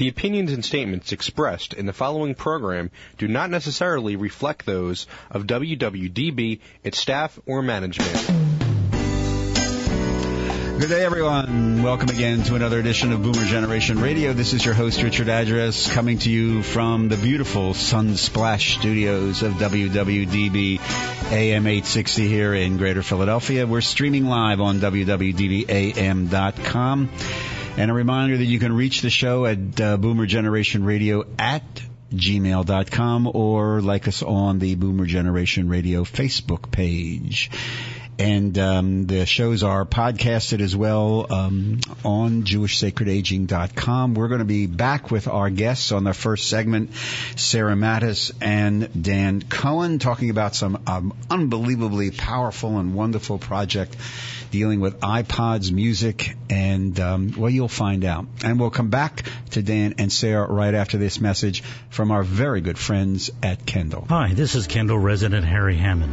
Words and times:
The 0.00 0.08
opinions 0.08 0.50
and 0.50 0.64
statements 0.64 1.12
expressed 1.12 1.74
in 1.74 1.84
the 1.84 1.92
following 1.92 2.34
program 2.34 2.90
do 3.18 3.28
not 3.28 3.50
necessarily 3.50 4.16
reflect 4.16 4.64
those 4.64 5.06
of 5.30 5.46
WWDB, 5.46 6.60
its 6.82 6.98
staff, 6.98 7.38
or 7.44 7.60
management. 7.60 8.10
Good 10.80 10.88
day, 10.88 11.04
everyone. 11.04 11.82
Welcome 11.82 12.08
again 12.08 12.44
to 12.44 12.54
another 12.54 12.78
edition 12.78 13.12
of 13.12 13.22
Boomer 13.22 13.44
Generation 13.44 14.00
Radio. 14.00 14.32
This 14.32 14.54
is 14.54 14.64
your 14.64 14.72
host, 14.72 15.02
Richard 15.02 15.28
Address, 15.28 15.92
coming 15.92 16.18
to 16.20 16.30
you 16.30 16.62
from 16.62 17.10
the 17.10 17.18
beautiful 17.18 17.74
Sunsplash 17.74 18.78
studios 18.78 19.42
of 19.42 19.52
WWDB 19.52 20.80
AM 21.30 21.66
860 21.66 22.26
here 22.26 22.54
in 22.54 22.78
Greater 22.78 23.02
Philadelphia. 23.02 23.66
We're 23.66 23.82
streaming 23.82 24.24
live 24.24 24.62
on 24.62 24.78
WWDBAM.com. 24.78 25.50
And 27.76 27.90
a 27.90 27.94
reminder 27.94 28.36
that 28.36 28.44
you 28.44 28.58
can 28.58 28.74
reach 28.74 29.00
the 29.00 29.10
show 29.10 29.46
at 29.46 29.80
uh, 29.80 29.96
Boomer 29.96 30.26
Generation 30.26 30.84
Radio 30.84 31.24
at 31.38 31.62
gmail.com 32.12 33.30
or 33.32 33.80
like 33.80 34.08
us 34.08 34.22
on 34.22 34.58
the 34.58 34.74
Boomer 34.74 35.06
Generation 35.06 35.68
Radio 35.68 36.02
Facebook 36.02 36.70
page. 36.70 37.50
And 38.18 38.58
um, 38.58 39.06
the 39.06 39.24
shows 39.24 39.62
are 39.62 39.86
podcasted 39.86 40.60
as 40.60 40.76
well 40.76 41.26
um, 41.32 41.80
on 42.04 42.42
JewishSacredAging.com. 42.42 44.12
We're 44.12 44.28
going 44.28 44.40
to 44.40 44.44
be 44.44 44.66
back 44.66 45.10
with 45.10 45.26
our 45.26 45.48
guests 45.48 45.90
on 45.90 46.04
the 46.04 46.12
first 46.12 46.50
segment, 46.50 46.90
Sarah 47.36 47.76
Mattis 47.76 48.30
and 48.42 49.02
Dan 49.02 49.40
Cohen, 49.40 49.98
talking 50.00 50.28
about 50.28 50.54
some 50.54 50.82
um, 50.86 51.16
unbelievably 51.30 52.10
powerful 52.10 52.76
and 52.76 52.94
wonderful 52.94 53.38
project 53.38 53.96
dealing 54.50 54.80
with 54.80 55.00
iPods, 55.00 55.72
music, 55.72 56.36
and 56.48 56.98
um, 57.00 57.34
well, 57.36 57.50
you'll 57.50 57.68
find 57.68 58.04
out. 58.04 58.26
And 58.44 58.58
we'll 58.58 58.70
come 58.70 58.90
back 58.90 59.24
to 59.50 59.62
Dan 59.62 59.94
and 59.98 60.12
Sarah 60.12 60.46
right 60.50 60.74
after 60.74 60.98
this 60.98 61.20
message 61.20 61.62
from 61.90 62.10
our 62.10 62.22
very 62.22 62.60
good 62.60 62.78
friends 62.78 63.30
at 63.42 63.66
Kendall. 63.66 64.06
Hi, 64.08 64.34
this 64.34 64.54
is 64.54 64.66
Kendall 64.66 64.98
resident 64.98 65.46
Harry 65.46 65.76
Hammond. 65.76 66.12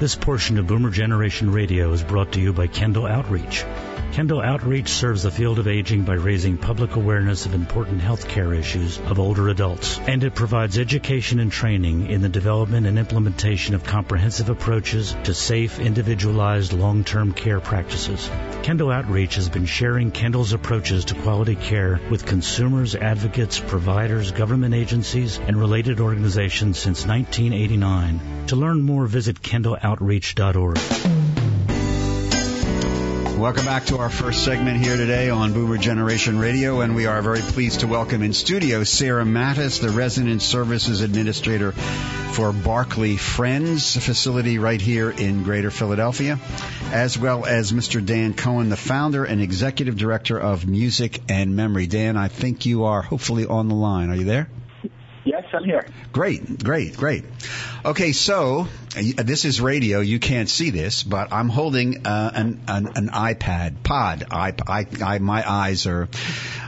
This 0.00 0.14
portion 0.14 0.58
of 0.58 0.66
Boomer 0.66 0.90
Generation 0.90 1.50
Radio 1.50 1.92
is 1.92 2.02
brought 2.02 2.32
to 2.32 2.40
you 2.40 2.52
by 2.52 2.66
Kendall 2.66 3.06
Outreach. 3.06 3.64
Kendall 4.12 4.40
Outreach 4.40 4.88
serves 4.88 5.22
the 5.22 5.30
field 5.30 5.58
of 5.58 5.68
aging 5.68 6.02
by 6.02 6.14
raising 6.14 6.56
public 6.56 6.96
awareness 6.96 7.46
of 7.46 7.54
important 7.54 8.00
health 8.00 8.26
care 8.28 8.52
issues 8.52 8.98
of 8.98 9.18
older 9.18 9.48
adults, 9.48 9.98
and 10.00 10.24
it 10.24 10.34
provides 10.34 10.78
education 10.78 11.38
and 11.40 11.52
training 11.52 12.08
in 12.08 12.20
the 12.20 12.28
development 12.28 12.86
and 12.86 12.98
implementation 12.98 13.74
of 13.74 13.84
comprehensive 13.84 14.48
approaches 14.48 15.14
to 15.24 15.34
safe, 15.34 15.78
individualized, 15.78 16.72
long-term 16.72 17.32
care 17.32 17.60
practices. 17.60 18.28
Kendall 18.62 18.90
Outreach 18.90 19.36
has 19.36 19.48
been 19.48 19.66
sharing 19.66 20.10
Kendall's 20.10 20.52
approaches 20.52 21.04
to 21.06 21.14
quality 21.14 21.54
care 21.54 22.00
with 22.10 22.26
consumers, 22.26 22.96
advocates, 22.96 23.60
providers, 23.60 24.32
government 24.32 24.74
agencies, 24.74 25.38
and 25.38 25.56
related 25.56 26.00
organizations 26.00 26.78
since 26.78 27.06
1989. 27.06 28.46
To 28.48 28.56
learn 28.56 28.82
more, 28.82 29.06
visit 29.06 29.40
kendalloutreach.org. 29.42 31.17
Welcome 33.38 33.66
back 33.66 33.84
to 33.86 33.98
our 33.98 34.10
first 34.10 34.44
segment 34.44 34.84
here 34.84 34.96
today 34.96 35.30
on 35.30 35.52
Boomer 35.52 35.78
Generation 35.78 36.40
Radio, 36.40 36.80
and 36.80 36.96
we 36.96 37.06
are 37.06 37.22
very 37.22 37.40
pleased 37.40 37.80
to 37.80 37.86
welcome 37.86 38.24
in 38.24 38.32
studio 38.32 38.82
Sarah 38.82 39.24
Mattis, 39.24 39.80
the 39.80 39.90
Resident 39.90 40.42
Services 40.42 41.02
Administrator 41.02 41.70
for 41.70 42.52
Barclay 42.52 43.14
Friends 43.14 43.96
facility 43.96 44.58
right 44.58 44.80
here 44.80 45.08
in 45.08 45.44
Greater 45.44 45.70
Philadelphia, 45.70 46.40
as 46.90 47.16
well 47.16 47.46
as 47.46 47.70
Mr. 47.70 48.04
Dan 48.04 48.34
Cohen, 48.34 48.70
the 48.70 48.76
founder 48.76 49.24
and 49.24 49.40
executive 49.40 49.96
director 49.96 50.36
of 50.36 50.66
Music 50.66 51.22
and 51.28 51.54
Memory. 51.54 51.86
Dan, 51.86 52.16
I 52.16 52.26
think 52.26 52.66
you 52.66 52.84
are 52.84 53.02
hopefully 53.02 53.46
on 53.46 53.68
the 53.68 53.76
line. 53.76 54.10
Are 54.10 54.16
you 54.16 54.24
there? 54.24 54.48
Yes, 55.28 55.44
I'm 55.52 55.62
here. 55.62 55.84
Great, 56.10 56.64
great, 56.64 56.96
great. 56.96 57.22
Okay, 57.84 58.12
so 58.12 58.66
uh, 58.96 59.22
this 59.22 59.44
is 59.44 59.60
radio. 59.60 60.00
You 60.00 60.18
can't 60.18 60.48
see 60.48 60.70
this, 60.70 61.02
but 61.02 61.34
I'm 61.34 61.50
holding 61.50 62.06
uh, 62.06 62.30
an, 62.34 62.62
an, 62.66 62.86
an 62.96 63.08
iPad 63.10 63.82
pod. 63.82 64.24
I, 64.30 64.54
I, 64.66 64.86
I, 65.04 65.18
my 65.18 65.46
eyes 65.46 65.86
are. 65.86 66.08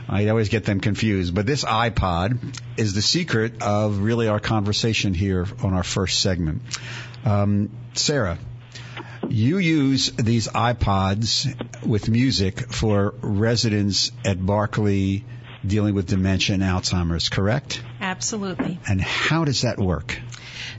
I 0.07 0.27
always 0.27 0.49
get 0.49 0.63
them 0.63 0.79
confused. 0.79 1.33
But 1.33 1.47
this 1.47 1.63
iPod 1.65 2.55
is 2.77 2.93
the 2.93 3.01
secret 3.01 3.63
of 3.63 3.97
really 3.97 4.27
our 4.27 4.39
conversation 4.39 5.15
here 5.15 5.47
on 5.63 5.73
our 5.73 5.83
first 5.83 6.19
segment. 6.19 6.61
Um, 7.25 7.71
Sarah, 7.93 8.37
you 9.27 9.57
use 9.57 10.11
these 10.11 10.47
iPods 10.47 11.83
with 11.83 12.09
music 12.09 12.71
for 12.71 13.15
residents 13.21 14.11
at 14.23 14.45
Barclay 14.45 15.23
dealing 15.65 15.95
with 15.95 16.05
dementia 16.05 16.53
and 16.53 16.63
Alzheimer's, 16.63 17.27
correct? 17.29 17.81
Absolutely. 18.11 18.77
And 18.89 18.99
how 18.99 19.45
does 19.45 19.61
that 19.61 19.79
work? 19.79 20.19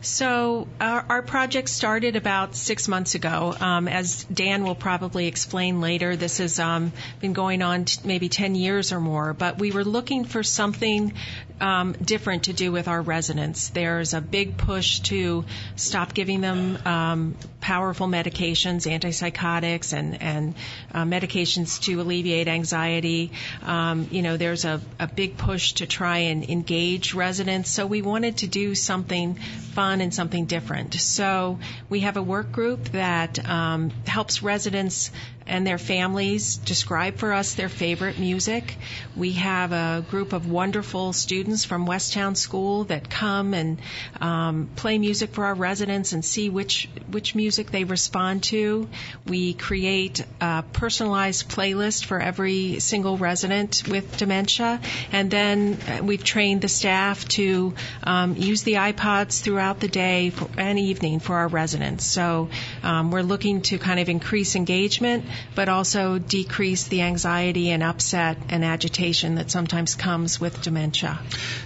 So 0.02 0.68
our, 0.80 1.06
our 1.08 1.22
project 1.22 1.70
started 1.70 2.14
about 2.14 2.54
six 2.54 2.88
months 2.88 3.14
ago. 3.14 3.54
Um, 3.58 3.88
as 3.88 4.24
Dan 4.24 4.64
will 4.64 4.74
probably 4.74 5.28
explain 5.28 5.80
later, 5.80 6.14
this 6.14 6.38
has 6.38 6.58
um, 6.58 6.92
been 7.20 7.32
going 7.32 7.62
on 7.62 7.86
t- 7.86 8.00
maybe 8.04 8.28
10 8.28 8.54
years 8.54 8.92
or 8.92 9.00
more. 9.00 9.32
But 9.32 9.58
we 9.58 9.70
were 9.70 9.84
looking 9.84 10.24
for 10.26 10.42
something 10.42 11.14
um, 11.58 11.92
different 11.92 12.44
to 12.44 12.52
do 12.52 12.70
with 12.70 12.86
our 12.86 13.00
residents. 13.00 13.70
There's 13.70 14.12
a 14.12 14.20
big 14.20 14.58
push 14.58 15.00
to 15.00 15.46
stop 15.76 16.12
giving 16.12 16.42
them 16.42 16.78
um, 16.84 17.36
powerful 17.62 18.08
medications, 18.08 18.86
antipsychotics, 18.86 19.94
and 19.94 20.20
and 20.20 20.54
uh, 20.92 21.04
medications 21.04 21.80
to 21.80 22.00
alleviate 22.02 22.48
anxiety. 22.48 23.32
Um, 23.62 24.08
you 24.10 24.20
know, 24.20 24.36
there's 24.36 24.66
a, 24.66 24.82
a 25.00 25.06
big 25.06 25.38
push 25.38 25.72
to 25.74 25.86
try 25.86 26.18
and 26.18 26.44
engage 26.44 27.14
residents. 27.14 27.70
So 27.70 27.86
we 27.86 28.02
wanted 28.02 28.38
to 28.38 28.46
do 28.46 28.74
something 28.74 29.36
fun 29.36 30.00
and 30.02 30.12
something 30.12 30.44
different. 30.44 30.94
So 30.94 31.58
we 31.88 32.00
have 32.00 32.18
a 32.18 32.22
work 32.22 32.52
group 32.52 32.84
that 32.90 33.48
um, 33.48 33.90
helps 34.06 34.42
residents 34.42 35.10
and 35.46 35.66
their 35.66 35.78
families 35.78 36.56
describe 36.56 37.16
for 37.16 37.32
us 37.32 37.54
their 37.54 37.68
favorite 37.68 38.18
music. 38.18 38.76
We 39.16 39.32
have 39.32 39.72
a 39.72 40.04
group 40.08 40.32
of 40.32 40.48
wonderful 40.48 41.12
students 41.12 41.64
from 41.64 41.86
Westtown 41.86 42.36
School 42.36 42.84
that 42.84 43.10
come 43.10 43.54
and 43.54 43.80
um, 44.20 44.70
play 44.76 44.98
music 44.98 45.30
for 45.30 45.44
our 45.44 45.54
residents 45.54 46.12
and 46.12 46.24
see 46.24 46.48
which 46.48 46.88
which 47.10 47.34
music 47.34 47.51
they 47.56 47.84
respond 47.84 48.44
to. 48.44 48.88
We 49.26 49.54
create 49.54 50.24
a 50.40 50.64
personalized 50.72 51.48
playlist 51.48 52.04
for 52.04 52.20
every 52.20 52.80
single 52.80 53.16
resident 53.16 53.82
with 53.88 54.16
dementia, 54.16 54.80
and 55.12 55.30
then 55.30 55.78
we've 56.04 56.24
trained 56.24 56.62
the 56.62 56.68
staff 56.68 57.26
to 57.28 57.74
um, 58.02 58.36
use 58.36 58.62
the 58.62 58.74
iPods 58.74 59.42
throughout 59.42 59.80
the 59.80 59.88
day 59.88 60.30
for, 60.30 60.48
and 60.56 60.78
evening 60.78 61.20
for 61.20 61.34
our 61.36 61.48
residents. 61.48 62.04
So 62.06 62.48
um, 62.82 63.10
we're 63.10 63.22
looking 63.22 63.62
to 63.62 63.78
kind 63.78 64.00
of 64.00 64.08
increase 64.08 64.56
engagement 64.56 65.24
but 65.54 65.68
also 65.68 66.18
decrease 66.18 66.88
the 66.88 67.02
anxiety 67.02 67.70
and 67.70 67.82
upset 67.82 68.36
and 68.48 68.64
agitation 68.64 69.36
that 69.36 69.50
sometimes 69.50 69.94
comes 69.94 70.40
with 70.40 70.62
dementia. 70.62 71.18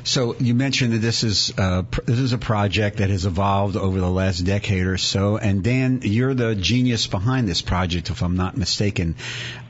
So 0.05 0.35
you 0.37 0.55
mentioned 0.55 0.93
that 0.95 0.99
this 0.99 1.23
is 1.23 1.53
uh, 1.57 1.83
pr- 1.83 2.03
this 2.03 2.19
is 2.19 2.33
a 2.33 2.39
project 2.39 2.99
that 2.99 3.11
has 3.11 3.27
evolved 3.27 3.77
over 3.77 4.01
the 4.01 4.11
last 4.11 4.41
decade 4.41 4.87
or 4.87 4.99
so, 4.99 5.37
and 5.37 5.63
Dan, 5.63 5.76
you're 6.05 6.35
the 6.35 6.55
genius 6.55 7.07
behind 7.07 7.49
this 7.49 7.63
project, 7.63 8.11
if 8.11 8.23
I'm 8.23 8.37
not 8.37 8.57
mistaken. 8.57 9.17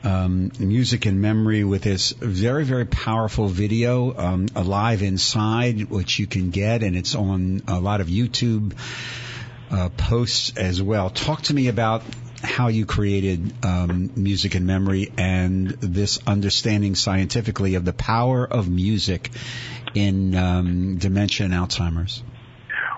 Um, 0.03 0.51
music 0.59 1.05
and 1.05 1.21
memory 1.21 1.63
with 1.63 1.83
this 1.83 2.11
very 2.11 2.65
very 2.65 2.85
powerful 2.85 3.47
video, 3.47 4.15
um, 4.17 4.47
alive 4.55 5.01
inside, 5.01 5.89
which 5.89 6.19
you 6.19 6.27
can 6.27 6.49
get, 6.49 6.83
and 6.83 6.95
it's 6.95 7.15
on 7.15 7.61
a 7.67 7.79
lot 7.79 8.01
of 8.01 8.07
YouTube. 8.07 8.73
Uh, 9.69 9.89
posts 9.89 10.55
as 10.55 10.81
well. 10.81 11.09
Talk 11.09 11.41
to 11.41 11.53
me 11.53 11.67
about 11.67 12.01
how 12.41 12.69
you 12.69 12.85
created 12.85 13.53
um, 13.65 14.11
music 14.15 14.55
and 14.55 14.65
memory 14.65 15.11
and 15.17 15.67
this 15.69 16.19
understanding 16.25 16.95
scientifically 16.95 17.75
of 17.75 17.83
the 17.83 17.91
power 17.91 18.45
of 18.45 18.69
music 18.69 19.29
in 19.93 20.35
um, 20.35 20.97
dementia 20.97 21.45
and 21.45 21.53
Alzheimer's. 21.53 22.23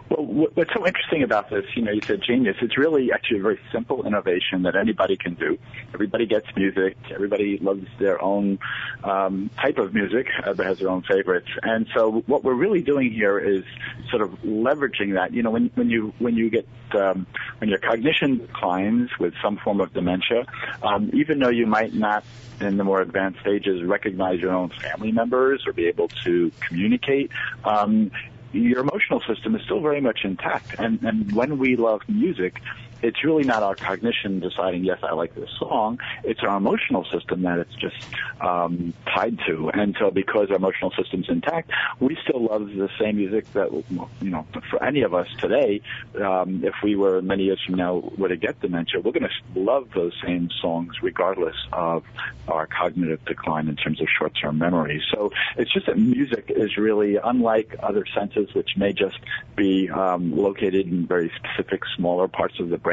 Well, 0.10 0.26
what's 0.56 0.74
so 0.74 0.88
interesting 0.88 1.22
about 1.22 1.52
this, 1.52 1.66
you 1.76 1.84
know, 1.84 1.92
you 1.92 2.02
said 2.02 2.22
genius. 2.26 2.58
It's 2.62 2.78
really 2.80 3.12
actually 3.12 3.40
a 3.40 3.44
very 3.44 3.60
simple 3.72 4.08
innovation 4.08 4.64
that 4.64 4.76
anybody 4.76 5.16
can 5.16 5.36
do. 5.36 5.60
Everybody 5.94 6.26
gets 6.26 6.48
music. 6.56 6.98
Everybody 7.14 7.60
loves 7.60 7.86
their 8.00 8.20
own 8.20 8.58
um, 9.04 9.52
type 9.62 9.78
of 9.78 9.94
music. 9.94 10.26
Everybody 10.40 10.70
has 10.70 10.80
their 10.80 10.90
own 10.90 11.04
favorites. 11.04 11.50
And 11.62 11.88
so 11.96 12.24
what 12.26 12.44
we're 12.44 12.56
really 12.56 12.82
doing 12.82 13.12
here 13.12 13.38
is 13.38 13.64
sort 14.10 14.24
of 14.24 14.32
leveraging 14.42 15.14
that. 15.14 15.32
You 15.32 15.44
know, 15.44 15.52
when, 15.52 15.70
when 15.76 15.92
you 15.92 16.12
when 16.18 16.36
you 16.36 16.50
get 16.50 16.68
um, 16.96 17.28
when 17.60 17.70
your 17.70 17.80
cognition 17.80 18.40
declines 18.40 19.12
with 19.20 19.36
some 19.44 19.58
form 19.58 19.80
of 19.80 19.94
dementia, 19.94 20.46
um, 20.82 21.12
even 21.14 21.38
though 21.38 21.50
you 21.50 21.68
might 21.68 21.94
not 21.94 22.24
in 22.62 22.78
the 22.78 22.84
more 22.84 23.02
advanced 23.02 23.40
stages 23.42 23.84
recognize 23.84 24.40
your 24.40 24.52
own 24.52 24.70
family 24.70 25.12
members 25.12 25.66
or 25.66 25.74
be 25.74 25.88
able 25.88 26.10
to 26.24 26.52
communicate. 26.68 27.32
Um, 27.64 28.12
your 28.52 28.80
emotional 28.80 29.22
system 29.28 29.56
is 29.56 29.62
still 29.66 29.82
very 29.82 30.02
much 30.02 30.20
intact. 30.24 30.74
And, 30.78 31.02
and 31.04 31.36
when 31.36 31.58
we 31.58 31.76
love 31.76 32.02
music, 32.08 32.56
it's 33.02 33.24
really 33.24 33.44
not 33.44 33.64
our 33.64 33.76
cognition 33.76 34.40
deciding, 34.40 34.84
yes, 34.84 35.00
I 35.04 35.14
like 35.14 35.36
this 35.36 35.50
song. 35.58 36.00
It's 36.24 36.42
our 36.42 36.58
emotional 36.58 37.06
system 37.06 37.44
that 37.44 37.60
it's 37.60 37.76
just 37.76 37.96
um, 38.42 38.94
tied 39.06 39.40
to. 39.48 39.70
And 39.70 39.96
so 40.00 40.12
because 40.12 40.50
our 40.50 40.58
emotional 40.58 40.92
system's 40.92 41.30
intact, 41.30 41.72
we 42.00 42.18
still 42.24 42.46
love 42.46 42.68
the 42.68 42.90
same 43.00 43.18
music 43.18 43.52
that, 43.54 43.72
you 43.72 44.30
know, 44.30 44.46
for 44.70 44.84
any 44.84 45.02
of 45.02 45.14
us 45.14 45.28
today, 45.40 45.82
um, 46.22 46.64
if 46.64 46.76
we 46.84 46.96
were 46.96 47.22
many 47.22 47.44
years 47.44 47.62
from 47.66 47.76
now 47.76 48.12
were 48.18 48.30
to 48.30 48.38
get 48.38 48.60
dementia, 48.60 49.00
we're 49.00 49.12
going 49.12 49.30
to 49.30 49.60
love 49.60 49.90
those 49.96 50.14
same 50.26 50.50
songs 50.62 50.96
regardless 51.02 51.56
of 51.72 52.04
our 52.48 52.68
cognitive 52.68 53.24
decline 53.26 53.68
in 53.68 53.76
terms 53.76 54.02
of 54.02 54.08
short-term 54.18 54.58
memory. 54.58 55.02
So 55.14 55.32
it's 55.58 55.72
just 55.74 55.86
that 55.86 55.98
music 55.98 56.52
is 56.54 56.78
really 56.78 57.18
unlike 57.18 57.76
other 57.82 58.06
senses, 58.14 58.54
which 58.54 58.72
may 58.76 58.94
just 58.94 59.20
be 59.56 59.90
um, 59.90 60.36
located 60.36 60.88
in 60.88 61.06
very 61.06 61.32
specific, 61.36 61.82
smaller 61.96 62.28
parts 62.28 62.60
of 62.60 62.70
the 62.70 62.78
brain. 62.78 62.89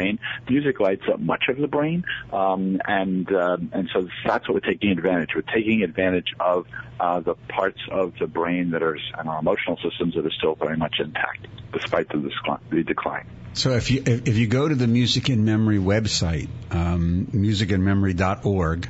Music 0.49 0.81
lights 0.81 1.03
up 1.13 1.21
much 1.21 1.45
of 1.49 1.59
the 1.59 1.67
brain, 1.67 2.05
um, 2.33 2.81
and 2.87 3.31
uh, 3.33 3.57
and 3.73 3.89
so 3.93 4.09
that's 4.25 4.49
what 4.49 4.55
we're 4.55 4.73
taking 4.73 4.91
advantage. 4.91 5.31
Of. 5.31 5.45
We're 5.47 5.55
taking 5.55 5.83
advantage 5.83 6.35
of 6.39 6.67
uh, 7.01 7.21
the 7.21 7.35
parts 7.49 7.81
of 7.91 8.15
the 8.19 8.27
brain 8.27 8.71
that 8.71 8.83
are 8.83 8.97
and 9.19 9.29
our 9.29 9.41
emotional 9.41 9.79
systems 9.83 10.15
that 10.15 10.27
are 10.27 10.31
still 10.31 10.55
very 10.55 10.77
much 10.77 10.97
intact, 10.99 11.47
despite 11.73 12.09
the, 12.09 12.31
the 12.71 12.83
decline. 12.83 13.27
So 13.57 13.71
if 13.73 13.91
you 13.91 14.03
if 14.05 14.37
you 14.37 14.47
go 14.47 14.69
to 14.69 14.75
the 14.75 14.87
Music 14.87 15.31
and 15.31 15.45
Memory 15.45 15.79
website, 15.79 16.49
um, 16.71 17.27
musicandmemory.org, 17.33 18.89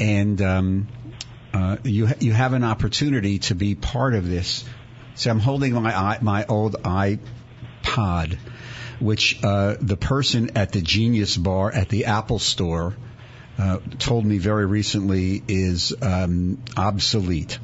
and 0.00 0.42
um, 0.42 0.88
uh, 1.54 1.76
you 1.84 2.08
you 2.18 2.32
have 2.32 2.52
an 2.52 2.64
opportunity 2.64 3.38
to 3.38 3.54
be 3.54 3.74
part 3.74 4.14
of 4.14 4.28
this. 4.28 4.64
So 5.14 5.30
I'm 5.30 5.38
holding 5.38 5.72
my 5.74 6.18
my 6.20 6.44
old 6.46 6.82
iPod, 6.82 8.38
which 9.00 9.42
uh, 9.42 9.76
the 9.80 9.96
person 9.96 10.56
at 10.56 10.72
the 10.72 10.80
Genius 10.80 11.36
Bar 11.36 11.72
at 11.72 11.88
the 11.88 12.06
Apple 12.06 12.38
Store 12.38 12.94
uh, 13.58 13.78
told 13.98 14.24
me 14.24 14.38
very 14.38 14.66
recently 14.66 15.42
is 15.48 15.94
um, 16.02 16.62
obsolete. 16.76 17.58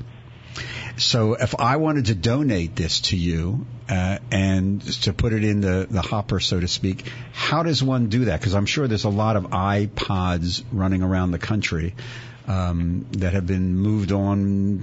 So 0.96 1.34
if 1.34 1.58
I 1.58 1.76
wanted 1.76 2.06
to 2.06 2.14
donate 2.14 2.76
this 2.76 3.00
to 3.02 3.16
you 3.16 3.66
uh, 3.88 4.18
and 4.30 4.82
to 5.02 5.12
put 5.12 5.32
it 5.32 5.42
in 5.42 5.60
the, 5.60 5.86
the 5.90 6.02
hopper, 6.02 6.38
so 6.38 6.60
to 6.60 6.68
speak, 6.68 7.10
how 7.32 7.62
does 7.62 7.82
one 7.82 8.08
do 8.08 8.26
that? 8.26 8.40
Because 8.40 8.54
I'm 8.54 8.66
sure 8.66 8.86
there's 8.86 9.04
a 9.04 9.10
lot 9.10 9.36
of 9.36 9.44
iPods 9.44 10.62
running 10.70 11.02
around 11.02 11.30
the 11.30 11.38
country 11.38 11.94
um, 12.46 13.06
that 13.12 13.32
have 13.32 13.46
been 13.46 13.76
moved 13.76 14.12
on 14.12 14.76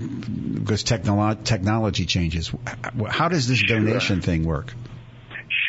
because 0.60 0.84
technolo- 0.84 1.44
technology 1.44 2.06
changes. 2.06 2.52
How 3.08 3.28
does 3.28 3.48
this 3.48 3.62
donation 3.62 4.22
thing 4.22 4.46
work? 4.46 4.74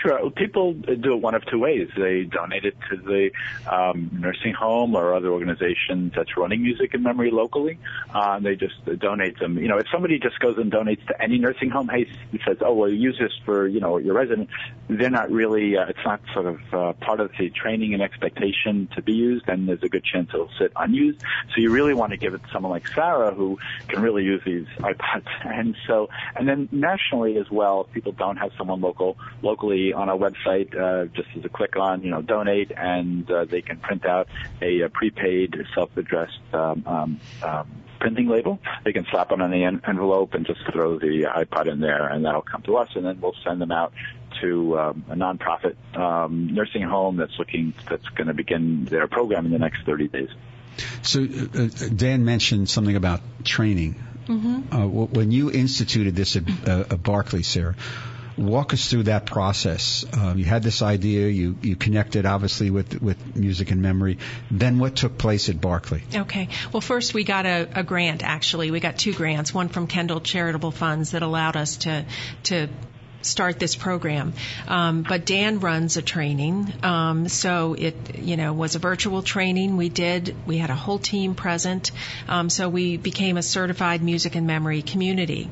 Sure. 0.02 0.30
People 0.30 0.72
do 0.72 1.12
it 1.12 1.20
one 1.20 1.34
of 1.34 1.44
two 1.46 1.58
ways. 1.58 1.90
They 1.96 2.22
donate 2.22 2.64
it 2.64 2.76
to 2.88 2.96
the 2.96 3.30
um, 3.70 4.10
nursing 4.18 4.54
home 4.54 4.94
or 4.94 5.14
other 5.14 5.28
organizations 5.28 6.12
that's 6.16 6.36
running 6.38 6.62
music 6.62 6.94
and 6.94 7.02
memory 7.02 7.30
locally. 7.30 7.78
Uh, 8.14 8.34
and 8.36 8.46
they 8.46 8.56
just 8.56 8.82
donate 8.98 9.38
them. 9.38 9.58
You 9.58 9.68
know, 9.68 9.76
if 9.76 9.86
somebody 9.92 10.18
just 10.18 10.38
goes 10.38 10.56
and 10.56 10.72
donates 10.72 11.06
to 11.08 11.22
any 11.22 11.38
nursing 11.38 11.68
home, 11.68 11.88
hey, 11.88 12.08
says, 12.46 12.56
oh, 12.62 12.72
well, 12.72 12.88
use 12.88 13.18
this 13.18 13.32
for, 13.44 13.68
you 13.68 13.80
know, 13.80 13.98
your 13.98 14.14
resident, 14.14 14.48
they're 14.88 15.10
not 15.10 15.30
really, 15.30 15.76
uh, 15.76 15.86
it's 15.86 16.04
not 16.04 16.20
sort 16.32 16.46
of 16.46 16.60
uh, 16.72 16.92
part 16.94 17.20
of 17.20 17.30
the 17.38 17.50
training 17.50 17.92
and 17.92 18.02
expectation 18.02 18.88
to 18.94 19.02
be 19.02 19.12
used, 19.12 19.48
and 19.48 19.68
there's 19.68 19.82
a 19.82 19.88
good 19.88 20.04
chance 20.04 20.30
it'll 20.32 20.50
sit 20.58 20.72
unused. 20.76 21.20
So 21.54 21.60
you 21.60 21.70
really 21.70 21.92
want 21.92 22.12
to 22.12 22.16
give 22.16 22.32
it 22.32 22.42
to 22.42 22.48
someone 22.50 22.72
like 22.72 22.88
Sarah 22.88 23.34
who 23.34 23.58
can 23.88 24.00
really 24.00 24.24
use 24.24 24.42
these 24.44 24.66
iPods. 24.78 25.26
And 25.50 25.76
so, 25.86 26.08
and 26.36 26.48
then 26.48 26.68
nationally 26.70 27.36
as 27.36 27.50
well, 27.50 27.82
if 27.82 27.92
people 27.92 28.12
don't 28.12 28.36
have 28.36 28.52
someone 28.56 28.80
local, 28.80 29.18
locally 29.42 29.89
on 29.92 30.08
our 30.08 30.16
website 30.16 30.74
uh, 30.76 31.06
just 31.06 31.28
as 31.36 31.44
a 31.44 31.48
click 31.48 31.76
on, 31.76 32.02
you 32.02 32.10
know, 32.10 32.22
donate, 32.22 32.72
and 32.76 33.30
uh, 33.30 33.44
they 33.44 33.62
can 33.62 33.78
print 33.78 34.06
out 34.06 34.28
a, 34.60 34.82
a 34.82 34.88
prepaid, 34.88 35.56
self-addressed 35.74 36.40
um, 36.52 36.82
um, 36.86 37.20
um, 37.42 37.70
printing 37.98 38.28
label. 38.28 38.58
They 38.84 38.92
can 38.92 39.06
slap 39.10 39.30
it 39.32 39.40
on 39.40 39.50
the 39.50 39.64
en- 39.64 39.82
envelope 39.86 40.34
and 40.34 40.46
just 40.46 40.60
throw 40.72 40.98
the 40.98 41.24
iPod 41.24 41.70
in 41.70 41.80
there, 41.80 42.06
and 42.06 42.24
that'll 42.24 42.42
come 42.42 42.62
to 42.62 42.76
us, 42.76 42.88
and 42.94 43.04
then 43.04 43.20
we'll 43.20 43.36
send 43.44 43.60
them 43.60 43.72
out 43.72 43.92
to 44.40 44.78
um, 44.78 45.04
a 45.08 45.14
nonprofit 45.14 45.76
um, 45.96 46.54
nursing 46.54 46.82
home 46.82 47.16
that's 47.16 47.38
looking 47.38 47.74
that's 47.88 48.08
going 48.10 48.28
to 48.28 48.34
begin 48.34 48.84
their 48.86 49.06
program 49.06 49.46
in 49.46 49.52
the 49.52 49.58
next 49.58 49.84
30 49.84 50.08
days. 50.08 50.30
So 51.02 51.22
uh, 51.22 51.68
Dan 51.94 52.24
mentioned 52.24 52.68
something 52.68 52.96
about 52.96 53.20
training. 53.44 54.02
Mm-hmm. 54.26 54.74
Uh, 54.74 54.86
when 54.86 55.32
you 55.32 55.50
instituted 55.50 56.14
this 56.14 56.36
at, 56.36 56.44
uh, 56.66 56.84
at 56.90 57.02
Barclay, 57.02 57.42
Sarah, 57.42 57.74
walk 58.40 58.72
us 58.72 58.88
through 58.88 59.04
that 59.04 59.26
process. 59.26 60.04
Um, 60.12 60.38
you 60.38 60.44
had 60.44 60.62
this 60.62 60.82
idea, 60.82 61.28
you, 61.28 61.56
you 61.62 61.76
connected 61.76 62.26
obviously 62.26 62.70
with, 62.70 63.00
with 63.00 63.36
music 63.36 63.70
and 63.70 63.82
memory. 63.82 64.18
Then 64.50 64.78
what 64.78 64.96
took 64.96 65.18
place 65.18 65.48
at 65.48 65.60
Barclay? 65.60 66.02
Okay. 66.14 66.48
Well, 66.72 66.80
first 66.80 67.14
we 67.14 67.24
got 67.24 67.46
a, 67.46 67.68
a 67.74 67.82
grant 67.82 68.22
actually. 68.22 68.70
We 68.70 68.80
got 68.80 68.98
two 68.98 69.12
grants, 69.12 69.52
one 69.52 69.68
from 69.68 69.86
Kendall 69.86 70.20
Charitable 70.20 70.70
Funds 70.70 71.12
that 71.12 71.22
allowed 71.22 71.56
us 71.56 71.78
to, 71.78 72.04
to 72.44 72.68
start 73.22 73.58
this 73.58 73.76
program. 73.76 74.32
Um, 74.66 75.02
but 75.02 75.26
Dan 75.26 75.60
runs 75.60 75.96
a 75.96 76.02
training, 76.02 76.72
um, 76.82 77.28
so 77.28 77.74
it 77.74 78.18
you 78.18 78.36
know 78.36 78.52
was 78.52 78.74
a 78.74 78.78
virtual 78.78 79.22
training. 79.22 79.76
We 79.76 79.88
did. 79.88 80.34
We 80.46 80.58
had 80.58 80.70
a 80.70 80.74
whole 80.74 80.98
team 80.98 81.34
present, 81.34 81.90
um, 82.28 82.50
so 82.50 82.68
we 82.68 82.96
became 82.96 83.36
a 83.36 83.42
certified 83.42 84.02
music 84.02 84.34
and 84.36 84.46
memory 84.46 84.82
community. 84.82 85.50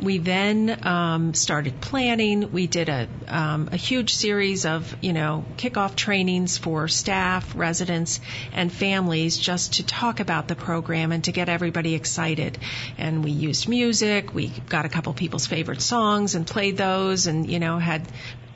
We 0.00 0.18
then 0.18 0.86
um, 0.86 1.34
started 1.34 1.80
planning. 1.80 2.52
We 2.52 2.66
did 2.66 2.88
a 2.88 3.08
um, 3.28 3.68
a 3.72 3.76
huge 3.76 4.14
series 4.14 4.66
of 4.66 4.96
you 5.00 5.12
know 5.12 5.44
kickoff 5.56 5.96
trainings 5.96 6.58
for 6.58 6.88
staff, 6.88 7.54
residents, 7.54 8.20
and 8.52 8.72
families 8.72 9.36
just 9.36 9.74
to 9.74 9.86
talk 9.86 10.20
about 10.20 10.48
the 10.48 10.56
program 10.56 11.12
and 11.12 11.22
to 11.24 11.32
get 11.32 11.48
everybody 11.48 11.94
excited. 11.94 12.58
And 12.98 13.22
we 13.22 13.30
used 13.30 13.68
music. 13.68 14.34
We 14.34 14.48
got 14.68 14.84
a 14.84 14.88
couple 14.88 15.12
people's 15.12 15.46
favorite 15.46 15.80
songs 15.80 16.34
and 16.34 16.46
played 16.46 16.76
those 16.76 17.03
shows 17.04 17.26
and 17.26 17.48
you 17.48 17.58
know 17.58 17.78
had 17.78 18.02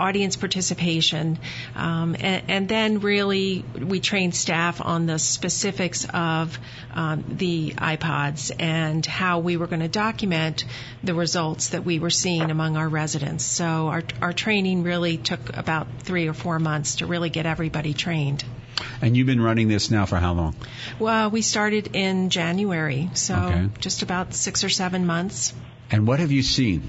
audience 0.00 0.36
participation, 0.36 1.40
um, 1.74 2.14
and, 2.20 2.44
and, 2.46 2.68
then 2.68 3.00
really 3.00 3.64
we 3.76 3.98
trained 3.98 4.32
staff 4.32 4.80
on 4.80 5.06
the 5.06 5.18
specifics 5.18 6.06
of 6.14 6.56
um, 6.94 7.24
the 7.36 7.72
iPods 7.72 8.52
and 8.60 9.04
how 9.04 9.40
we 9.40 9.56
were 9.56 9.66
going 9.66 9.80
to 9.80 9.88
document 9.88 10.64
the 11.02 11.14
results 11.14 11.70
that 11.70 11.84
we 11.84 11.98
were 11.98 12.10
seeing 12.10 12.52
among 12.52 12.76
our 12.76 12.88
residents. 12.88 13.44
So 13.44 13.64
our 13.64 14.02
our 14.22 14.32
training 14.32 14.84
really 14.84 15.16
took 15.16 15.56
about 15.56 15.88
three 15.98 16.28
or 16.28 16.34
four 16.34 16.60
months 16.60 16.96
to 16.96 17.06
really 17.06 17.30
get 17.30 17.44
everybody 17.46 17.92
trained. 17.92 18.44
And 19.02 19.16
you've 19.16 19.26
been 19.26 19.40
running 19.40 19.66
this 19.66 19.90
now 19.90 20.06
for 20.06 20.16
how 20.16 20.34
long? 20.34 20.54
Well, 21.00 21.30
we 21.30 21.42
started 21.42 21.96
in 21.96 22.30
January, 22.30 23.10
so 23.14 23.34
okay. 23.34 23.68
just 23.80 24.02
about 24.02 24.34
six 24.34 24.62
or 24.62 24.68
seven 24.68 25.04
months. 25.06 25.52
And 25.90 26.06
what 26.06 26.20
have 26.20 26.30
you 26.30 26.42
seen? 26.42 26.82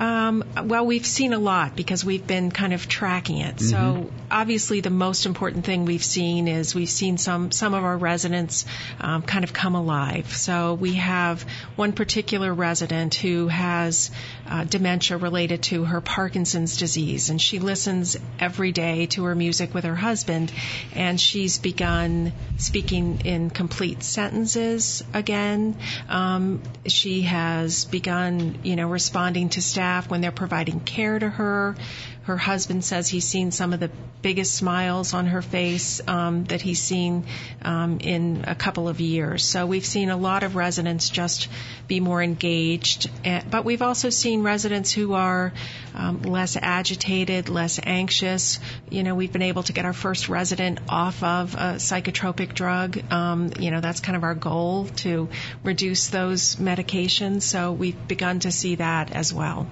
Um, 0.00 0.44
well, 0.64 0.86
we've 0.86 1.04
seen 1.04 1.34
a 1.34 1.38
lot 1.38 1.76
because 1.76 2.02
we've 2.06 2.26
been 2.26 2.50
kind 2.50 2.72
of 2.72 2.88
tracking 2.88 3.38
it. 3.38 3.56
Mm-hmm. 3.56 3.66
So 3.66 4.10
obviously, 4.30 4.80
the 4.80 4.88
most 4.90 5.26
important 5.26 5.66
thing 5.66 5.84
we've 5.84 6.02
seen 6.02 6.48
is 6.48 6.74
we've 6.74 6.88
seen 6.88 7.18
some 7.18 7.52
some 7.52 7.74
of 7.74 7.84
our 7.84 7.98
residents 7.98 8.64
um, 8.98 9.20
kind 9.20 9.44
of 9.44 9.52
come 9.52 9.74
alive. 9.74 10.34
So 10.34 10.72
we 10.72 10.94
have 10.94 11.42
one 11.76 11.92
particular 11.92 12.52
resident 12.52 13.14
who 13.14 13.48
has 13.48 14.10
uh, 14.50 14.64
dementia 14.64 15.16
related 15.16 15.62
to 15.62 15.84
her 15.84 16.00
Parkinson's 16.00 16.76
disease, 16.76 17.30
and 17.30 17.40
she 17.40 17.58
listens 17.58 18.16
every 18.38 18.72
day 18.72 19.06
to 19.06 19.24
her 19.24 19.34
music 19.34 19.72
with 19.72 19.84
her 19.84 19.94
husband, 19.94 20.52
and 20.94 21.20
she's 21.20 21.58
begun 21.58 22.32
speaking 22.58 23.20
in 23.24 23.50
complete 23.50 24.02
sentences 24.02 25.04
again. 25.14 25.76
Um, 26.08 26.62
she 26.86 27.22
has 27.22 27.84
begun, 27.84 28.58
you 28.64 28.76
know, 28.76 28.88
responding 28.88 29.50
to 29.50 29.62
staff 29.62 30.10
when 30.10 30.20
they're 30.20 30.32
providing 30.32 30.80
care 30.80 31.18
to 31.18 31.28
her. 31.28 31.76
Her 32.22 32.36
husband 32.36 32.84
says 32.84 33.08
he's 33.08 33.24
seen 33.24 33.50
some 33.50 33.72
of 33.72 33.80
the 33.80 33.90
biggest 34.22 34.54
smiles 34.54 35.14
on 35.14 35.26
her 35.26 35.42
face 35.42 36.00
um, 36.06 36.44
that 36.44 36.60
he's 36.60 36.80
seen 36.80 37.24
um, 37.62 37.98
in 38.00 38.44
a 38.46 38.54
couple 38.54 38.88
of 38.88 39.00
years. 39.00 39.44
So 39.44 39.66
we've 39.66 39.86
seen 39.86 40.10
a 40.10 40.16
lot 40.16 40.42
of 40.42 40.54
residents 40.54 41.08
just 41.08 41.48
be 41.88 41.98
more 41.98 42.22
engaged, 42.22 43.10
but 43.50 43.64
we've 43.64 43.82
also 43.82 44.10
seen 44.10 44.39
residents 44.42 44.92
who 44.92 45.14
are 45.14 45.52
um, 45.94 46.22
less 46.22 46.56
agitated, 46.56 47.48
less 47.48 47.80
anxious. 47.82 48.60
You 48.88 49.02
know, 49.02 49.14
we've 49.14 49.32
been 49.32 49.42
able 49.42 49.62
to 49.64 49.72
get 49.72 49.84
our 49.84 49.92
first 49.92 50.28
resident 50.28 50.80
off 50.88 51.22
of 51.22 51.54
a 51.54 51.74
psychotropic 51.76 52.54
drug. 52.54 53.00
Um, 53.12 53.50
you 53.58 53.70
know, 53.70 53.80
that's 53.80 54.00
kind 54.00 54.16
of 54.16 54.22
our 54.22 54.34
goal 54.34 54.86
to 54.96 55.28
reduce 55.64 56.08
those 56.08 56.56
medications. 56.56 57.42
So 57.42 57.72
we've 57.72 58.08
begun 58.08 58.40
to 58.40 58.52
see 58.52 58.76
that 58.76 59.12
as 59.12 59.32
well. 59.32 59.66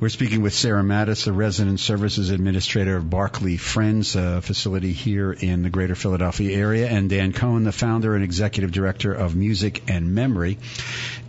We're 0.00 0.08
speaking 0.08 0.42
with 0.42 0.52
Sarah 0.52 0.82
Mattis, 0.82 1.24
the 1.24 1.32
resident 1.32 1.78
services 1.78 2.30
administrator 2.30 2.96
of 2.96 3.08
Barclay 3.08 3.56
Friends, 3.56 4.16
a 4.16 4.42
facility 4.42 4.92
here 4.92 5.32
in 5.32 5.62
the 5.62 5.70
greater 5.70 5.94
Philadelphia 5.94 6.56
area, 6.56 6.88
and 6.88 7.08
Dan 7.08 7.32
Cohen, 7.32 7.64
the 7.64 7.72
founder 7.72 8.14
and 8.14 8.24
executive 8.24 8.72
director 8.72 9.14
of 9.14 9.36
Music 9.36 9.84
and 9.88 10.14
Memory. 10.14 10.58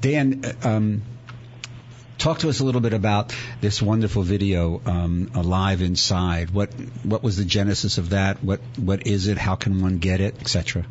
Dan, 0.01 0.44
um, 0.63 1.03
Talk 2.17 2.39
to 2.39 2.50
us 2.50 2.60
a 2.60 2.63
little 2.63 2.81
bit 2.81 2.93
about 2.93 3.36
this 3.62 3.81
wonderful 3.81 4.24
video, 4.24 4.81
um, 4.86 5.31
"Alive 5.36 5.81
Inside." 5.81 6.50
What 6.51 6.74
what 7.03 7.24
was 7.24 7.38
the 7.38 7.45
genesis 7.45 7.98
of 7.98 8.12
that? 8.12 8.43
What 8.43 8.62
what 8.77 9.05
is 9.05 9.27
it? 9.27 9.38
How 9.38 9.55
can 9.55 9.81
one 9.81 9.98
get 10.00 10.22
it, 10.22 10.36
etc. 10.39 10.86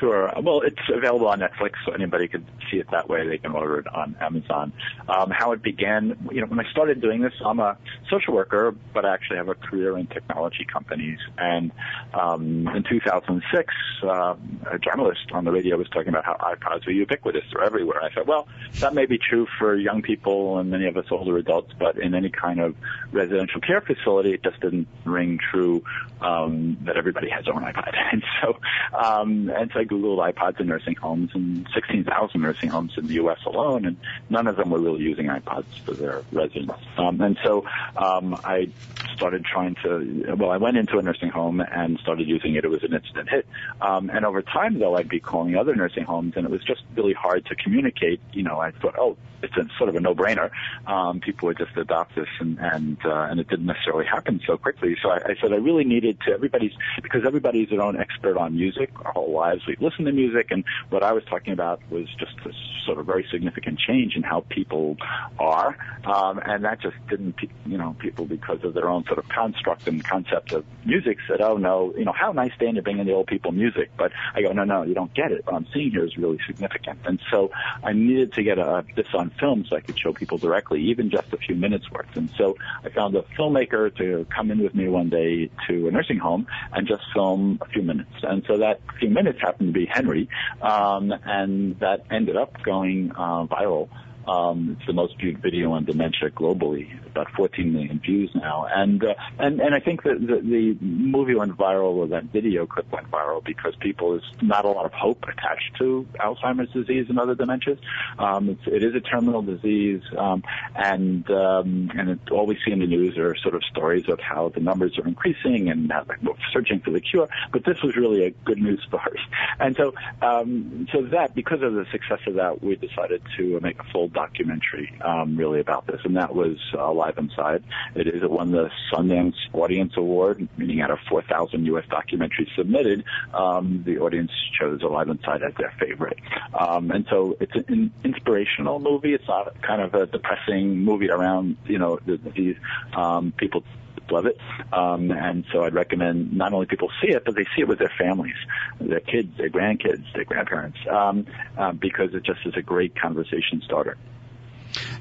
Sure. 0.00 0.32
Well, 0.42 0.62
it's 0.62 0.80
available 0.88 1.28
on 1.28 1.40
Netflix, 1.40 1.72
so 1.84 1.92
anybody 1.92 2.26
could 2.26 2.46
see 2.70 2.78
it 2.78 2.90
that 2.90 3.10
way. 3.10 3.28
They 3.28 3.36
can 3.36 3.52
order 3.52 3.80
it 3.80 3.86
on 3.86 4.16
Amazon. 4.18 4.72
Um, 5.06 5.30
how 5.30 5.52
it 5.52 5.62
began, 5.62 6.16
you 6.32 6.40
know, 6.40 6.46
when 6.46 6.58
I 6.58 6.70
started 6.70 7.02
doing 7.02 7.20
this, 7.20 7.34
I'm 7.44 7.60
a 7.60 7.76
social 8.08 8.32
worker, 8.32 8.74
but 8.94 9.04
I 9.04 9.12
actually 9.12 9.36
have 9.36 9.48
a 9.48 9.54
career 9.54 9.98
in 9.98 10.06
technology 10.06 10.64
companies. 10.64 11.18
And 11.36 11.70
um, 12.14 12.66
in 12.68 12.82
2006, 12.88 13.74
um, 14.04 14.60
a 14.70 14.78
journalist 14.78 15.32
on 15.32 15.44
the 15.44 15.52
radio 15.52 15.76
was 15.76 15.88
talking 15.90 16.08
about 16.08 16.24
how 16.24 16.34
iPods 16.34 16.86
were 16.86 16.92
ubiquitous; 16.92 17.44
they're 17.52 17.62
everywhere. 17.62 18.02
I 18.02 18.10
thought, 18.10 18.26
well, 18.26 18.48
that 18.78 18.94
may 18.94 19.04
be 19.04 19.18
true 19.18 19.46
for 19.58 19.76
young 19.76 20.00
people 20.00 20.58
and 20.58 20.70
many 20.70 20.86
of 20.86 20.96
us 20.96 21.04
older 21.10 21.36
adults, 21.36 21.74
but 21.78 21.98
in 21.98 22.14
any 22.14 22.30
kind 22.30 22.58
of 22.60 22.74
residential 23.12 23.60
care 23.60 23.82
facility, 23.82 24.32
it 24.32 24.42
just 24.42 24.60
didn't 24.60 24.88
ring 25.04 25.38
true 25.50 25.84
um, 26.22 26.78
that 26.86 26.96
everybody 26.96 27.28
has 27.28 27.44
their 27.44 27.54
own 27.54 27.62
iPod. 27.62 27.94
And 28.12 28.24
so, 28.42 28.58
um, 28.92 29.50
and 29.50 29.70
so 29.72 29.78
I 29.78 29.84
Googled 29.90 30.32
iPods 30.32 30.60
in 30.60 30.68
nursing 30.68 30.94
homes, 30.94 31.30
and 31.34 31.68
16,000 31.74 32.40
nursing 32.40 32.68
homes 32.68 32.92
in 32.96 33.06
the 33.06 33.14
U.S. 33.14 33.38
alone, 33.44 33.84
and 33.84 33.96
none 34.28 34.46
of 34.46 34.56
them 34.56 34.70
were 34.70 34.78
really 34.78 35.02
using 35.02 35.26
iPods 35.26 35.66
for 35.84 35.92
their 35.92 36.22
residents. 36.32 36.74
Um, 36.96 37.20
and 37.20 37.38
so 37.42 37.64
um, 37.96 38.38
I 38.44 38.70
started 39.14 39.44
trying 39.44 39.74
to, 39.82 40.34
well, 40.38 40.50
I 40.50 40.56
went 40.56 40.76
into 40.76 40.98
a 40.98 41.02
nursing 41.02 41.28
home 41.28 41.60
and 41.60 41.98
started 41.98 42.28
using 42.28 42.54
it. 42.54 42.64
It 42.64 42.70
was 42.70 42.84
an 42.84 42.94
instant 42.94 43.28
hit. 43.28 43.46
Um, 43.80 44.10
and 44.10 44.24
over 44.24 44.42
time, 44.42 44.78
though, 44.78 44.96
I'd 44.96 45.08
be 45.08 45.20
calling 45.20 45.56
other 45.56 45.74
nursing 45.74 46.04
homes, 46.04 46.34
and 46.36 46.46
it 46.46 46.50
was 46.50 46.62
just 46.64 46.82
really 46.94 47.14
hard 47.14 47.46
to 47.46 47.56
communicate. 47.56 48.20
You 48.32 48.44
know, 48.44 48.60
I 48.60 48.70
thought, 48.70 48.94
oh, 48.98 49.16
it's 49.42 49.56
a 49.56 49.66
sort 49.78 49.88
of 49.88 49.96
a 49.96 50.00
no-brainer. 50.00 50.50
Um, 50.86 51.20
people 51.20 51.46
would 51.48 51.58
just 51.58 51.76
adopt 51.76 52.14
this, 52.14 52.28
and 52.40 52.58
and 52.58 52.98
uh, 53.04 53.28
and 53.30 53.40
it 53.40 53.48
didn't 53.48 53.66
necessarily 53.66 54.06
happen 54.06 54.40
so 54.46 54.56
quickly. 54.56 54.96
So 55.02 55.10
I, 55.10 55.16
I 55.16 55.34
said 55.40 55.52
I 55.52 55.56
really 55.56 55.84
needed 55.84 56.20
to 56.26 56.32
everybody's 56.32 56.72
because 57.02 57.22
everybody's 57.26 57.70
their 57.70 57.82
own 57.82 57.98
expert 57.98 58.36
on 58.36 58.54
music. 58.54 58.90
Our 59.04 59.12
whole 59.12 59.32
lives 59.32 59.66
we 59.80 59.86
listen 59.86 60.04
to 60.04 60.12
music, 60.12 60.48
and 60.50 60.64
what 60.90 61.02
I 61.02 61.12
was 61.12 61.24
talking 61.24 61.52
about 61.52 61.80
was 61.90 62.06
just 62.18 62.32
this 62.44 62.54
sort 62.86 62.98
of 62.98 63.06
very 63.06 63.26
significant 63.30 63.78
change 63.78 64.16
in 64.16 64.22
how 64.22 64.44
people 64.48 64.96
are, 65.38 65.76
um, 66.04 66.40
and 66.44 66.64
that 66.64 66.80
just 66.80 66.96
didn't, 67.08 67.36
you 67.66 67.78
know, 67.78 67.96
people 67.98 68.24
because 68.24 68.62
of 68.64 68.74
their 68.74 68.88
own 68.88 69.04
sort 69.04 69.18
of 69.18 69.28
construct 69.28 69.86
and 69.86 70.02
concept 70.04 70.52
of 70.52 70.64
music 70.84 71.18
said, 71.28 71.40
oh 71.40 71.56
no, 71.56 71.92
you 71.96 72.04
know, 72.04 72.12
how 72.12 72.32
nice 72.32 72.52
Dan 72.58 72.74
you're 72.74 72.82
bringing 72.82 73.06
the 73.06 73.12
old 73.12 73.26
people 73.26 73.52
music, 73.52 73.90
but 73.96 74.12
I 74.34 74.42
go, 74.42 74.52
no, 74.52 74.64
no, 74.64 74.82
you 74.82 74.94
don't 74.94 75.12
get 75.14 75.32
it. 75.32 75.44
What 75.46 75.54
I'm 75.54 75.66
seeing 75.72 75.90
here 75.90 76.04
is 76.04 76.16
really 76.16 76.38
significant, 76.46 77.00
and 77.04 77.20
so 77.30 77.50
I 77.82 77.92
needed 77.92 78.32
to 78.34 78.42
get 78.42 78.58
a, 78.58 78.84
this 78.96 79.06
on 79.14 79.30
film 79.38 79.64
so 79.68 79.76
I 79.76 79.80
could 79.80 79.98
show 79.98 80.12
people 80.12 80.38
directly, 80.38 80.82
even 80.84 81.10
just 81.10 81.32
a 81.32 81.36
few 81.36 81.54
minutes 81.54 81.90
worth. 81.90 82.16
And 82.16 82.30
so 82.36 82.56
I 82.84 82.88
found 82.90 83.14
a 83.14 83.22
filmmaker 83.38 83.94
to 83.96 84.26
come 84.34 84.50
in 84.50 84.62
with 84.62 84.74
me 84.74 84.88
one 84.88 85.08
day 85.08 85.50
to 85.68 85.88
a 85.88 85.90
nursing 85.90 86.18
home 86.18 86.46
and 86.72 86.86
just 86.86 87.02
film 87.12 87.58
a 87.60 87.66
few 87.66 87.82
minutes. 87.82 88.10
And 88.22 88.44
so 88.46 88.58
that 88.58 88.80
few 88.98 89.10
minutes 89.10 89.40
happened 89.40 89.69
Henry, 89.86 90.28
um, 90.62 91.12
and 91.24 91.78
that 91.80 92.04
ended 92.10 92.36
up 92.36 92.62
going 92.62 93.12
uh, 93.12 93.46
viral. 93.46 93.88
Um, 94.30 94.76
it's 94.78 94.86
the 94.86 94.92
most 94.92 95.18
viewed 95.18 95.42
video 95.42 95.72
on 95.72 95.84
dementia 95.84 96.30
globally, 96.30 96.86
about 97.08 97.32
14 97.32 97.72
million 97.72 97.98
views 97.98 98.30
now. 98.32 98.68
And 98.72 99.02
uh, 99.02 99.14
and 99.40 99.60
and 99.60 99.74
I 99.74 99.80
think 99.80 100.04
that 100.04 100.20
the, 100.20 100.40
the 100.40 100.76
movie 100.80 101.34
went 101.34 101.56
viral, 101.56 101.94
or 101.96 102.06
that 102.08 102.24
video 102.24 102.64
clip 102.64 102.90
went 102.92 103.10
viral 103.10 103.44
because 103.44 103.74
people 103.80 104.14
is 104.14 104.22
not 104.40 104.64
a 104.64 104.68
lot 104.68 104.86
of 104.86 104.92
hope 104.92 105.24
attached 105.24 105.76
to 105.78 106.06
Alzheimer's 106.20 106.72
disease 106.72 107.06
and 107.08 107.18
other 107.18 107.34
dementias. 107.34 107.80
Um, 108.20 108.50
it's, 108.50 108.62
it 108.66 108.84
is 108.84 108.94
a 108.94 109.00
terminal 109.00 109.42
disease, 109.42 110.02
um, 110.16 110.44
and 110.76 111.28
um, 111.30 111.90
and 111.96 112.10
it, 112.10 112.20
all 112.30 112.46
we 112.46 112.56
see 112.64 112.70
in 112.70 112.78
the 112.78 112.86
news 112.86 113.18
are 113.18 113.34
sort 113.36 113.56
of 113.56 113.64
stories 113.64 114.08
of 114.08 114.20
how 114.20 114.50
the 114.50 114.60
numbers 114.60 114.96
are 114.98 115.08
increasing 115.08 115.70
and 115.70 115.90
how 115.90 116.04
we're 116.22 116.34
searching 116.52 116.78
for 116.78 116.92
the 116.92 117.00
cure. 117.00 117.28
But 117.52 117.64
this 117.64 117.82
was 117.82 117.96
really 117.96 118.26
a 118.26 118.30
good 118.30 118.58
news 118.58 118.80
story, 118.86 119.20
and 119.58 119.74
so 119.74 119.92
um, 120.22 120.86
so 120.92 121.02
that 121.02 121.34
because 121.34 121.62
of 121.62 121.74
the 121.74 121.86
success 121.90 122.20
of 122.28 122.34
that, 122.34 122.62
we 122.62 122.76
decided 122.76 123.22
to 123.36 123.58
make 123.58 123.80
a 123.80 123.84
full 123.90 124.08
documentary 124.20 124.92
um, 125.02 125.36
really 125.36 125.60
about 125.60 125.86
this, 125.86 126.00
and 126.04 126.16
that 126.16 126.34
was 126.34 126.56
uh, 126.74 126.90
Alive 126.90 127.16
Inside. 127.16 127.62
It 127.94 128.06
is 128.06 128.22
it 128.22 128.30
won 128.30 128.52
the 128.52 128.70
Sundance 128.92 129.34
Audience 129.52 129.94
Award, 129.96 130.46
meaning 130.56 130.80
out 130.82 130.90
of 130.90 130.98
4,000 131.08 131.64
U.S. 131.66 131.84
documentaries 131.86 132.54
submitted, 132.54 133.04
um, 133.32 133.82
the 133.86 133.98
audience 133.98 134.30
chose 134.58 134.82
Alive 134.82 135.08
Inside 135.08 135.42
as 135.42 135.54
their 135.58 135.72
favorite. 135.80 136.18
Um, 136.58 136.90
and 136.90 137.06
so 137.08 137.36
it's 137.40 137.54
an 137.68 137.92
inspirational 138.04 138.78
movie. 138.78 139.14
It's 139.14 139.28
not 139.28 139.60
kind 139.62 139.80
of 139.80 139.94
a 139.94 140.06
depressing 140.06 140.78
movie 140.78 141.10
around 141.10 141.56
you 141.66 141.78
know 141.78 141.98
the 142.04 142.18
disease. 142.18 142.56
Um, 142.94 143.32
people 143.36 143.64
love 144.10 144.26
it. 144.26 144.38
Um, 144.72 145.10
and 145.10 145.44
so 145.52 145.64
I'd 145.64 145.74
recommend 145.74 146.32
not 146.32 146.52
only 146.52 146.66
people 146.66 146.90
see 147.02 147.10
it, 147.10 147.24
but 147.24 147.34
they 147.34 147.44
see 147.56 147.62
it 147.62 147.68
with 147.68 147.78
their 147.78 147.92
families, 147.98 148.36
their 148.80 149.00
kids, 149.00 149.36
their 149.36 149.50
grandkids, 149.50 150.04
their 150.14 150.24
grandparents, 150.24 150.78
um, 150.90 151.26
uh, 151.56 151.72
because 151.72 152.14
it 152.14 152.22
just 152.22 152.40
is 152.46 152.54
a 152.56 152.62
great 152.62 152.94
conversation 153.00 153.62
starter. 153.64 153.96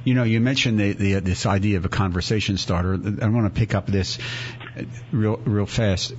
You 0.04 0.14
know, 0.14 0.24
you 0.24 0.40
mentioned 0.40 0.80
the, 0.80 0.94
the, 0.94 1.20
this 1.20 1.46
idea 1.46 1.78
of 1.78 1.86
a 1.86 1.90
conversation 1.90 2.58
starter. 2.58 2.94
I 3.22 3.28
want 3.28 3.54
to 3.54 3.60
pick 3.60 3.76
up 3.76 3.86
this 3.86 4.18
real 5.12 5.38
real 5.38 5.66
fast. 5.66 6.14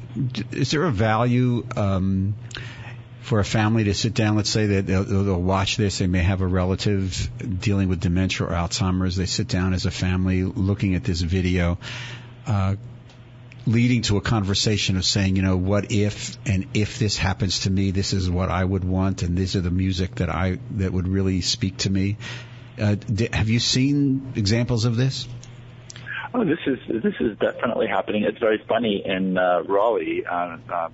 Is 0.52 0.70
there 0.70 0.84
a 0.84 0.90
value 0.90 1.66
um, 1.76 2.34
for 3.22 3.40
a 3.40 3.44
family 3.44 3.84
to 3.84 3.94
sit 3.94 4.14
down? 4.14 4.36
Let's 4.36 4.50
say 4.50 4.66
that 4.66 4.86
they'll, 4.86 5.04
they'll 5.04 5.42
watch 5.42 5.76
this. 5.76 5.98
They 5.98 6.06
may 6.06 6.22
have 6.22 6.42
a 6.42 6.46
relative 6.46 7.30
dealing 7.60 7.88
with 7.88 8.00
dementia 8.00 8.46
or 8.46 8.50
Alzheimer's. 8.50 9.16
They 9.16 9.26
sit 9.26 9.48
down 9.48 9.74
as 9.74 9.86
a 9.86 9.90
family 9.90 10.44
looking 10.44 10.94
at 10.94 11.02
this 11.02 11.20
video. 11.20 11.78
Uh, 12.46 12.76
leading 13.66 14.02
to 14.02 14.16
a 14.16 14.20
conversation 14.20 14.96
of 14.96 15.04
saying, 15.04 15.36
you 15.36 15.42
know, 15.42 15.56
what 15.56 15.92
if 15.92 16.38
and 16.46 16.66
if 16.74 16.98
this 16.98 17.16
happens 17.16 17.60
to 17.60 17.70
me, 17.70 17.90
this 17.90 18.12
is 18.12 18.28
what 18.30 18.50
I 18.50 18.64
would 18.64 18.84
want, 18.84 19.22
and 19.22 19.36
these 19.36 19.56
are 19.56 19.60
the 19.60 19.70
music 19.70 20.16
that 20.16 20.30
I 20.30 20.58
that 20.72 20.92
would 20.92 21.06
really 21.06 21.40
speak 21.40 21.76
to 21.78 21.90
me. 21.90 22.16
Uh, 22.80 22.96
have 23.32 23.48
you 23.48 23.60
seen 23.60 24.32
examples 24.36 24.84
of 24.84 24.96
this? 24.96 25.28
Oh, 26.32 26.44
this 26.44 26.58
is 26.66 26.78
this 26.88 27.14
is 27.20 27.36
definitely 27.38 27.88
happening. 27.88 28.22
It's 28.22 28.38
very 28.38 28.62
funny 28.68 29.02
in 29.04 29.36
uh, 29.36 29.62
Raleigh. 29.66 30.24
Uh, 30.24 30.58
uh, 30.72 30.88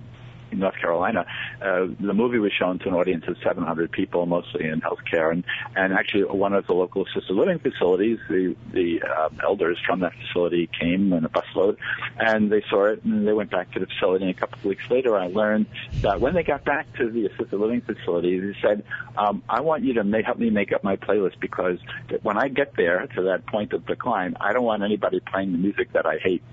in 0.51 0.59
North 0.59 0.75
Carolina, 0.79 1.25
uh, 1.61 1.87
the 1.99 2.13
movie 2.13 2.39
was 2.39 2.51
shown 2.53 2.79
to 2.79 2.87
an 2.87 2.93
audience 2.93 3.25
of 3.27 3.37
700 3.43 3.91
people, 3.91 4.25
mostly 4.25 4.65
in 4.67 4.81
healthcare, 4.81 5.31
and 5.31 5.43
and 5.75 5.93
actually 5.93 6.23
one 6.23 6.53
of 6.53 6.65
the 6.67 6.73
local 6.73 7.05
assisted 7.05 7.33
living 7.33 7.59
facilities, 7.59 8.19
the 8.29 8.55
the 8.71 9.01
uh, 9.01 9.29
elders 9.43 9.77
from 9.85 9.99
that 10.01 10.13
facility 10.13 10.69
came 10.79 11.13
in 11.13 11.25
a 11.25 11.29
busload, 11.29 11.77
and 12.19 12.51
they 12.51 12.63
saw 12.69 12.85
it, 12.85 13.03
and 13.03 13.27
they 13.27 13.33
went 13.33 13.51
back 13.51 13.71
to 13.73 13.79
the 13.79 13.87
facility. 13.87 14.25
And 14.25 14.35
a 14.35 14.39
couple 14.39 14.59
of 14.59 14.65
weeks 14.65 14.89
later, 14.89 15.17
I 15.17 15.27
learned 15.27 15.67
that 16.01 16.21
when 16.21 16.33
they 16.33 16.43
got 16.43 16.63
back 16.63 16.91
to 16.97 17.09
the 17.09 17.25
assisted 17.27 17.53
living 17.53 17.81
facility, 17.81 18.39
they 18.39 18.55
said, 18.61 18.83
um, 19.17 19.43
"I 19.49 19.61
want 19.61 19.83
you 19.83 19.93
to 19.93 20.03
make, 20.03 20.25
help 20.25 20.37
me 20.37 20.49
make 20.49 20.71
up 20.71 20.83
my 20.83 20.95
playlist 20.95 21.39
because 21.39 21.79
when 22.21 22.37
I 22.37 22.47
get 22.47 22.75
there 22.75 23.07
to 23.15 23.21
that 23.23 23.45
point 23.45 23.73
of 23.73 23.85
decline, 23.85 24.35
I 24.39 24.53
don't 24.53 24.63
want 24.63 24.83
anybody 24.83 25.19
playing 25.19 25.51
the 25.51 25.57
music 25.57 25.93
that 25.93 26.05
I 26.05 26.17
hate." 26.17 26.43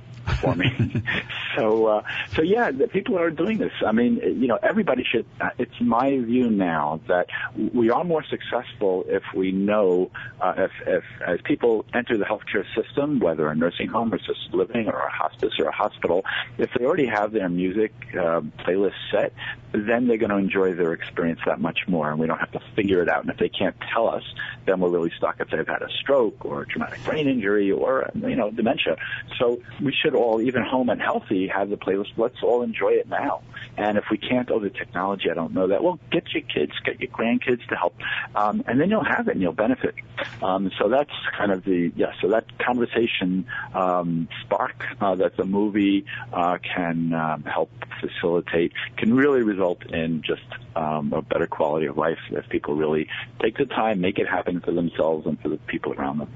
For 0.41 0.55
me. 0.55 1.03
so, 1.57 1.87
uh, 1.87 2.03
so 2.35 2.43
yeah, 2.43 2.71
the 2.71 2.89
people 2.89 3.19
are 3.19 3.31
doing 3.31 3.59
this. 3.59 3.73
I 3.87 3.93
mean, 3.93 4.17
you 4.17 4.47
know, 4.47 4.59
everybody 4.63 5.05
should. 5.05 5.27
Uh, 5.41 5.51
it's 5.59 5.81
my 5.81 6.19
view 6.19 6.51
now 6.51 7.01
that 7.09 7.29
we 7.73 7.91
are 7.91 8.05
more 8.05 8.25
successful 8.25 9.05
if 9.09 9.23
we 9.35 9.53
know 9.53 10.11
uh, 10.41 10.55
if, 10.57 10.71
if 10.87 11.05
as 11.27 11.41
people 11.43 11.85
enter 11.95 12.17
the 12.17 12.25
healthcare 12.25 12.65
system, 12.75 13.21
whether 13.21 13.49
a 13.49 13.55
nursing 13.55 13.89
home 13.89 14.13
or 14.13 14.17
assisted 14.17 14.55
living 14.55 14.89
or 14.89 14.99
a 14.99 15.11
hospice 15.11 15.55
or 15.59 15.67
a 15.67 15.75
hospital, 15.75 16.25
if 16.59 16.71
they 16.79 16.85
already 16.85 17.07
have 17.07 17.33
their 17.33 17.49
music 17.49 17.93
uh, 18.15 18.41
playlist 18.59 18.95
set, 19.11 19.33
then 19.73 20.07
they're 20.07 20.19
going 20.19 20.31
to 20.31 20.37
enjoy 20.37 20.73
their 20.75 20.93
experience 20.93 21.41
that 21.47 21.61
much 21.61 21.81
more, 21.89 22.11
and 22.11 22.19
we 22.19 22.27
don't 22.27 22.39
have 22.39 22.53
to 22.53 22.61
figure 22.77 23.03
it 23.03 23.09
out. 23.09 23.23
And 23.23 23.31
if 23.31 23.39
they 23.39 23.49
can't 23.49 23.77
tell 23.93 24.09
us, 24.09 24.23
then 24.67 24.81
we're 24.81 24.89
really 24.89 25.13
stuck 25.17 25.41
if 25.41 25.51
they've 25.51 25.67
had 25.67 25.83
a 25.83 25.91
stroke 26.01 26.45
or 26.45 26.63
a 26.63 26.67
traumatic 26.67 27.03
brain 27.05 27.29
injury 27.29 27.73
or 27.73 28.11
you 28.15 28.37
know 28.37 28.51
dementia. 28.51 28.97
So 29.39 29.61
we 29.83 29.93
should 29.93 30.14
all, 30.15 30.41
even 30.41 30.63
home 30.63 30.89
and 30.89 31.01
healthy, 31.01 31.49
have 31.49 31.71
the 31.71 31.77
playlist. 31.77 32.13
Let's 32.17 32.43
all 32.43 32.63
enjoy 32.63 32.93
it 32.93 33.09
now. 33.09 33.43
And 33.77 33.99
if 33.99 34.05
we 34.11 34.19
can't, 34.19 34.51
oh, 34.51 34.61
the 34.61 34.71
technology, 34.71 35.31
I 35.31 35.35
don't 35.35 35.53
know 35.53 35.69
that. 35.69 35.83
Well, 35.83 35.99
get 36.11 36.33
your 36.33 36.43
kids, 36.43 36.73
get 36.85 37.01
your 37.01 37.11
grandkids 37.11 37.67
to 37.69 37.77
help, 37.77 37.95
um, 38.35 38.63
and 38.67 38.81
then 38.81 38.91
you'll 38.91 39.05
have 39.05 39.29
it 39.29 39.33
and 39.33 39.43
you'll 39.43 39.53
benefit. 39.53 39.95
Um, 40.43 40.71
so 40.79 40.89
that's 40.89 41.11
kind 41.37 41.51
of 41.51 41.65
the 41.65 41.93
yeah. 41.97 42.13
So 42.21 42.29
that 42.29 42.47
conversation 42.59 43.47
um, 43.75 44.29
spark 44.43 44.85
uh, 45.01 45.17
that 45.17 45.37
the 45.37 45.45
movie 45.45 46.05
uh, 46.33 46.59
can 46.59 47.13
um, 47.13 47.43
help 47.43 47.71
facilitate 48.01 48.73
can 48.97 49.15
really 49.15 49.43
result 49.43 49.85
in 49.87 50.23
just 50.23 50.43
um, 50.77 51.13
a 51.13 51.23
better 51.23 51.47
quality 51.47 51.87
of 51.87 51.97
life 51.97 52.19
if 52.31 52.49
people 52.49 52.75
really 52.75 53.09
take 53.41 53.57
the 53.57 53.67
time, 53.67 54.01
make 54.01 54.19
it 54.19 54.29
happen 54.29 54.61
for 54.61 54.73
themselves 54.73 55.27
and 55.27 55.41
for 55.41 55.49
the 55.49 55.57
people 55.57 55.93
around 55.93 56.19
them. 56.19 56.33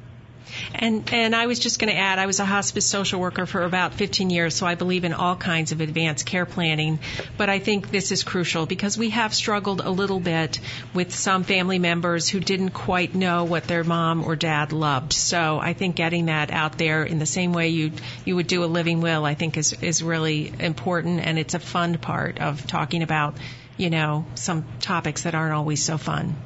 And 0.75 1.13
and 1.13 1.35
I 1.35 1.47
was 1.47 1.59
just 1.59 1.79
going 1.79 1.93
to 1.93 1.99
add, 1.99 2.19
I 2.19 2.27
was 2.27 2.41
a 2.41 2.45
hospice 2.45 2.87
social 2.87 3.21
worker 3.21 3.47
for 3.47 3.63
about 3.63 3.95
15 3.95 4.31
years, 4.31 4.55
so 4.55 4.67
I 4.67 4.75
believe 4.75 5.05
in 5.05 5.13
all 5.13 5.37
kinds 5.37 5.73
of 5.73 5.81
advanced 5.81 6.27
care 6.27 6.47
planning. 6.47 6.99
But 7.37 7.49
I 7.49 7.59
think 7.59 7.91
this 7.91 8.13
is 8.13 8.23
crucial 8.23 8.67
because 8.67 8.99
we 8.99 9.11
have 9.11 9.35
struggled 9.35 9.81
a 9.81 9.91
little 9.91 10.21
bit 10.21 10.61
with 10.95 11.15
some 11.15 11.45
family 11.45 11.79
members 11.79 12.29
who 12.29 12.41
didn't 12.41 12.71
quite 12.71 13.15
know 13.15 13.45
what 13.45 13.65
their 13.65 13.85
mom 13.85 14.25
or 14.25 14.37
dad 14.37 14.73
loved. 14.73 15.13
So 15.13 15.59
I 15.59 15.73
think 15.73 15.97
getting 15.97 16.27
that 16.27 16.51
out 16.51 16.79
there 16.79 17.05
in 17.05 17.19
the 17.19 17.27
same 17.27 17.53
way 17.53 17.69
you 17.69 17.93
you 18.25 18.37
would 18.37 18.47
do 18.47 18.65
a 18.65 18.67
living 18.67 19.01
will, 19.01 19.25
I 19.25 19.35
think 19.35 19.57
is 19.57 19.73
is 19.73 20.03
really 20.03 20.53
important, 20.59 21.21
and 21.21 21.39
it's 21.39 21.55
a 21.55 21.59
fun 21.59 21.99
part 21.99 22.41
of 22.41 22.67
talking 22.67 23.03
about 23.03 23.37
you 23.79 23.91
know 23.91 24.27
some 24.35 24.65
topics 24.81 25.23
that 25.23 25.35
aren't 25.35 25.55
always 25.55 25.83
so 25.83 25.97
fun. 25.97 26.37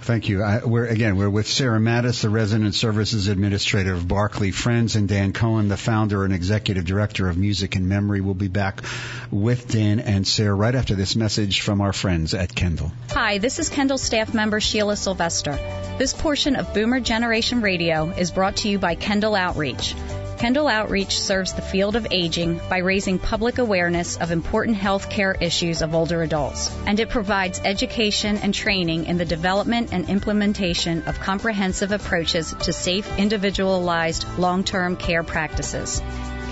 Thank 0.00 0.28
you. 0.28 0.42
I, 0.42 0.64
we're 0.64 0.86
again 0.86 1.16
we're 1.16 1.28
with 1.28 1.46
Sarah 1.46 1.78
Mattis, 1.78 2.22
the 2.22 2.30
Resident 2.30 2.74
Services 2.74 3.26
Administrator 3.26 3.92
of 3.92 4.08
Barclay 4.08 4.52
Friends, 4.52 4.96
and 4.96 5.06
Dan 5.06 5.32
Cohen, 5.32 5.68
the 5.68 5.76
founder 5.76 6.24
and 6.24 6.32
executive 6.32 6.86
director 6.86 7.28
of 7.28 7.36
Music 7.36 7.76
and 7.76 7.88
Memory. 7.88 8.22
We'll 8.22 8.34
be 8.34 8.48
back 8.48 8.82
with 9.30 9.68
Dan 9.68 10.00
and 10.00 10.26
Sarah 10.26 10.54
right 10.54 10.74
after 10.74 10.94
this 10.94 11.14
message 11.16 11.60
from 11.60 11.80
our 11.82 11.92
friends 11.92 12.32
at 12.32 12.54
Kendall. 12.54 12.92
Hi, 13.10 13.38
this 13.38 13.58
is 13.58 13.68
Kendall 13.68 13.98
staff 13.98 14.32
member 14.32 14.60
Sheila 14.60 14.96
Sylvester. 14.96 15.52
This 15.98 16.14
portion 16.14 16.56
of 16.56 16.72
Boomer 16.72 17.00
Generation 17.00 17.60
Radio 17.60 18.08
is 18.10 18.30
brought 18.30 18.56
to 18.58 18.68
you 18.68 18.78
by 18.78 18.94
Kendall 18.94 19.34
Outreach. 19.34 19.94
Kendall 20.38 20.68
Outreach 20.68 21.18
serves 21.18 21.52
the 21.52 21.62
field 21.62 21.96
of 21.96 22.06
aging 22.12 22.60
by 22.70 22.78
raising 22.78 23.18
public 23.18 23.58
awareness 23.58 24.16
of 24.18 24.30
important 24.30 24.76
health 24.76 25.10
care 25.10 25.36
issues 25.40 25.82
of 25.82 25.96
older 25.96 26.22
adults, 26.22 26.70
and 26.86 27.00
it 27.00 27.08
provides 27.08 27.60
education 27.64 28.36
and 28.36 28.54
training 28.54 29.06
in 29.06 29.18
the 29.18 29.24
development 29.24 29.92
and 29.92 30.08
implementation 30.08 31.02
of 31.08 31.18
comprehensive 31.18 31.90
approaches 31.90 32.54
to 32.62 32.72
safe, 32.72 33.18
individualized, 33.18 34.26
long-term 34.38 34.94
care 34.94 35.24
practices. 35.24 36.00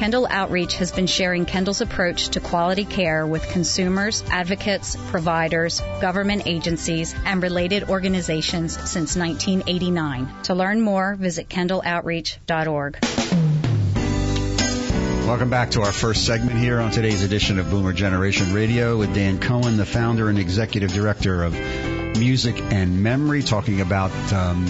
Kendall 0.00 0.26
Outreach 0.28 0.74
has 0.78 0.90
been 0.90 1.06
sharing 1.06 1.46
Kendall's 1.46 1.80
approach 1.80 2.30
to 2.30 2.40
quality 2.40 2.84
care 2.84 3.24
with 3.24 3.48
consumers, 3.48 4.24
advocates, 4.32 4.96
providers, 5.10 5.80
government 6.00 6.42
agencies, 6.46 7.14
and 7.24 7.40
related 7.40 7.84
organizations 7.84 8.72
since 8.72 9.16
1989. 9.16 10.42
To 10.42 10.54
learn 10.56 10.80
more, 10.80 11.14
visit 11.14 11.48
kendalloutreach.org. 11.48 13.45
Welcome 15.26 15.50
back 15.50 15.72
to 15.72 15.82
our 15.82 15.90
first 15.90 16.24
segment 16.24 16.56
here 16.56 16.78
on 16.78 16.92
today's 16.92 17.24
edition 17.24 17.58
of 17.58 17.68
Boomer 17.68 17.92
Generation 17.92 18.54
Radio 18.54 18.96
with 18.96 19.12
Dan 19.12 19.40
Cohen, 19.40 19.76
the 19.76 19.84
founder 19.84 20.28
and 20.28 20.38
executive 20.38 20.92
director 20.92 21.42
of 21.42 21.52
Music 22.18 22.58
and 22.72 23.02
Memory, 23.02 23.42
talking 23.42 23.82
about 23.82 24.10
um, 24.32 24.66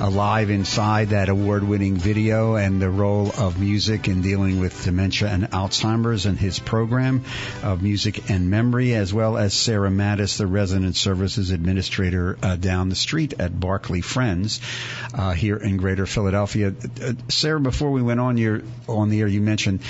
Alive 0.00 0.48
Inside, 0.48 1.10
that 1.10 1.28
award 1.28 1.62
winning 1.62 1.96
video, 1.96 2.54
and 2.54 2.80
the 2.80 2.88
role 2.88 3.30
of 3.38 3.60
music 3.60 4.08
in 4.08 4.22
dealing 4.22 4.60
with 4.60 4.84
dementia 4.84 5.28
and 5.28 5.44
Alzheimer's 5.50 6.24
and 6.24 6.38
his 6.38 6.58
program 6.58 7.24
of 7.62 7.82
Music 7.82 8.30
and 8.30 8.50
Memory, 8.50 8.94
as 8.94 9.12
well 9.12 9.36
as 9.36 9.52
Sarah 9.52 9.90
Mattis, 9.90 10.38
the 10.38 10.46
Resident 10.46 10.96
Services 10.96 11.50
Administrator 11.50 12.38
uh, 12.42 12.56
down 12.56 12.88
the 12.88 12.94
street 12.94 13.34
at 13.38 13.58
Barclay 13.58 14.00
Friends 14.00 14.60
uh, 15.12 15.32
here 15.32 15.56
in 15.56 15.76
Greater 15.76 16.06
Philadelphia. 16.06 16.72
Uh, 17.02 17.12
Sarah, 17.28 17.60
before 17.60 17.90
we 17.90 18.00
went 18.00 18.20
on, 18.20 18.38
your, 18.38 18.62
on 18.88 19.10
the 19.10 19.20
air, 19.20 19.28
you 19.28 19.42
mentioned 19.42 19.80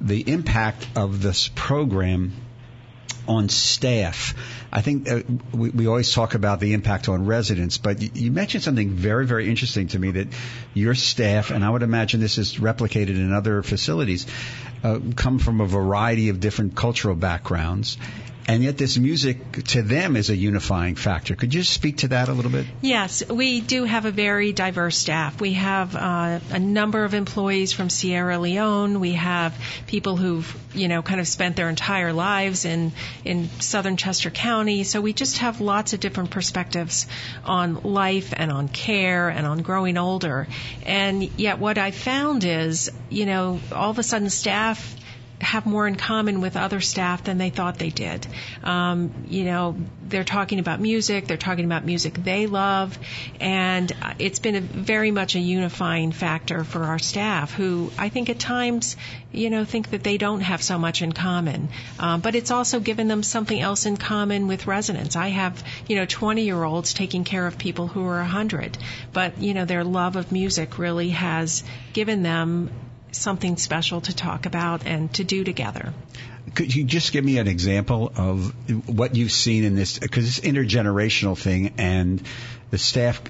the 0.00 0.30
impact 0.30 0.86
of 0.96 1.20
this 1.20 1.48
program 1.54 2.32
on 3.28 3.48
staff. 3.48 4.34
I 4.72 4.80
think 4.80 5.08
uh, 5.08 5.20
we, 5.52 5.70
we 5.70 5.86
always 5.86 6.12
talk 6.12 6.34
about 6.34 6.60
the 6.60 6.72
impact 6.72 7.08
on 7.08 7.26
residents, 7.26 7.78
but 7.78 8.16
you, 8.16 8.30
mentioned 8.30 8.64
something 8.64 8.90
very, 8.90 9.26
very 9.26 9.48
interesting 9.48 9.88
to 9.88 9.98
me 9.98 10.10
that 10.12 10.28
your 10.74 10.94
staff, 10.94 11.50
and 11.50 11.64
I 11.64 11.70
would 11.70 11.82
imagine 11.82 12.20
this 12.20 12.38
is 12.38 12.56
replicated 12.56 13.10
in 13.10 13.32
other 13.32 13.62
facilities, 13.62 14.26
uh, 14.82 14.98
come 15.14 15.38
from 15.38 15.60
a 15.60 15.66
variety 15.66 16.30
of 16.30 16.40
different 16.40 16.74
cultural 16.74 17.14
backgrounds 17.14 17.98
and 18.48 18.62
yet 18.62 18.78
this 18.78 18.96
music 18.96 19.62
to 19.64 19.82
them 19.82 20.16
is 20.16 20.30
a 20.30 20.36
unifying 20.36 20.94
factor. 20.94 21.36
Could 21.36 21.52
you 21.52 21.62
speak 21.62 21.98
to 21.98 22.08
that 22.08 22.30
a 22.30 22.32
little 22.32 22.50
bit? 22.50 22.64
Yes, 22.80 23.22
we 23.28 23.60
do 23.60 23.84
have 23.84 24.06
a 24.06 24.10
very 24.10 24.52
diverse 24.52 24.96
staff. 24.96 25.38
We 25.38 25.52
have 25.52 25.94
uh, 25.94 26.40
a 26.50 26.58
number 26.58 27.04
of 27.04 27.12
employees 27.12 27.74
from 27.74 27.90
Sierra 27.90 28.38
Leone. 28.38 29.00
We 29.00 29.12
have 29.12 29.54
people 29.86 30.16
who've, 30.16 30.56
you 30.72 30.88
know, 30.88 31.02
kind 31.02 31.20
of 31.20 31.28
spent 31.28 31.56
their 31.56 31.68
entire 31.68 32.14
lives 32.14 32.64
in 32.64 32.92
in 33.22 33.50
southern 33.60 33.98
Chester 33.98 34.30
County. 34.30 34.82
So 34.82 35.02
we 35.02 35.12
just 35.12 35.38
have 35.38 35.60
lots 35.60 35.92
of 35.92 36.00
different 36.00 36.30
perspectives 36.30 37.06
on 37.44 37.82
life 37.82 38.32
and 38.34 38.50
on 38.50 38.68
care 38.68 39.28
and 39.28 39.46
on 39.46 39.60
growing 39.60 39.98
older. 39.98 40.48
And 40.86 41.22
yet 41.38 41.58
what 41.58 41.76
I 41.76 41.90
found 41.90 42.44
is, 42.44 42.90
you 43.10 43.26
know, 43.26 43.60
all 43.72 43.90
of 43.90 43.98
a 43.98 44.02
sudden 44.02 44.30
staff 44.30 44.94
have 45.40 45.66
more 45.66 45.86
in 45.86 45.94
common 45.94 46.40
with 46.40 46.56
other 46.56 46.80
staff 46.80 47.24
than 47.24 47.38
they 47.38 47.50
thought 47.50 47.78
they 47.78 47.90
did. 47.90 48.26
Um, 48.64 49.12
you 49.28 49.44
know, 49.44 49.76
they're 50.02 50.24
talking 50.24 50.58
about 50.58 50.80
music, 50.80 51.26
they're 51.26 51.36
talking 51.36 51.64
about 51.64 51.84
music 51.84 52.14
they 52.14 52.46
love, 52.46 52.98
and 53.40 53.94
it's 54.18 54.38
been 54.38 54.56
a, 54.56 54.60
very 54.60 55.10
much 55.10 55.36
a 55.36 55.38
unifying 55.38 56.12
factor 56.12 56.64
for 56.64 56.84
our 56.84 56.98
staff 56.98 57.54
who 57.54 57.90
I 57.98 58.08
think 58.08 58.30
at 58.30 58.38
times, 58.38 58.96
you 59.32 59.50
know, 59.50 59.64
think 59.64 59.90
that 59.90 60.02
they 60.02 60.18
don't 60.18 60.40
have 60.40 60.62
so 60.62 60.78
much 60.78 61.02
in 61.02 61.12
common. 61.12 61.68
Um, 61.98 62.20
but 62.20 62.34
it's 62.34 62.50
also 62.50 62.80
given 62.80 63.08
them 63.08 63.22
something 63.22 63.60
else 63.60 63.86
in 63.86 63.96
common 63.96 64.48
with 64.48 64.66
residents. 64.66 65.16
I 65.16 65.28
have, 65.28 65.62
you 65.86 65.96
know, 65.96 66.06
20 66.06 66.42
year 66.42 66.62
olds 66.62 66.94
taking 66.94 67.24
care 67.24 67.46
of 67.46 67.58
people 67.58 67.86
who 67.86 68.04
are 68.04 68.18
100, 68.18 68.76
but, 69.12 69.38
you 69.38 69.54
know, 69.54 69.64
their 69.64 69.84
love 69.84 70.16
of 70.16 70.32
music 70.32 70.78
really 70.78 71.10
has 71.10 71.62
given 71.92 72.22
them 72.22 72.70
something 73.12 73.56
special 73.56 74.00
to 74.02 74.14
talk 74.14 74.46
about 74.46 74.86
and 74.86 75.12
to 75.14 75.24
do 75.24 75.44
together. 75.44 75.92
Could 76.54 76.74
you 76.74 76.84
just 76.84 77.12
give 77.12 77.24
me 77.24 77.38
an 77.38 77.48
example 77.48 78.12
of 78.16 78.54
what 78.88 79.14
you've 79.14 79.32
seen 79.32 79.64
in 79.64 79.76
this? 79.76 79.98
Because 79.98 80.26
it's 80.26 80.46
intergenerational 80.46 81.36
thing, 81.36 81.74
and 81.78 82.22
the 82.70 82.78
staff 82.78 83.20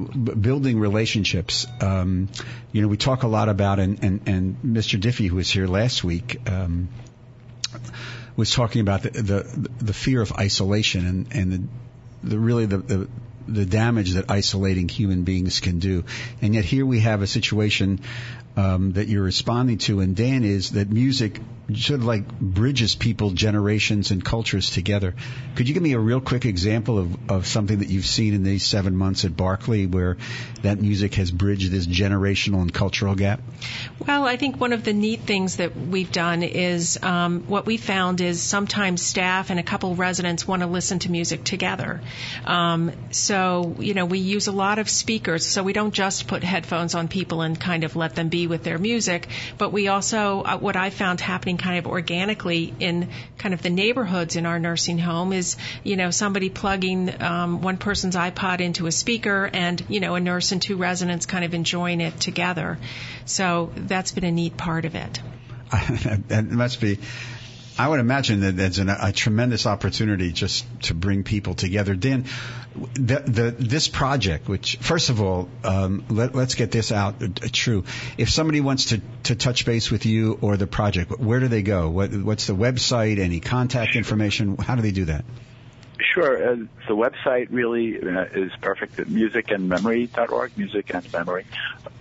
building 0.00 0.78
relationships. 0.78 1.66
Um, 1.80 2.28
you 2.72 2.82
know, 2.82 2.88
we 2.88 2.96
talk 2.96 3.22
a 3.22 3.28
lot 3.28 3.48
about, 3.48 3.78
and, 3.78 4.02
and, 4.02 4.20
and 4.26 4.56
Mr. 4.62 5.00
Diffie, 5.00 5.28
who 5.28 5.36
was 5.36 5.50
here 5.50 5.66
last 5.66 6.02
week, 6.04 6.38
um, 6.48 6.88
was 8.36 8.52
talking 8.52 8.80
about 8.80 9.02
the, 9.02 9.10
the, 9.10 9.70
the 9.78 9.92
fear 9.92 10.22
of 10.22 10.32
isolation 10.32 11.06
and, 11.06 11.34
and 11.34 11.52
the, 12.22 12.28
the 12.28 12.38
really 12.38 12.66
the, 12.66 12.78
the 12.78 13.08
the 13.50 13.66
damage 13.66 14.12
that 14.12 14.30
isolating 14.30 14.88
human 14.88 15.24
beings 15.24 15.60
can 15.60 15.78
do. 15.78 16.04
And 16.40 16.54
yet 16.54 16.64
here 16.64 16.86
we 16.86 17.00
have 17.00 17.22
a 17.22 17.26
situation 17.26 18.00
um, 18.56 18.92
that 18.92 19.08
you're 19.08 19.22
responding 19.22 19.78
to, 19.78 20.00
and 20.00 20.16
Dan 20.16 20.44
is 20.44 20.70
that 20.70 20.90
music 20.90 21.40
sort 21.76 22.00
of 22.00 22.06
like 22.06 22.28
bridges 22.40 22.94
people, 22.94 23.30
generations, 23.30 24.10
and 24.10 24.24
cultures 24.24 24.70
together. 24.70 25.14
Could 25.54 25.68
you 25.68 25.74
give 25.74 25.82
me 25.82 25.92
a 25.92 25.98
real 25.98 26.20
quick 26.20 26.44
example 26.44 26.98
of, 26.98 27.30
of 27.30 27.46
something 27.46 27.78
that 27.78 27.88
you've 27.88 28.06
seen 28.06 28.34
in 28.34 28.42
these 28.42 28.64
seven 28.64 28.96
months 28.96 29.24
at 29.24 29.36
Barclay 29.36 29.86
where 29.86 30.16
that 30.62 30.80
music 30.80 31.14
has 31.14 31.30
bridged 31.30 31.70
this 31.70 31.86
generational 31.86 32.62
and 32.62 32.72
cultural 32.72 33.14
gap? 33.14 33.40
Well, 34.06 34.26
I 34.26 34.36
think 34.36 34.60
one 34.60 34.72
of 34.72 34.84
the 34.84 34.92
neat 34.92 35.20
things 35.20 35.56
that 35.56 35.76
we've 35.76 36.12
done 36.12 36.42
is 36.42 36.98
um, 37.02 37.42
what 37.46 37.66
we 37.66 37.76
found 37.76 38.20
is 38.20 38.42
sometimes 38.42 39.02
staff 39.02 39.50
and 39.50 39.60
a 39.60 39.62
couple 39.62 39.94
residents 39.94 40.46
want 40.46 40.62
to 40.62 40.66
listen 40.66 40.98
to 41.00 41.10
music 41.10 41.44
together. 41.44 42.00
Um, 42.44 42.92
so, 43.10 43.76
you 43.78 43.94
know, 43.94 44.06
we 44.06 44.18
use 44.18 44.46
a 44.46 44.52
lot 44.52 44.78
of 44.78 44.88
speakers, 44.88 45.46
so 45.46 45.62
we 45.62 45.72
don't 45.72 45.94
just 45.94 46.26
put 46.26 46.42
headphones 46.42 46.94
on 46.94 47.08
people 47.08 47.42
and 47.42 47.58
kind 47.58 47.84
of 47.84 47.96
let 47.96 48.14
them 48.14 48.28
be 48.28 48.46
with 48.46 48.62
their 48.62 48.78
music, 48.78 49.28
but 49.58 49.72
we 49.72 49.88
also, 49.88 50.42
uh, 50.42 50.58
what 50.58 50.76
I 50.76 50.90
found 50.90 51.20
happening 51.20 51.58
kind 51.60 51.78
of 51.78 51.86
organically 51.86 52.74
in 52.80 53.08
kind 53.38 53.54
of 53.54 53.62
the 53.62 53.70
neighborhoods 53.70 54.34
in 54.34 54.46
our 54.46 54.58
nursing 54.58 54.98
home 54.98 55.32
is, 55.32 55.56
you 55.84 55.96
know, 55.96 56.10
somebody 56.10 56.50
plugging 56.50 57.22
um, 57.22 57.62
one 57.62 57.76
person's 57.76 58.16
iPod 58.16 58.60
into 58.60 58.86
a 58.86 58.92
speaker 58.92 59.48
and, 59.52 59.84
you 59.88 60.00
know, 60.00 60.14
a 60.14 60.20
nurse 60.20 60.52
and 60.52 60.60
two 60.60 60.76
residents 60.76 61.26
kind 61.26 61.44
of 61.44 61.54
enjoying 61.54 62.00
it 62.00 62.18
together. 62.18 62.78
So 63.26 63.70
that's 63.76 64.12
been 64.12 64.24
a 64.24 64.32
neat 64.32 64.56
part 64.56 64.84
of 64.84 64.94
it. 64.94 65.20
that 66.28 66.46
must 66.46 66.80
be 66.80 66.98
I 67.80 67.88
would 67.88 68.00
imagine 68.00 68.56
that 68.56 68.76
an, 68.76 68.90
a 68.90 69.10
tremendous 69.10 69.64
opportunity 69.64 70.32
just 70.32 70.66
to 70.82 70.94
bring 70.94 71.24
people 71.24 71.54
together. 71.54 71.94
Dan, 71.94 72.26
the, 72.94 73.22
the, 73.26 73.50
this 73.58 73.88
project, 73.88 74.48
which 74.48 74.76
first 74.76 75.10
of 75.10 75.20
all, 75.20 75.48
um, 75.64 76.04
let, 76.08 76.34
us 76.34 76.54
get 76.54 76.70
this 76.70 76.92
out 76.92 77.22
uh, 77.22 77.28
true. 77.52 77.84
If 78.16 78.30
somebody 78.30 78.60
wants 78.60 78.86
to, 78.86 79.00
to 79.24 79.34
touch 79.34 79.66
base 79.66 79.90
with 79.90 80.06
you 80.06 80.38
or 80.40 80.56
the 80.56 80.66
project, 80.66 81.18
where 81.18 81.40
do 81.40 81.48
they 81.48 81.62
go? 81.62 81.90
What, 81.90 82.12
what's 82.12 82.46
the 82.46 82.54
website? 82.54 83.18
Any 83.18 83.40
contact 83.40 83.96
information? 83.96 84.56
How 84.56 84.76
do 84.76 84.82
they 84.82 84.92
do 84.92 85.06
that? 85.06 85.24
Sure. 86.14 86.52
Uh, 86.52 86.56
the 86.88 86.96
website 86.96 87.48
really 87.50 88.00
uh, 88.00 88.24
is 88.32 88.52
perfect 88.60 88.98
at 88.98 89.06
musicandmemory.org, 89.06 90.56
music 90.56 90.94
and 90.94 91.12
memory, 91.12 91.46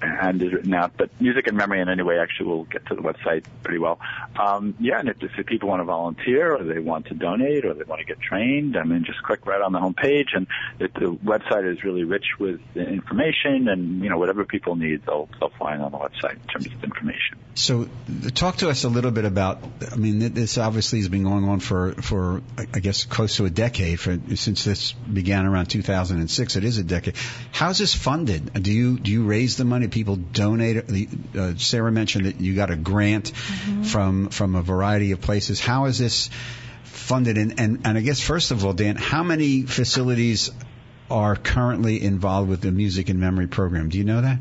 and 0.02 0.74
out. 0.74 0.92
But 0.98 1.10
music 1.20 1.48
and 1.48 1.58
memory 1.58 1.82
in 1.82 1.90
any 1.90 2.04
way 2.04 2.20
actually 2.20 2.48
will 2.48 2.64
get 2.66 2.86
to 2.88 2.96
the 2.96 3.02
website 3.02 3.46
pretty 3.64 3.80
well. 3.80 4.00
Um, 4.40 4.76
yeah, 4.80 5.00
and 5.00 5.10
if, 5.10 5.18
if 5.22 5.46
people 5.46 5.70
want 5.70 5.82
to 5.82 5.86
volunteer 5.86 6.56
or 6.56 6.64
they 6.64 6.80
want 6.80 7.08
to 7.08 7.14
donate 7.14 7.66
or 7.66 7.74
they 7.74 7.84
want 7.84 8.00
to 8.00 8.06
get 8.06 8.20
trained, 8.22 8.78
I 8.78 8.84
mean, 8.84 9.04
just 9.04 9.22
click 9.24 9.46
right 9.46 9.62
on 9.62 9.72
the 9.72 9.80
home 9.80 9.94
page, 9.94 10.30
and 10.34 10.48
it, 10.80 10.94
the 10.94 11.12
website 11.12 11.72
is 11.72 11.84
really 11.84 12.04
rich 12.04 12.26
with 12.40 12.62
information, 12.76 13.68
and 13.68 14.02
you 14.04 14.10
know 14.10 14.18
whatever 14.18 14.46
people 14.46 14.76
need, 14.76 15.06
they'll 15.06 15.30
they'll 15.40 15.50
find 15.60 15.82
on 15.82 15.92
the 15.92 15.98
website 15.98 16.34
in 16.34 16.48
terms 16.48 16.68
of 16.68 16.84
information. 16.84 17.38
So, 17.56 17.90
talk 18.36 18.58
to 18.58 18.70
us 18.70 18.84
a 18.84 18.90
little 18.90 19.12
bit 19.12 19.26
about. 19.26 19.62
I 19.92 19.96
mean, 19.96 20.20
this 20.34 20.58
obviously 20.58 21.00
has 21.00 21.10
been 21.10 21.24
going 21.24 21.44
on 21.46 21.60
for 21.60 21.94
for 21.94 22.42
I 22.58 22.80
guess 22.80 23.06
close 23.06 23.38
to 23.38 23.46
a 23.46 23.50
decade. 23.50 23.89
For 23.96 24.18
since 24.36 24.64
this 24.64 24.92
began 24.92 25.46
around 25.46 25.68
2006, 25.68 26.56
it 26.56 26.64
is 26.64 26.78
a 26.78 26.84
decade. 26.84 27.16
How's 27.52 27.78
this 27.78 27.94
funded? 27.94 28.54
Do 28.54 28.72
you 28.72 29.00
do 29.00 29.12
you 29.12 29.24
raise 29.24 29.58
the 29.58 29.66
money? 29.66 29.88
People 29.88 30.16
donate. 30.16 30.84
Uh, 31.36 31.56
Sarah 31.58 31.92
mentioned 31.92 32.26
that 32.26 32.42
you 32.42 32.56
got 32.56 32.72
a 32.72 32.76
grant 32.76 33.32
mm-hmm. 33.32 33.84
from 33.84 34.30
from 34.30 34.56
a 34.56 34.62
variety 34.62 35.12
of 35.12 35.22
places. 35.22 35.60
How 35.60 35.86
is 35.86 35.98
this 35.98 36.30
funded? 36.84 37.38
And, 37.38 37.60
and 37.60 37.82
and 37.86 37.98
I 37.98 38.02
guess 38.02 38.20
first 38.20 38.52
of 38.52 38.66
all, 38.66 38.74
Dan, 38.74 38.96
how 38.96 39.24
many 39.24 39.64
facilities 39.64 40.52
are 41.10 41.36
currently 41.36 42.04
involved 42.04 42.50
with 42.50 42.62
the 42.62 42.72
music 42.72 43.10
and 43.10 43.20
memory 43.20 43.48
program? 43.48 43.90
Do 43.90 43.98
you 43.98 44.04
know 44.04 44.22
that? 44.22 44.40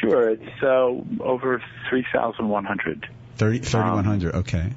Sure, 0.00 0.30
it's 0.30 0.62
uh, 0.62 1.22
over 1.22 1.62
3,100. 1.90 3.08
3,100, 3.36 4.34
um, 4.34 4.40
okay. 4.40 4.72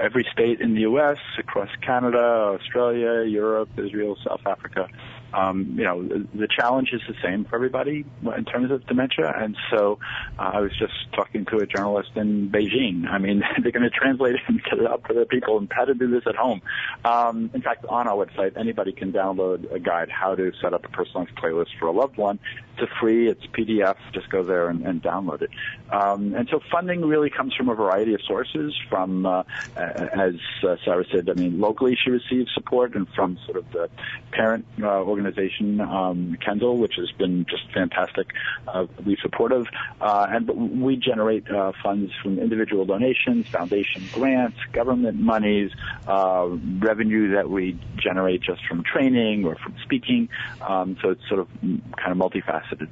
Every 0.00 0.26
state 0.32 0.60
in 0.60 0.74
the 0.74 0.80
U.S., 0.80 1.18
across 1.38 1.68
Canada, 1.80 2.18
Australia, 2.18 3.24
Europe, 3.28 3.70
Israel, 3.76 4.16
South 4.26 4.40
Africa 4.46 4.88
um, 5.34 5.74
you 5.76 5.84
know, 5.84 6.02
the 6.02 6.48
challenge 6.48 6.90
is 6.92 7.00
the 7.08 7.14
same 7.22 7.44
for 7.44 7.56
everybody 7.56 8.04
in 8.36 8.44
terms 8.44 8.70
of 8.70 8.86
dementia. 8.86 9.32
And 9.36 9.56
so 9.70 9.98
uh, 10.38 10.50
I 10.54 10.60
was 10.60 10.70
just 10.78 10.92
talking 11.12 11.44
to 11.46 11.58
a 11.58 11.66
journalist 11.66 12.10
in 12.14 12.50
Beijing. 12.50 13.06
I 13.08 13.18
mean, 13.18 13.42
they're 13.62 13.72
going 13.72 13.82
to 13.82 13.90
translate 13.90 14.36
it 14.36 14.40
and 14.46 14.62
get 14.62 14.78
it 14.78 14.86
out 14.86 15.02
for 15.06 15.14
the 15.14 15.26
people 15.26 15.58
and 15.58 15.68
how 15.72 15.84
to 15.84 15.94
do 15.94 16.08
this 16.08 16.22
at 16.26 16.36
home. 16.36 16.62
Um, 17.04 17.50
in 17.52 17.62
fact, 17.62 17.84
on 17.86 18.06
our 18.06 18.24
website, 18.24 18.56
anybody 18.56 18.92
can 18.92 19.12
download 19.12 19.72
a 19.72 19.78
guide 19.78 20.10
how 20.10 20.34
to 20.34 20.52
set 20.62 20.72
up 20.72 20.84
a 20.84 20.88
personalized 20.88 21.34
playlist 21.36 21.78
for 21.78 21.86
a 21.86 21.92
loved 21.92 22.16
one. 22.16 22.38
It's 22.76 22.90
a 22.90 23.00
free, 23.00 23.28
it's 23.28 23.44
PDF. 23.46 23.96
Just 24.12 24.28
go 24.30 24.42
there 24.42 24.68
and, 24.68 24.84
and 24.86 25.02
download 25.02 25.42
it. 25.42 25.50
Um, 25.92 26.34
and 26.34 26.48
so 26.50 26.60
funding 26.72 27.02
really 27.02 27.30
comes 27.30 27.54
from 27.54 27.68
a 27.68 27.74
variety 27.74 28.14
of 28.14 28.20
sources. 28.22 28.74
From, 28.88 29.26
uh, 29.26 29.44
as 29.76 30.34
uh, 30.62 30.76
Sarah 30.84 31.04
said, 31.12 31.30
I 31.30 31.34
mean, 31.34 31.60
locally 31.60 31.96
she 32.02 32.10
receives 32.10 32.52
support, 32.52 32.94
and 32.94 33.08
from 33.14 33.38
sort 33.46 33.58
of 33.58 33.70
the 33.72 33.88
parent 34.32 34.66
uh, 34.82 34.86
organizations 34.86 35.23
organization, 35.24 35.80
um, 35.80 36.36
Kendall, 36.44 36.78
which 36.78 36.94
has 36.96 37.10
been 37.12 37.46
just 37.48 37.64
fantastic, 37.72 38.28
uh, 38.68 38.86
we 39.04 39.16
supportive, 39.22 39.66
uh, 40.00 40.26
and 40.28 40.82
we 40.82 40.96
generate 40.96 41.50
uh, 41.50 41.72
funds 41.82 42.12
from 42.22 42.38
individual 42.38 42.84
donations, 42.84 43.46
foundation 43.48 44.08
grants, 44.12 44.58
government 44.72 45.18
monies, 45.18 45.70
uh, 46.06 46.46
revenue 46.78 47.34
that 47.34 47.48
we 47.48 47.78
generate 47.96 48.42
just 48.42 48.64
from 48.66 48.82
training 48.82 49.44
or 49.44 49.56
from 49.56 49.74
speaking. 49.82 50.28
Um, 50.60 50.96
so 51.00 51.10
it's 51.10 51.26
sort 51.28 51.40
of 51.40 51.48
kind 51.60 52.12
of 52.12 52.18
multifaceted. 52.18 52.88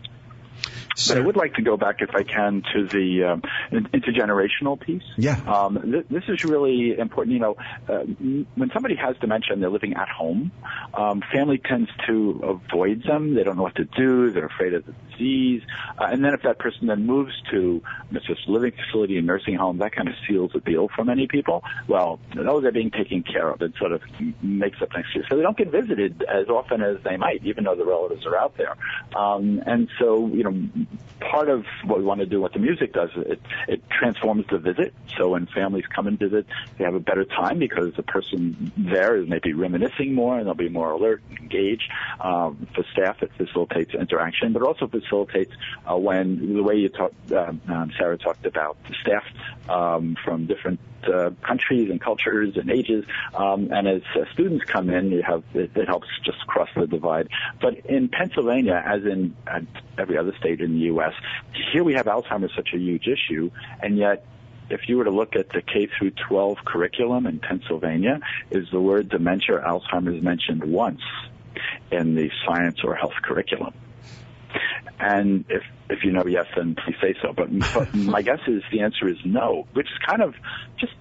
But 1.09 1.19
I 1.19 1.21
would 1.21 1.37
like 1.37 1.55
to 1.55 1.63
go 1.63 1.77
back, 1.77 1.97
if 2.01 2.15
I 2.15 2.23
can, 2.23 2.63
to 2.75 2.87
the 2.87 3.25
um, 3.25 3.43
intergenerational 3.73 4.81
piece. 4.81 5.03
Yeah. 5.17 5.37
Um, 5.47 5.81
th- 5.83 6.07
this 6.11 6.25
is 6.29 6.45
really 6.45 6.99
important. 6.99 7.35
You 7.35 7.41
know, 7.41 7.57
uh, 7.89 8.01
when 8.55 8.71
somebody 8.73 8.97
has 8.97 9.17
dementia 9.21 9.53
and 9.53 9.63
they're 9.63 9.71
living 9.71 9.95
at 9.95 10.09
home, 10.09 10.53
um, 10.95 11.23
family 11.33 11.59
tends 11.59 11.91
to 12.07 12.41
avoid 12.43 13.05
them. 13.05 13.35
They 13.35 13.43
don't 13.43 13.57
know 13.57 13.63
what 13.63 13.77
to 13.77 13.85
do. 13.85 14.31
They're 14.31 14.47
afraid 14.47 14.75
of 14.75 14.85
the 14.87 14.95
disease. 15.11 15.63
Uh, 15.99 16.05
and 16.05 16.25
then 16.25 16.35
if 16.35 16.43
that 16.43 16.59
person 16.59 16.87
then 16.87 17.07
moves 17.07 17.33
to 17.51 17.83
an 18.11 18.17
assisted 18.17 18.49
living 18.49 18.73
facility, 18.73 19.19
a 19.19 19.23
nursing 19.23 19.55
home, 19.55 19.79
that 19.79 19.93
kind 19.93 20.09
of 20.09 20.15
seals 20.29 20.53
the 20.53 20.61
deal 20.61 20.89
for 20.95 21.05
many 21.05 21.27
people. 21.27 21.63
Well, 21.89 22.21
those 22.35 22.65
are 22.65 22.73
being 22.73 22.91
taken 22.91 23.23
care 23.23 23.51
of. 23.51 23.63
It 23.63 23.73
sort 23.79 23.93
of 23.93 24.03
makes 24.43 24.81
up 24.83 24.93
an 24.95 25.01
excuse. 25.01 25.27
So 25.31 25.37
they 25.37 25.43
don't 25.43 25.57
get 25.57 25.71
visited 25.71 26.23
as 26.23 26.49
often 26.49 26.83
as 26.83 26.97
they 27.05 27.17
might, 27.17 27.45
even 27.45 27.65
though 27.65 27.77
the 27.77 27.85
relatives 27.85 28.27
are 28.27 28.37
out 28.37 28.57
there. 28.57 28.77
Um, 29.17 29.63
and 29.67 29.89
so, 29.99 30.29
you 30.29 30.45
know, 30.45 30.82
part 31.21 31.49
of 31.49 31.65
what 31.85 31.99
we 31.99 32.05
want 32.05 32.21
to 32.21 32.27
do, 32.27 32.41
what 32.41 32.53
the 32.53 32.59
music 32.59 32.93
does, 32.93 33.11
it, 33.17 33.41
it 33.69 33.83
transforms 33.91 34.45
the 34.51 34.59
visit. 34.59 34.93
So 35.17 35.31
when 35.31 35.47
families 35.47 35.85
come 35.87 36.07
and 36.07 36.19
visit, 36.19 36.47
they 36.79 36.85
have 36.85 36.95
a 36.95 37.01
better 37.01 37.25
time 37.25 37.59
because 37.59 37.95
the 37.95 38.03
person 38.03 38.73
there 38.77 39.17
is 39.17 39.29
maybe 39.29 39.53
reminiscing 39.53 40.15
more 40.15 40.39
and 40.39 40.47
they'll 40.47 40.55
be 40.55 40.69
more 40.69 40.91
alert 40.91 41.23
and 41.29 41.39
engaged. 41.39 41.91
Um, 42.21 42.67
for 42.75 42.85
staff, 42.93 43.23
it 43.23 43.31
facilitates 43.37 43.95
interaction, 43.95 44.53
but 44.53 44.63
also 44.63 44.87
facilitates 44.87 45.53
uh, 45.91 45.97
when 45.97 46.55
the 46.55 46.63
way 46.63 46.77
you 46.77 46.89
talked, 46.89 47.33
uh, 47.33 47.53
um, 47.69 47.93
Sarah 47.97 48.19
talked 48.19 48.47
about 48.47 48.77
the 48.89 48.95
staff 49.01 49.25
um, 49.69 50.17
from 50.25 50.47
different 50.47 50.81
uh, 51.05 51.31
countries 51.43 51.91
and 51.91 52.01
cultures 52.01 52.57
and 52.57 52.71
ages. 52.71 53.05
Um, 53.35 53.73
and 53.73 53.89
as 53.89 54.03
uh, 54.15 54.25
students 54.33 54.65
come 54.65 54.91
in, 54.91 55.11
you 55.11 55.23
have 55.23 55.43
it, 55.55 55.71
it, 55.75 55.87
helps 55.87 56.09
just 56.25 56.47
cross 56.47 56.69
the 56.75 56.87
divide. 56.87 57.29
But 57.61 57.87
in 57.87 58.09
Pennsylvania, 58.09 58.83
as 58.85 59.05
in 59.05 59.37
every 59.99 60.17
other 60.19 60.35
state 60.39 60.61
in 60.61 60.75
the 60.75 60.87
U.S., 60.87 61.15
here 61.73 61.85
we 61.85 61.95
have 61.95 62.07
Alzheimer's 62.07 62.55
such 62.55 62.71
a 62.75 62.79
huge 62.79 63.07
issue, 63.07 63.51
and 63.83 63.97
yet 63.97 64.25
if 64.71 64.89
you 64.89 64.97
were 64.97 65.05
to 65.05 65.11
look 65.11 65.37
at 65.37 65.51
the 65.51 65.61
K 65.61 65.87
through 65.87 66.13
12 66.29 66.59
curriculum 66.65 67.27
in 67.27 67.39
Pennsylvania, 67.39 68.21
is 68.51 68.71
the 68.71 68.81
word 68.81 69.09
dementia 69.09 69.57
or 69.57 69.61
Alzheimer's 69.61 70.23
mentioned 70.23 70.65
once 70.65 71.03
in 71.91 72.15
the 72.15 72.31
science 72.47 72.83
or 72.83 72.95
health 72.95 73.15
curriculum? 73.23 73.75
And 74.99 75.45
if 75.49 75.63
if 75.93 76.05
you 76.05 76.13
know 76.13 76.25
yes, 76.27 76.47
then 76.57 76.75
please 76.75 76.97
say 77.01 77.15
so. 77.23 77.33
But, 77.33 77.49
but 77.75 77.95
my 77.95 78.23
guess 78.23 78.41
is 78.47 78.63
the 78.73 78.81
answer 78.81 79.09
is 79.09 79.17
no, 79.25 79.67
which 79.73 79.87
is 79.87 79.99
kind 80.07 80.23
of 80.23 80.35
just 80.79 80.95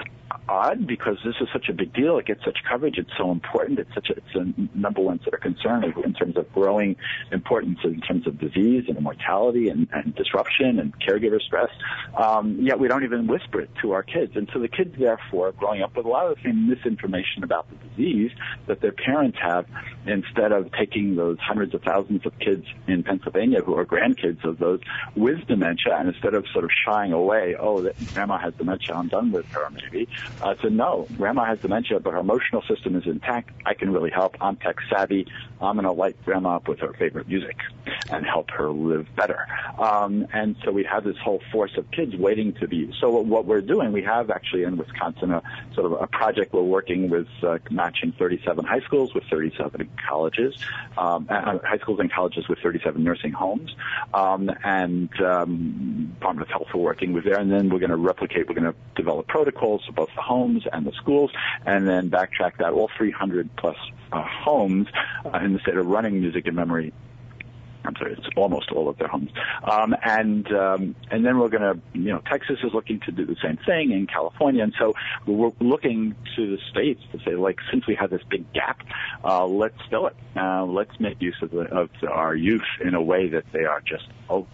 odd 0.47 0.85
because 0.87 1.17
this 1.23 1.35
is 1.39 1.47
such 1.53 1.69
a 1.69 1.73
big 1.73 1.93
deal. 1.93 2.17
It 2.17 2.25
gets 2.25 2.43
such 2.43 2.57
coverage. 2.69 2.97
It's 2.97 3.11
so 3.17 3.31
important. 3.31 3.79
It's 3.79 3.93
such 3.93 4.09
a, 4.09 4.13
it's 4.13 4.35
a 4.35 4.77
number 4.77 5.01
one 5.01 5.19
sort 5.21 5.33
of 5.33 5.41
concern 5.41 5.83
in 6.03 6.13
terms 6.13 6.37
of 6.37 6.51
growing 6.53 6.95
importance 7.31 7.79
in 7.83 8.01
terms 8.01 8.27
of 8.27 8.39
disease 8.39 8.85
and 8.87 8.99
mortality 9.01 9.69
and, 9.69 9.87
and 9.93 10.13
disruption 10.15 10.79
and 10.79 10.93
caregiver 10.99 11.41
stress. 11.41 11.69
Um, 12.17 12.57
yet 12.61 12.79
we 12.79 12.87
don't 12.87 13.03
even 13.03 13.27
whisper 13.27 13.61
it 13.61 13.69
to 13.81 13.93
our 13.93 14.03
kids. 14.03 14.33
And 14.35 14.49
so 14.53 14.59
the 14.59 14.67
kids, 14.67 14.95
therefore, 14.97 15.49
are 15.49 15.51
growing 15.53 15.81
up 15.81 15.95
with 15.95 16.05
a 16.05 16.09
lot 16.09 16.27
of 16.27 16.35
the 16.35 16.43
same 16.43 16.69
misinformation 16.69 17.43
about 17.43 17.67
the 17.69 17.75
disease 17.89 18.31
that 18.67 18.81
their 18.81 18.91
parents 18.91 19.37
have, 19.41 19.65
instead 20.05 20.51
of 20.51 20.71
taking 20.77 21.15
those 21.15 21.37
hundreds 21.39 21.73
of 21.73 21.81
thousands 21.83 22.25
of 22.25 22.37
kids 22.39 22.65
in 22.87 23.03
Pennsylvania 23.03 23.61
who 23.61 23.75
are 23.75 23.85
grandkids 23.85 24.43
of 24.43 24.57
those 24.59 24.80
with 25.15 25.45
dementia, 25.47 25.95
and 25.97 26.09
instead 26.09 26.33
of 26.33 26.45
sort 26.53 26.63
of 26.63 26.71
shying 26.85 27.13
away, 27.13 27.55
oh, 27.59 27.89
grandma 28.13 28.37
has 28.37 28.53
dementia, 28.55 28.95
I'm 28.95 29.07
done 29.07 29.31
with 29.31 29.45
her, 29.47 29.69
maybe, 29.69 30.07
uh, 30.41 30.55
said, 30.61 30.73
no, 30.73 31.07
grandma 31.17 31.45
has 31.45 31.59
dementia, 31.59 31.99
but 31.99 32.13
her 32.13 32.19
emotional 32.19 32.61
system 32.63 32.95
is 32.95 33.05
intact. 33.05 33.51
I 33.65 33.73
can 33.73 33.91
really 33.91 34.11
help. 34.11 34.35
I'm 34.41 34.57
tech 34.57 34.77
savvy. 34.89 35.27
I'm 35.61 35.75
going 35.75 35.85
to 35.85 35.91
light 35.91 36.15
grandma 36.25 36.55
up 36.55 36.67
with 36.67 36.79
her 36.79 36.93
favorite 36.93 37.27
music 37.27 37.57
and 38.09 38.25
help 38.25 38.49
her 38.51 38.71
live 38.71 39.07
better. 39.15 39.47
Um, 39.77 40.27
and 40.33 40.55
so 40.63 40.71
we 40.71 40.83
have 40.85 41.03
this 41.03 41.17
whole 41.17 41.41
force 41.51 41.77
of 41.77 41.89
kids 41.91 42.15
waiting 42.15 42.53
to 42.53 42.67
be. 42.67 42.91
So 42.99 43.09
what 43.09 43.45
we're 43.45 43.61
doing, 43.61 43.91
we 43.91 44.03
have 44.03 44.29
actually 44.31 44.63
in 44.63 44.77
Wisconsin 44.77 45.31
a 45.31 45.43
sort 45.73 45.85
of 45.85 45.93
a 45.93 46.07
project 46.07 46.53
we're 46.53 46.63
working 46.63 47.09
with 47.09 47.27
uh, 47.43 47.59
matching 47.69 48.13
37 48.17 48.65
high 48.65 48.79
schools 48.81 49.13
with 49.13 49.23
37 49.29 49.89
colleges, 50.07 50.55
um, 50.97 51.27
uh, 51.29 51.59
high 51.59 51.77
schools 51.79 51.99
and 51.99 52.11
colleges 52.11 52.47
with 52.47 52.59
37 52.59 53.03
nursing 53.03 53.31
homes, 53.31 53.75
um, 54.13 54.49
and 54.63 55.09
um, 55.21 56.13
Department 56.19 56.47
of 56.47 56.51
Health 56.51 56.67
we're 56.73 56.81
working 56.81 57.13
with 57.13 57.23
there. 57.23 57.39
And 57.39 57.51
then 57.51 57.69
we're 57.69 57.79
going 57.79 57.91
to 57.91 57.97
replicate. 57.97 58.47
We're 58.47 58.55
going 58.55 58.71
to 58.71 58.75
develop 58.95 59.27
protocols 59.27 59.83
for 59.85 59.93
both 59.93 60.09
the 60.15 60.21
homes 60.21 60.63
and 60.71 60.85
the 60.85 60.93
schools, 60.93 61.31
and 61.65 61.87
then 61.87 62.09
backtrack 62.09 62.57
that 62.59 62.73
all 62.73 62.89
300 62.97 63.49
plus 63.57 63.77
uh, 64.11 64.23
homes 64.23 64.87
uh, 65.25 65.39
in 65.39 65.53
the 65.53 65.59
state 65.59 65.77
of 65.77 65.85
running 65.87 66.19
music 66.19 66.47
and 66.47 66.55
memory 66.55 66.93
I'm 67.83 67.95
sorry, 67.95 68.13
it's 68.13 68.27
almost 68.35 68.71
all 68.71 68.89
of 68.89 68.97
their 68.97 69.07
homes. 69.07 69.31
Um, 69.63 69.95
and 70.03 70.51
um, 70.53 70.95
and 71.09 71.25
then 71.25 71.39
we're 71.39 71.49
going 71.49 71.61
to, 71.61 71.79
you 71.93 72.11
know, 72.11 72.21
Texas 72.29 72.59
is 72.63 72.73
looking 72.73 72.99
to 73.01 73.11
do 73.11 73.25
the 73.25 73.35
same 73.43 73.57
thing 73.65 73.91
in 73.91 74.07
California, 74.07 74.63
and 74.63 74.73
so 74.77 74.93
we're 75.25 75.51
looking 75.59 76.15
to 76.35 76.51
the 76.51 76.57
states 76.69 77.01
to 77.11 77.19
say, 77.25 77.35
like, 77.35 77.57
since 77.71 77.87
we 77.87 77.95
have 77.95 78.09
this 78.09 78.21
big 78.29 78.51
gap, 78.53 78.81
uh, 79.23 79.45
let's 79.45 79.77
fill 79.89 80.07
it. 80.07 80.15
Uh, 80.35 80.63
let's 80.65 80.99
make 80.99 81.21
use 81.21 81.37
of, 81.41 81.51
the, 81.51 81.61
of 81.75 81.89
our 82.07 82.35
youth 82.35 82.61
in 82.83 82.93
a 82.93 83.01
way 83.01 83.29
that 83.29 83.45
they 83.51 83.65
are 83.65 83.81
just 83.81 84.07
oh, 84.31 84.47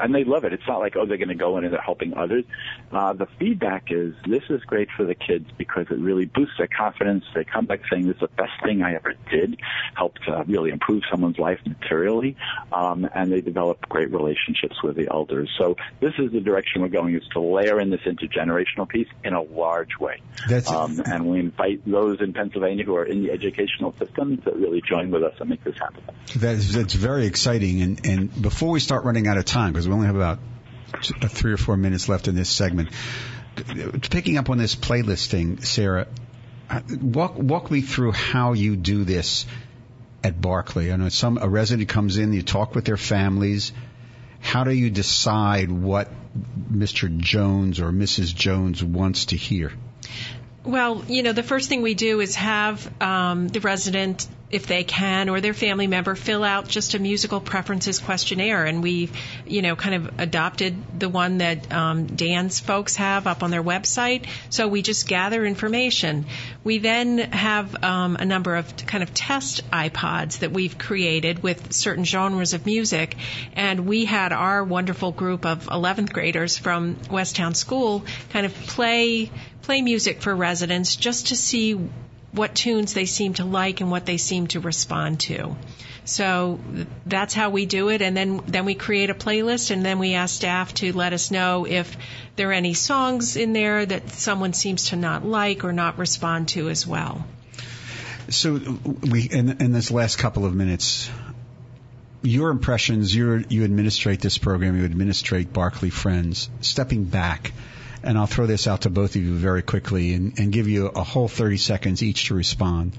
and 0.00 0.14
they 0.14 0.24
love 0.24 0.44
it. 0.44 0.52
It's 0.52 0.66
not 0.66 0.80
like 0.80 0.96
oh 0.96 1.06
they're 1.06 1.18
going 1.18 1.28
to 1.28 1.34
go 1.34 1.58
in 1.58 1.64
and 1.64 1.72
they're 1.72 1.80
helping 1.80 2.14
others. 2.16 2.44
Uh, 2.90 3.12
the 3.12 3.26
feedback 3.38 3.84
is 3.90 4.14
this 4.26 4.42
is 4.50 4.62
great 4.62 4.88
for 4.96 5.04
the 5.04 5.14
kids 5.14 5.48
because 5.56 5.86
it 5.90 5.98
really 5.98 6.24
boosts 6.24 6.54
their 6.58 6.68
confidence. 6.68 7.24
They 7.34 7.44
come 7.44 7.66
back 7.66 7.80
saying 7.90 8.06
this 8.06 8.16
is 8.16 8.20
the 8.20 8.28
best 8.28 8.52
thing 8.64 8.82
I 8.82 8.94
ever 8.94 9.14
did, 9.30 9.60
helped 9.94 10.20
uh, 10.28 10.44
really 10.44 10.70
improve 10.70 11.02
someone's 11.10 11.38
life 11.38 11.60
materially, 11.66 12.36
um, 12.72 13.08
and 13.14 13.30
they 13.32 13.40
develop 13.40 13.88
great 13.88 14.10
relationships 14.10 14.82
with 14.82 14.96
the 14.96 15.08
elders. 15.10 15.50
So 15.58 15.76
this 16.00 16.14
is 16.18 16.32
the 16.32 16.40
direction 16.40 16.82
we're 16.82 16.88
going: 16.88 17.14
is 17.14 17.26
to 17.32 17.40
layer 17.40 17.80
in 17.80 17.90
this 17.90 18.02
intergenerational 18.02 18.88
piece 18.88 19.08
in 19.24 19.34
a 19.34 19.42
large 19.42 19.98
way. 20.00 20.22
That's 20.48 20.70
Um, 20.70 21.02
and 21.04 21.26
we 21.26 21.40
invite 21.40 21.82
those 21.84 22.20
in 22.20 22.32
Pennsylvania 22.32 22.84
who 22.84 22.96
are 22.96 23.04
in 23.04 23.22
the 23.22 23.30
educational 23.30 23.94
system 23.98 24.38
to 24.38 24.52
really 24.52 24.80
join 24.80 25.10
with 25.10 25.22
us 25.22 25.34
and 25.40 25.50
make 25.50 25.62
this 25.64 25.76
happen. 25.78 26.02
That's, 26.36 26.72
that's 26.72 26.94
very 26.94 27.26
exciting. 27.26 27.82
And, 27.82 28.06
and 28.06 28.42
before 28.42 28.70
we 28.70 28.80
start 28.80 29.01
running 29.04 29.26
out 29.26 29.36
of 29.36 29.44
time, 29.44 29.72
because 29.72 29.86
we 29.86 29.94
only 29.94 30.06
have 30.06 30.16
about 30.16 30.38
uh, 30.94 31.28
three 31.28 31.52
or 31.52 31.56
four 31.56 31.76
minutes 31.76 32.08
left 32.08 32.28
in 32.28 32.34
this 32.34 32.48
segment, 32.48 32.90
picking 34.10 34.38
up 34.38 34.50
on 34.50 34.58
this 34.58 34.74
playlist 34.74 35.26
thing, 35.26 35.60
Sarah, 35.60 36.06
uh, 36.70 36.80
walk 37.00 37.36
walk 37.36 37.70
me 37.70 37.80
through 37.80 38.12
how 38.12 38.52
you 38.54 38.76
do 38.76 39.04
this 39.04 39.46
at 40.24 40.40
Barclay. 40.40 40.92
I 40.92 40.96
know 40.96 41.08
some 41.08 41.38
a 41.38 41.48
resident 41.48 41.88
comes 41.88 42.18
in, 42.18 42.32
you 42.32 42.42
talk 42.42 42.74
with 42.74 42.84
their 42.84 42.96
families. 42.96 43.72
How 44.40 44.64
do 44.64 44.72
you 44.72 44.90
decide 44.90 45.70
what 45.70 46.10
Mr. 46.72 47.14
Jones 47.16 47.80
or 47.80 47.90
Mrs. 47.90 48.34
Jones 48.34 48.82
wants 48.82 49.26
to 49.26 49.36
hear? 49.36 49.72
Well, 50.64 51.04
you 51.08 51.22
know, 51.22 51.32
the 51.32 51.42
first 51.42 51.68
thing 51.68 51.82
we 51.82 51.94
do 51.94 52.20
is 52.20 52.36
have 52.36 52.90
um, 53.02 53.48
the 53.48 53.60
resident, 53.60 54.26
if 54.52 54.66
they 54.66 54.84
can, 54.84 55.30
or 55.30 55.40
their 55.40 55.54
family 55.54 55.86
member 55.86 56.14
fill 56.14 56.44
out 56.44 56.68
just 56.68 56.94
a 56.94 56.98
musical 56.98 57.40
preferences 57.40 57.98
questionnaire, 57.98 58.66
and 58.66 58.82
we, 58.82 59.10
you 59.46 59.62
know, 59.62 59.74
kind 59.74 59.94
of 59.94 60.20
adopted 60.20 61.00
the 61.00 61.08
one 61.08 61.38
that 61.38 61.72
um, 61.72 62.06
Dan's 62.06 62.60
folks 62.60 62.96
have 62.96 63.26
up 63.26 63.42
on 63.42 63.50
their 63.50 63.62
website. 63.62 64.26
So 64.50 64.68
we 64.68 64.82
just 64.82 65.08
gather 65.08 65.44
information. 65.44 66.26
We 66.62 66.78
then 66.78 67.18
have 67.18 67.82
um, 67.82 68.16
a 68.16 68.26
number 68.26 68.56
of 68.56 68.76
kind 68.86 69.02
of 69.02 69.14
test 69.14 69.68
iPods 69.70 70.40
that 70.40 70.52
we've 70.52 70.76
created 70.76 71.42
with 71.42 71.72
certain 71.72 72.04
genres 72.04 72.52
of 72.52 72.66
music, 72.66 73.16
and 73.54 73.86
we 73.86 74.04
had 74.04 74.32
our 74.32 74.62
wonderful 74.62 75.12
group 75.12 75.46
of 75.46 75.66
11th 75.66 76.12
graders 76.12 76.58
from 76.58 76.96
Westtown 77.10 77.56
School 77.56 78.04
kind 78.30 78.44
of 78.44 78.54
play 78.54 79.30
play 79.62 79.80
music 79.80 80.20
for 80.20 80.34
residents 80.34 80.96
just 80.96 81.28
to 81.28 81.36
see 81.36 81.78
what 82.32 82.54
tunes 82.54 82.94
they 82.94 83.06
seem 83.06 83.34
to 83.34 83.44
like 83.44 83.80
and 83.80 83.90
what 83.90 84.06
they 84.06 84.16
seem 84.16 84.46
to 84.48 84.60
respond 84.60 85.20
to. 85.20 85.54
So 86.04 86.58
that's 87.06 87.32
how 87.32 87.50
we 87.50 87.66
do 87.66 87.90
it, 87.90 88.02
and 88.02 88.16
then 88.16 88.42
then 88.48 88.64
we 88.64 88.74
create 88.74 89.10
a 89.10 89.14
playlist, 89.14 89.70
and 89.70 89.84
then 89.84 90.00
we 90.00 90.14
ask 90.14 90.34
staff 90.34 90.74
to 90.74 90.92
let 90.92 91.12
us 91.12 91.30
know 91.30 91.64
if 91.64 91.96
there 92.34 92.50
are 92.50 92.52
any 92.52 92.74
songs 92.74 93.36
in 93.36 93.52
there 93.52 93.86
that 93.86 94.10
someone 94.10 94.52
seems 94.52 94.88
to 94.88 94.96
not 94.96 95.24
like 95.24 95.64
or 95.64 95.72
not 95.72 95.98
respond 95.98 96.48
to 96.48 96.68
as 96.70 96.84
well. 96.86 97.24
So 98.30 98.58
we 99.02 99.22
in, 99.22 99.62
in 99.62 99.72
this 99.72 99.92
last 99.92 100.18
couple 100.18 100.44
of 100.44 100.54
minutes, 100.54 101.08
your 102.22 102.50
impressions. 102.50 103.14
You 103.14 103.44
you 103.48 103.64
administrate 103.64 104.20
this 104.20 104.38
program. 104.38 104.76
You 104.76 104.84
administrate 104.84 105.52
Barclay 105.52 105.90
Friends. 105.90 106.48
Stepping 106.60 107.04
back, 107.04 107.52
and 108.02 108.18
I'll 108.18 108.26
throw 108.26 108.46
this 108.46 108.66
out 108.66 108.82
to 108.82 108.90
both 108.90 109.16
of 109.16 109.22
you 109.22 109.34
very 109.34 109.62
quickly 109.62 110.14
and, 110.14 110.38
and 110.38 110.52
give 110.52 110.68
you 110.68 110.86
a 110.86 111.02
whole 111.02 111.28
30 111.28 111.56
seconds 111.56 112.02
each 112.02 112.26
to 112.26 112.34
respond. 112.34 112.96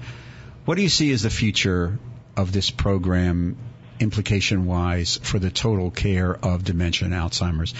What 0.64 0.76
do 0.76 0.82
you 0.82 0.88
see 0.88 1.12
as 1.12 1.22
the 1.22 1.30
future 1.30 1.98
of 2.36 2.52
this 2.52 2.70
program, 2.70 3.56
implication 4.00 4.66
wise, 4.66 5.18
for 5.22 5.38
the 5.38 5.50
total 5.50 5.90
care 5.90 6.34
of 6.34 6.64
dementia 6.64 7.06
and 7.06 7.14
Alzheimer's? 7.14 7.74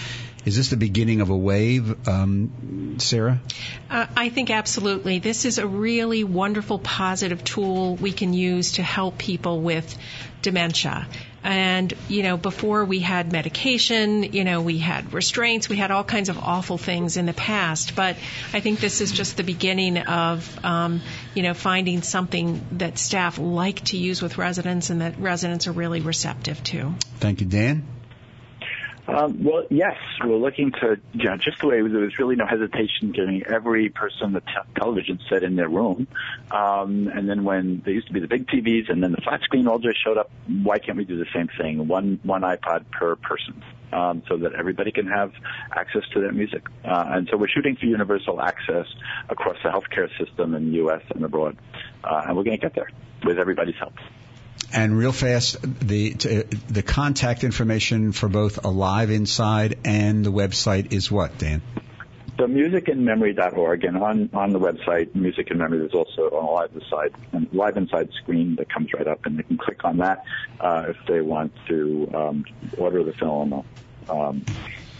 Is 0.45 0.55
this 0.55 0.69
the 0.69 0.77
beginning 0.77 1.21
of 1.21 1.31
a 1.31 1.35
wave, 1.35 2.07
um, 2.07 2.99
Sarah? 2.99 3.41
Uh, 3.89 4.05
I 4.15 4.29
think 4.29 4.51
absolutely. 4.51 5.17
This 5.17 5.43
is 5.43 5.57
a 5.57 5.65
really 5.65 6.23
wonderful, 6.23 6.77
positive 6.77 7.43
tool 7.43 7.95
we 7.95 8.11
can 8.11 8.33
use 8.33 8.73
to 8.73 8.83
help 8.83 9.17
people 9.17 9.61
with 9.61 9.97
dementia. 10.45 11.07
And, 11.43 11.93
you 12.07 12.23
know, 12.23 12.37
before 12.37 12.85
we 12.85 12.99
had 12.99 13.31
medication, 13.31 14.23
you 14.23 14.43
know, 14.43 14.61
we 14.61 14.77
had 14.77 15.11
restraints, 15.11 15.67
we 15.69 15.75
had 15.75 15.91
all 15.91 16.03
kinds 16.03 16.29
of 16.29 16.37
awful 16.37 16.77
things 16.77 17.17
in 17.17 17.25
the 17.25 17.33
past. 17.33 17.95
But 17.95 18.15
I 18.53 18.61
think 18.61 18.79
this 18.79 19.01
is 19.01 19.11
just 19.11 19.37
the 19.37 19.43
beginning 19.43 19.97
of, 19.97 20.65
um, 20.65 21.01
you 21.33 21.43
know, 21.43 21.53
finding 21.53 22.01
something 22.01 22.65
that 22.73 22.97
staff 22.97 23.37
like 23.37 23.83
to 23.85 23.97
use 23.97 24.21
with 24.21 24.37
residents 24.37 24.89
and 24.89 25.01
that 25.01 25.19
residents 25.19 25.67
are 25.67 25.71
really 25.71 26.01
receptive 26.01 26.63
to. 26.65 26.95
Thank 27.19 27.41
you, 27.41 27.47
Dan. 27.47 27.94
Um, 29.07 29.43
well, 29.43 29.65
yes, 29.69 29.97
we're 30.23 30.35
looking 30.37 30.71
to, 30.81 30.99
you 31.13 31.25
know, 31.25 31.37
just 31.37 31.59
the 31.59 31.67
way 31.67 31.81
there 31.87 32.01
was 32.01 32.17
really 32.17 32.35
no 32.35 32.45
hesitation 32.47 33.11
giving 33.11 33.43
every 33.43 33.89
person 33.89 34.33
the 34.33 34.41
te- 34.41 34.79
television 34.79 35.19
set 35.29 35.43
in 35.43 35.55
their 35.55 35.69
room. 35.69 36.07
Um, 36.49 37.07
and 37.13 37.29
then 37.29 37.43
when 37.43 37.81
there 37.85 37.93
used 37.93 38.07
to 38.07 38.13
be 38.13 38.19
the 38.19 38.27
big 38.27 38.47
TVs 38.47 38.89
and 38.89 39.03
then 39.03 39.11
the 39.11 39.21
flat 39.21 39.41
screen 39.41 39.67
all 39.67 39.77
just 39.77 40.03
showed 40.03 40.17
up, 40.17 40.31
why 40.47 40.79
can't 40.79 40.97
we 40.97 41.05
do 41.05 41.17
the 41.17 41.27
same 41.33 41.49
thing? 41.55 41.87
One, 41.87 42.19
one 42.23 42.41
iPod 42.41 42.89
per 42.91 43.15
person. 43.15 43.63
Um, 43.93 44.23
so 44.27 44.35
that 44.37 44.55
everybody 44.55 44.91
can 44.91 45.07
have 45.07 45.31
access 45.71 46.01
to 46.13 46.21
that 46.21 46.33
music. 46.33 46.65
Uh, 46.83 47.05
and 47.07 47.29
so 47.31 47.37
we're 47.37 47.47
shooting 47.47 47.77
for 47.77 47.85
universal 47.85 48.41
access 48.41 48.87
across 49.29 49.55
the 49.63 49.69
healthcare 49.69 50.09
system 50.17 50.53
in 50.53 50.71
the 50.71 50.77
U.S. 50.77 51.01
and 51.13 51.23
abroad. 51.23 51.55
Uh, 52.03 52.23
and 52.25 52.35
we're 52.35 52.43
going 52.43 52.57
to 52.57 52.61
get 52.61 52.73
there 52.73 52.89
with 53.23 53.37
everybody's 53.39 53.75
help. 53.75 53.93
And 54.73 54.97
real 54.97 55.11
fast, 55.11 55.61
the 55.61 56.13
the 56.67 56.83
contact 56.83 57.43
information 57.43 58.11
for 58.11 58.27
both 58.27 58.65
Alive 58.65 59.09
Inside 59.09 59.79
and 59.85 60.25
the 60.25 60.31
website 60.31 60.91
is 60.91 61.11
what, 61.11 61.37
Dan? 61.37 61.61
So 62.37 62.47
musicandmemory.org 62.47 63.85
and 63.85 63.97
on, 63.97 64.29
on 64.33 64.49
the 64.49 64.59
website, 64.59 65.15
Music 65.15 65.49
and 65.51 65.59
Memory, 65.59 65.79
there's 65.79 65.93
also 65.93 66.23
on 66.23 66.43
Alive 66.43 66.69
Inside, 66.75 67.13
live 67.53 67.77
inside 67.77 68.09
screen 68.21 68.57
that 68.57 68.69
comes 68.69 68.91
right 68.93 69.07
up 69.07 69.25
and 69.25 69.39
they 69.39 69.43
can 69.43 69.57
click 69.57 69.85
on 69.85 69.99
that, 69.99 70.25
uh, 70.59 70.87
if 70.89 70.97
they 71.07 71.21
want 71.21 71.53
to, 71.69 72.11
um, 72.13 72.45
order 72.77 73.03
the 73.03 73.13
film 73.13 73.53
or, 73.53 73.63
um, 74.09 74.43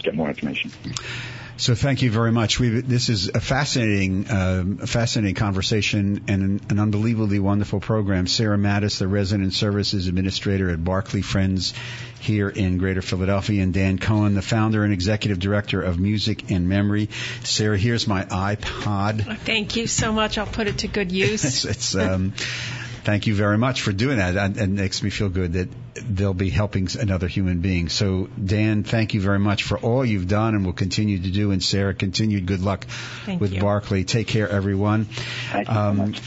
get 0.02 0.14
more 0.14 0.28
information. 0.28 0.70
So 1.58 1.74
thank 1.74 2.02
you 2.02 2.10
very 2.10 2.32
much. 2.32 2.60
we 2.60 2.68
this 2.68 3.08
is 3.08 3.28
a 3.28 3.40
fascinating, 3.40 4.30
um, 4.30 4.78
a 4.82 4.86
fascinating 4.86 5.36
conversation 5.36 6.24
and 6.28 6.42
an, 6.42 6.60
an, 6.68 6.78
unbelievably 6.78 7.38
wonderful 7.38 7.80
program. 7.80 8.26
Sarah 8.26 8.58
Mattis, 8.58 8.98
the 8.98 9.08
Resident 9.08 9.54
Services 9.54 10.06
Administrator 10.06 10.68
at 10.68 10.84
Barclay 10.84 11.22
Friends 11.22 11.72
here 12.20 12.50
in 12.50 12.76
Greater 12.76 13.00
Philadelphia, 13.00 13.62
and 13.62 13.72
Dan 13.72 13.98
Cohen, 13.98 14.34
the 14.34 14.42
founder 14.42 14.84
and 14.84 14.92
executive 14.92 15.38
director 15.38 15.80
of 15.80 15.98
Music 15.98 16.50
and 16.50 16.68
Memory. 16.68 17.08
Sarah, 17.42 17.78
here's 17.78 18.06
my 18.06 18.24
iPod. 18.24 19.38
Thank 19.38 19.76
you 19.76 19.86
so 19.86 20.12
much. 20.12 20.36
I'll 20.36 20.46
put 20.46 20.66
it 20.66 20.78
to 20.78 20.88
good 20.88 21.10
use. 21.26 21.44
it's, 21.44 21.64
it's 21.64 21.94
um, 21.94 22.34
thank 23.06 23.28
you 23.28 23.36
very 23.36 23.56
much 23.56 23.82
for 23.82 23.92
doing 23.92 24.18
that. 24.18 24.56
It 24.56 24.68
makes 24.68 25.00
me 25.00 25.10
feel 25.10 25.28
good 25.28 25.52
that 25.52 25.68
they'll 25.94 26.34
be 26.34 26.50
helping 26.50 26.88
another 26.98 27.28
human 27.28 27.60
being. 27.60 27.88
So, 27.88 28.28
Dan, 28.44 28.82
thank 28.82 29.14
you 29.14 29.20
very 29.20 29.38
much 29.38 29.62
for 29.62 29.78
all 29.78 30.04
you've 30.04 30.26
done 30.26 30.56
and 30.56 30.66
will 30.66 30.72
continue 30.72 31.18
to 31.20 31.30
do. 31.30 31.52
And 31.52 31.62
Sarah, 31.62 31.94
continued 31.94 32.46
good 32.46 32.62
luck 32.62 32.84
thank 33.24 33.40
with 33.40 33.52
you. 33.52 33.60
Barclay. 33.60 34.02
Take 34.02 34.26
care, 34.26 34.48
everyone. 34.48 35.04
Thank 35.04 35.68
you 35.68 35.74
um, 35.74 35.96
so 35.96 36.02
much. 36.02 36.20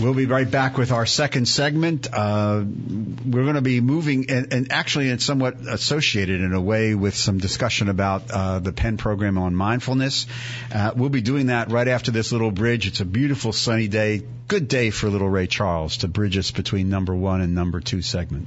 We'll 0.00 0.14
be 0.14 0.26
right 0.26 0.48
back 0.48 0.76
with 0.76 0.92
our 0.92 1.06
second 1.06 1.48
segment. 1.48 2.08
Uh, 2.12 2.62
we're 2.64 3.42
going 3.42 3.54
to 3.54 3.62
be 3.62 3.80
moving, 3.80 4.30
and, 4.30 4.52
and, 4.52 4.70
actually, 4.70 5.08
it's 5.08 5.24
somewhat 5.24 5.56
associated 5.66 6.40
in 6.40 6.52
a 6.52 6.60
way 6.60 6.94
with 6.94 7.16
some 7.16 7.38
discussion 7.38 7.88
about 7.88 8.30
uh, 8.30 8.58
the 8.60 8.72
Penn 8.72 8.96
program 8.96 9.38
on 9.38 9.54
mindfulness. 9.54 10.26
Uh, 10.72 10.92
we'll 10.94 11.08
be 11.08 11.22
doing 11.22 11.46
that 11.46 11.72
right 11.72 11.88
after 11.88 12.10
this 12.10 12.32
little 12.32 12.52
bridge. 12.52 12.86
It's 12.86 13.00
a 13.00 13.04
beautiful 13.04 13.52
sunny 13.52 13.88
day. 13.88 14.22
Good 14.46 14.68
day 14.68 14.90
for 14.90 15.08
little 15.08 15.28
Ray 15.28 15.46
Charles 15.46 15.98
to 15.98 16.08
bridge 16.08 16.36
us 16.36 16.50
between 16.50 16.90
number 16.90 17.14
one 17.14 17.40
and 17.40 17.54
number 17.54 17.80
two 17.80 18.02
segment. 18.02 18.46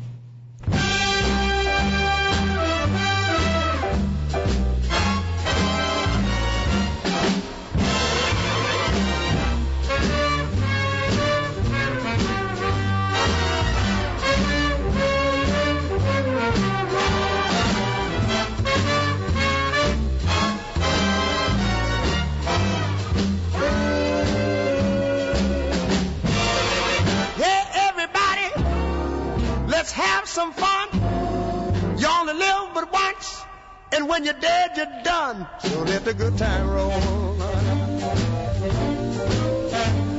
When 34.07 34.23
you're 34.23 34.33
dead, 34.33 34.71
you're 34.77 35.03
done. 35.03 35.47
So 35.59 35.83
let 35.83 36.05
the 36.05 36.13
good 36.13 36.37
time 36.37 36.69
roll. 36.69 37.41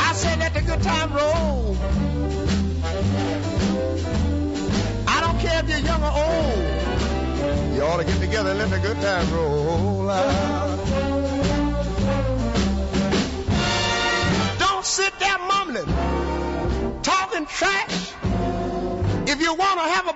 I 0.01 0.13
said 0.15 0.39
let 0.39 0.55
the 0.55 0.63
good 0.63 0.83
time 0.83 1.13
roll. 1.13 1.77
I 5.09 5.21
don't 5.21 5.39
care 5.41 5.61
if 5.65 5.69
you're 5.69 5.79
young 5.79 6.03
or 6.03 6.13
old. 6.13 6.73
You 7.75 7.83
ought 7.83 7.97
to 7.99 8.05
get 8.05 8.21
together 8.21 8.51
and 8.51 8.59
let 8.59 8.71
the 8.71 8.79
good 8.79 9.01
time 9.01 9.33
roll 9.33 10.11
out. 10.11 10.79
Don't 14.59 14.85
sit 14.85 15.13
there 15.19 15.39
mumbling, 15.39 17.03
talking 17.03 17.47
trash. 17.47 18.13
If 19.27 19.41
you 19.41 19.55
want 19.55 19.81
to 19.81 19.89
have 19.89 20.09
a 20.09 20.12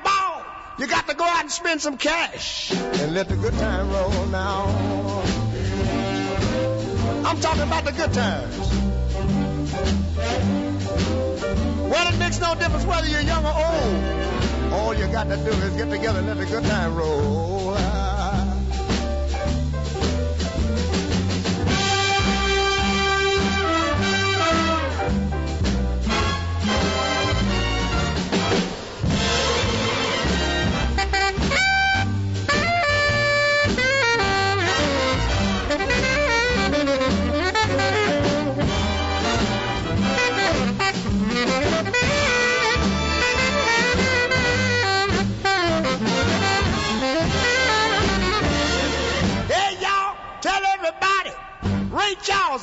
you 0.79 0.87
got 0.87 1.09
to 1.09 1.15
go 1.15 1.25
out 1.25 1.43
and 1.43 1.51
spend 1.51 1.81
some 1.81 1.97
cash 1.97 2.73
and 2.73 3.15
let 3.15 3.29
the 3.29 3.37
good 3.37 3.55
time 3.55 3.91
roll 3.91 4.27
now. 4.27 4.67
I'm 7.25 7.41
talking 7.41 7.62
about 7.62 7.85
the 7.85 7.93
good 7.93 8.12
times. 8.12 8.59
Well, 11.91 12.15
it 12.15 12.19
makes 12.19 12.41
no 12.41 12.55
difference 12.55 12.85
whether 12.85 13.09
you're 13.09 13.21
young 13.23 13.45
or 13.45 13.55
old. 13.55 14.73
All 14.73 14.95
you 14.95 15.07
got 15.07 15.29
to 15.29 15.37
do 15.37 15.51
is 15.51 15.75
get 15.75 15.91
together 15.91 16.19
and 16.19 16.29
let 16.29 16.39
the 16.39 16.47
good 16.47 16.65
time 16.65 16.95
roll. 16.95 17.77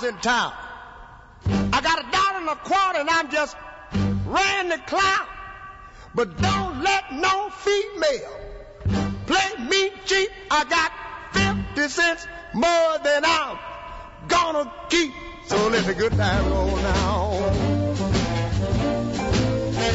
Ray 0.02 0.10
in 0.10 0.18
town. 0.18 0.52
I 1.72 1.82
got 1.82 2.00
a 2.00 2.12
dollar 2.12 2.40
and 2.40 2.50
a 2.50 2.56
quarter 2.56 3.00
and 3.00 3.10
I'm 3.10 3.30
just 3.30 3.56
ran 4.26 4.70
the 4.70 4.78
clown. 4.80 5.28
But 6.16 6.42
don't 6.42 6.82
let 6.82 7.14
no 7.14 7.50
female 7.50 8.40
play 9.28 9.66
me 9.70 9.92
cheap. 10.06 10.30
I 10.50 10.64
got 10.66 10.92
50 11.76 11.90
cents 11.90 12.28
more 12.54 12.98
than 13.04 13.24
I'm 13.26 13.60
gonna 14.28 14.72
keep. 14.90 15.14
So 15.48 15.68
let 15.68 15.86
the 15.86 15.94
good 15.94 16.14
time 16.14 16.50
roll 16.52 16.76
now. 16.78 17.54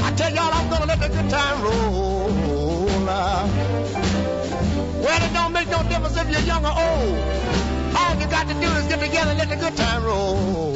I 0.05 0.13
tell 0.17 0.33
y'all 0.33 0.53
I'm 0.53 0.71
gonna 0.71 0.87
let 0.87 1.01
the 1.01 1.09
good 1.09 1.31
time 1.31 1.63
roll 1.63 3.01
now. 3.01 3.47
Well, 5.03 5.23
it 5.29 5.33
don't 5.33 5.53
make 5.53 5.69
no 5.69 5.83
difference 5.83 6.17
if 6.17 6.31
you're 6.31 6.41
young 6.41 6.65
or 6.65 6.75
old. 6.77 7.78
All 7.97 8.15
you 8.21 8.27
got 8.27 8.47
to 8.49 8.55
do 8.55 8.69
is 8.79 8.87
get 8.87 9.01
together 9.01 9.35
let 9.35 9.49
the 9.49 9.57
good 9.57 9.77
time 9.77 10.05
roll. 10.05 10.75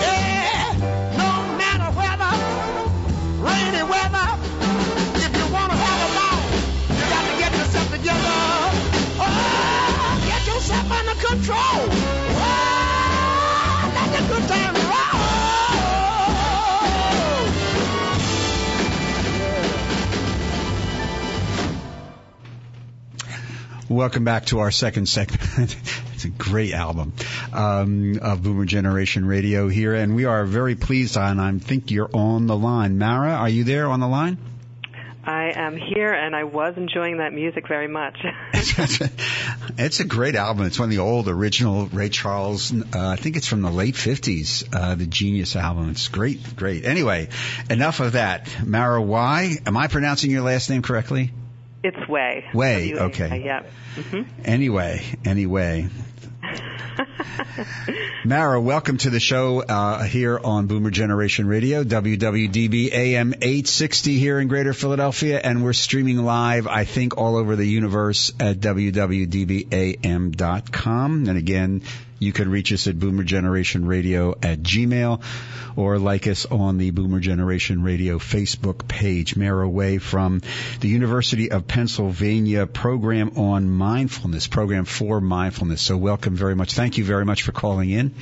Yeah, 0.00 0.72
no 1.16 1.30
matter 1.58 1.90
whether 1.98 2.32
rainy 3.42 3.82
weather, 3.90 4.28
if 5.24 5.30
you 5.36 5.46
want 5.52 5.70
to 5.72 5.78
have 5.78 6.00
a 6.06 6.10
ball, 6.16 6.40
you 6.96 7.04
got 7.14 7.24
to 7.30 7.34
get 7.38 7.52
yourself 7.52 7.90
together. 7.90 8.38
Oh, 9.20 10.22
get 10.26 10.46
yourself 10.46 10.90
under 10.90 11.14
control. 11.20 11.88
Oh, 12.44 13.92
let 13.94 14.08
the 14.18 14.22
good 14.34 14.48
time 14.48 14.73
Welcome 23.94 24.24
back 24.24 24.46
to 24.46 24.58
our 24.58 24.72
second 24.72 25.08
segment. 25.08 25.76
it's 26.14 26.24
a 26.24 26.28
great 26.28 26.74
album 26.74 27.12
um, 27.52 28.18
of 28.20 28.42
Boomer 28.42 28.64
Generation 28.64 29.24
Radio 29.24 29.68
here, 29.68 29.94
and 29.94 30.16
we 30.16 30.24
are 30.24 30.44
very 30.44 30.74
pleased. 30.74 31.16
And 31.16 31.40
I 31.40 31.56
think 31.58 31.92
you're 31.92 32.10
on 32.12 32.48
the 32.48 32.56
line, 32.56 32.98
Mara. 32.98 33.34
Are 33.34 33.48
you 33.48 33.62
there 33.62 33.86
on 33.86 34.00
the 34.00 34.08
line? 34.08 34.38
I 35.22 35.52
am 35.54 35.76
here, 35.76 36.12
and 36.12 36.34
I 36.34 36.42
was 36.42 36.76
enjoying 36.76 37.18
that 37.18 37.32
music 37.32 37.68
very 37.68 37.86
much. 37.86 38.18
it's 39.78 40.00
a 40.00 40.04
great 40.04 40.34
album. 40.34 40.66
It's 40.66 40.80
one 40.80 40.88
of 40.88 40.90
the 40.90 40.98
old 40.98 41.28
original 41.28 41.86
Ray 41.86 42.08
Charles. 42.08 42.72
Uh, 42.72 42.84
I 42.94 43.14
think 43.14 43.36
it's 43.36 43.46
from 43.46 43.62
the 43.62 43.70
late 43.70 43.94
'50s. 43.94 44.68
Uh, 44.74 44.96
the 44.96 45.06
Genius 45.06 45.54
album. 45.54 45.90
It's 45.90 46.08
great, 46.08 46.56
great. 46.56 46.84
Anyway, 46.84 47.28
enough 47.70 48.00
of 48.00 48.14
that. 48.14 48.48
Mara, 48.66 49.00
why 49.00 49.54
am 49.64 49.76
I 49.76 49.86
pronouncing 49.86 50.32
your 50.32 50.42
last 50.42 50.68
name 50.68 50.82
correctly? 50.82 51.30
It's 51.84 52.08
Way. 52.08 52.46
Way, 52.54 52.92
W-A-Y, 52.92 53.06
okay. 53.06 53.42
Yeah. 53.44 53.62
hmm 53.94 54.22
Anyway, 54.44 55.04
anyway. 55.24 55.88
Mara, 58.24 58.58
welcome 58.60 58.96
to 58.98 59.10
the 59.10 59.20
show 59.20 59.60
uh, 59.62 60.02
here 60.04 60.40
on 60.42 60.66
Boomer 60.66 60.90
Generation 60.90 61.46
Radio, 61.46 61.84
WWDB 61.84 62.90
AM 62.90 63.34
860 63.34 64.18
here 64.18 64.40
in 64.40 64.48
Greater 64.48 64.72
Philadelphia, 64.72 65.38
and 65.42 65.62
we're 65.62 65.74
streaming 65.74 66.16
live, 66.24 66.66
I 66.66 66.84
think, 66.84 67.18
all 67.18 67.36
over 67.36 67.54
the 67.54 67.66
universe 67.66 68.32
at 68.40 68.60
WWDBAM.com. 68.60 69.68
And 71.28 71.36
again, 71.38 71.82
you 72.18 72.32
can 72.32 72.50
reach 72.50 72.72
us 72.72 72.86
at 72.86 72.98
Boomer 72.98 73.24
Generation 73.24 73.86
Radio 73.86 74.32
at 74.42 74.60
Gmail 74.60 75.22
or 75.76 75.98
like 75.98 76.26
us 76.26 76.46
on 76.46 76.78
the 76.78 76.90
Boomer 76.90 77.20
Generation 77.20 77.82
Radio 77.82 78.18
Facebook 78.18 78.86
page. 78.86 79.36
Mara 79.36 79.68
Way 79.68 79.98
from 79.98 80.42
the 80.80 80.88
University 80.88 81.50
of 81.50 81.66
Pennsylvania 81.66 82.66
program 82.66 83.36
on 83.36 83.68
mindfulness, 83.68 84.46
program 84.46 84.84
for 84.84 85.20
mindfulness. 85.20 85.82
So 85.82 85.96
welcome 85.96 86.36
very 86.36 86.54
much. 86.54 86.74
Thank 86.74 86.98
you 86.98 87.04
very 87.04 87.24
much 87.24 87.42
for 87.42 87.52
calling 87.52 87.90
in. 87.90 88.14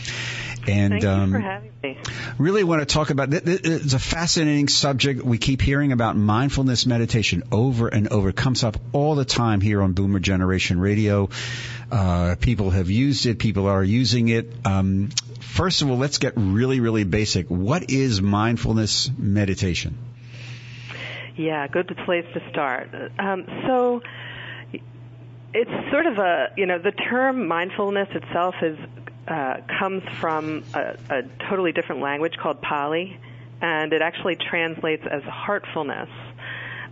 And 0.67 0.93
Thank 0.93 1.03
you 1.03 1.09
um, 1.09 1.33
for 1.33 1.41
having 1.41 1.73
me. 1.83 1.99
really 2.39 2.63
want 2.63 2.81
to 2.83 2.87
talk 2.87 3.11
about 3.11 3.33
it's 3.33 3.95
a 3.95 3.99
fascinating 3.99 4.69
subject. 4.69 5.23
We 5.23 5.39
keep 5.39 5.61
hearing 5.61 5.93
about 5.93 6.17
mindfulness 6.17 6.87
meditation 6.87 7.43
over 7.51 7.89
and 7.89 8.09
over. 8.09 8.29
It 8.29 8.37
comes 8.37 8.63
up 8.63 8.77
all 8.93 9.17
the 9.17 9.25
time 9.25 9.61
here 9.61 9.83
on 9.83 9.93
Boomer 9.93 10.21
Generation 10.21 10.79
Radio. 10.79 11.31
Uh, 11.91 12.37
people 12.41 12.71
have 12.71 12.91
used 12.91 13.27
it. 13.27 13.39
People 13.39 13.67
are 13.67 13.83
using 13.83 14.29
it. 14.29 14.53
Um, 14.65 15.11
first 15.41 15.83
of 15.83 15.91
all, 15.91 15.97
let's 15.97 16.19
get 16.19 16.35
really, 16.37 16.81
really 16.81 17.05
basic. 17.05 17.49
What 17.49 17.91
is 17.91 18.23
mindfulness 18.23 19.11
meditation? 19.19 19.99
Yeah, 21.37 21.67
good 21.67 21.89
place 22.05 22.27
to 22.35 22.51
start. 22.51 22.91
Um, 23.19 23.45
so 23.67 24.03
it's 25.55 25.91
sort 25.91 26.07
of 26.07 26.19
a, 26.19 26.49
you 26.57 26.67
know, 26.67 26.79
the 26.79 26.93
term 26.93 27.49
mindfulness 27.49 28.09
itself 28.15 28.55
is 28.63 28.79
uh, 29.29 29.59
comes 29.79 30.03
from 30.21 30.65
a, 30.75 30.97
a 31.11 31.23
totally 31.49 31.73
different 31.73 32.01
language 32.01 32.37
called 32.37 32.61
Pali, 32.61 33.19
and 33.61 33.93
it 33.93 34.03
actually 34.03 34.37
translates 34.37 35.05
as 35.11 35.23
heartfulness. 35.23 36.09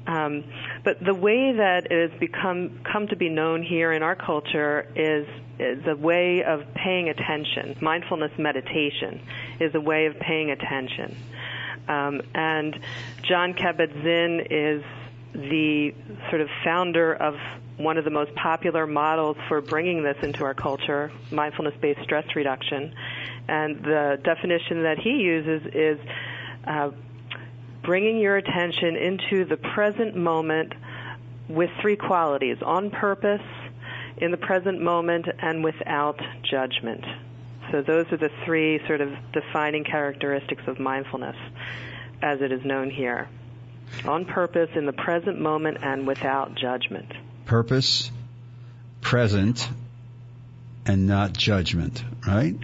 Um, 0.06 0.44
but 0.82 1.02
the 1.04 1.14
way 1.14 1.52
that 1.52 1.90
it 1.90 2.10
has 2.10 2.20
become 2.20 2.80
come 2.90 3.08
to 3.08 3.16
be 3.16 3.28
known 3.28 3.62
here 3.62 3.92
in 3.92 4.02
our 4.02 4.16
culture 4.16 4.86
is 4.96 5.26
is 5.58 5.86
a 5.86 5.94
way 5.94 6.42
of 6.42 6.72
paying 6.74 7.10
attention. 7.10 7.76
Mindfulness 7.80 8.32
meditation 8.38 9.20
is 9.60 9.74
a 9.74 9.80
way 9.80 10.06
of 10.06 10.18
paying 10.18 10.50
attention. 10.50 11.16
Um, 11.86 12.22
and 12.34 12.78
John 13.22 13.52
Kabat-Zinn 13.52 14.46
is 14.50 14.82
the 15.34 15.94
sort 16.30 16.40
of 16.40 16.48
founder 16.64 17.12
of 17.14 17.36
one 17.82 17.98
of 17.98 18.04
the 18.04 18.10
most 18.10 18.34
popular 18.34 18.86
models 18.86 19.36
for 19.48 19.60
bringing 19.60 20.02
this 20.02 20.16
into 20.22 20.44
our 20.44 20.54
culture, 20.54 21.10
mindfulness-based 21.30 22.02
stress 22.02 22.24
reduction. 22.36 22.94
And 23.48 23.82
the 23.82 24.20
definition 24.22 24.82
that 24.84 24.98
he 24.98 25.10
uses 25.10 25.62
is 25.74 25.98
uh, 26.66 26.90
bringing 27.82 28.18
your 28.18 28.36
attention 28.36 28.96
into 28.96 29.44
the 29.44 29.56
present 29.56 30.14
moment 30.14 30.72
with 31.48 31.70
three 31.80 31.96
qualities 31.96 32.58
on 32.64 32.90
purpose, 32.90 33.42
in 34.18 34.30
the 34.30 34.36
present 34.36 34.80
moment, 34.80 35.26
and 35.40 35.64
without 35.64 36.20
judgment. 36.42 37.04
So 37.70 37.82
those 37.82 38.06
are 38.12 38.16
the 38.16 38.30
three 38.44 38.80
sort 38.86 39.00
of 39.00 39.10
defining 39.32 39.84
characteristics 39.84 40.62
of 40.66 40.78
mindfulness 40.78 41.36
as 42.22 42.40
it 42.40 42.52
is 42.52 42.64
known 42.64 42.90
here. 42.90 43.28
On 44.04 44.24
purpose, 44.24 44.70
in 44.74 44.86
the 44.86 44.92
present 44.92 45.40
moment, 45.40 45.78
and 45.82 46.06
without 46.06 46.54
judgment. 46.54 47.10
Purpose, 47.50 48.12
present, 49.00 49.68
and 50.86 51.08
not 51.08 51.32
judgment, 51.32 52.00
right? 52.24 52.54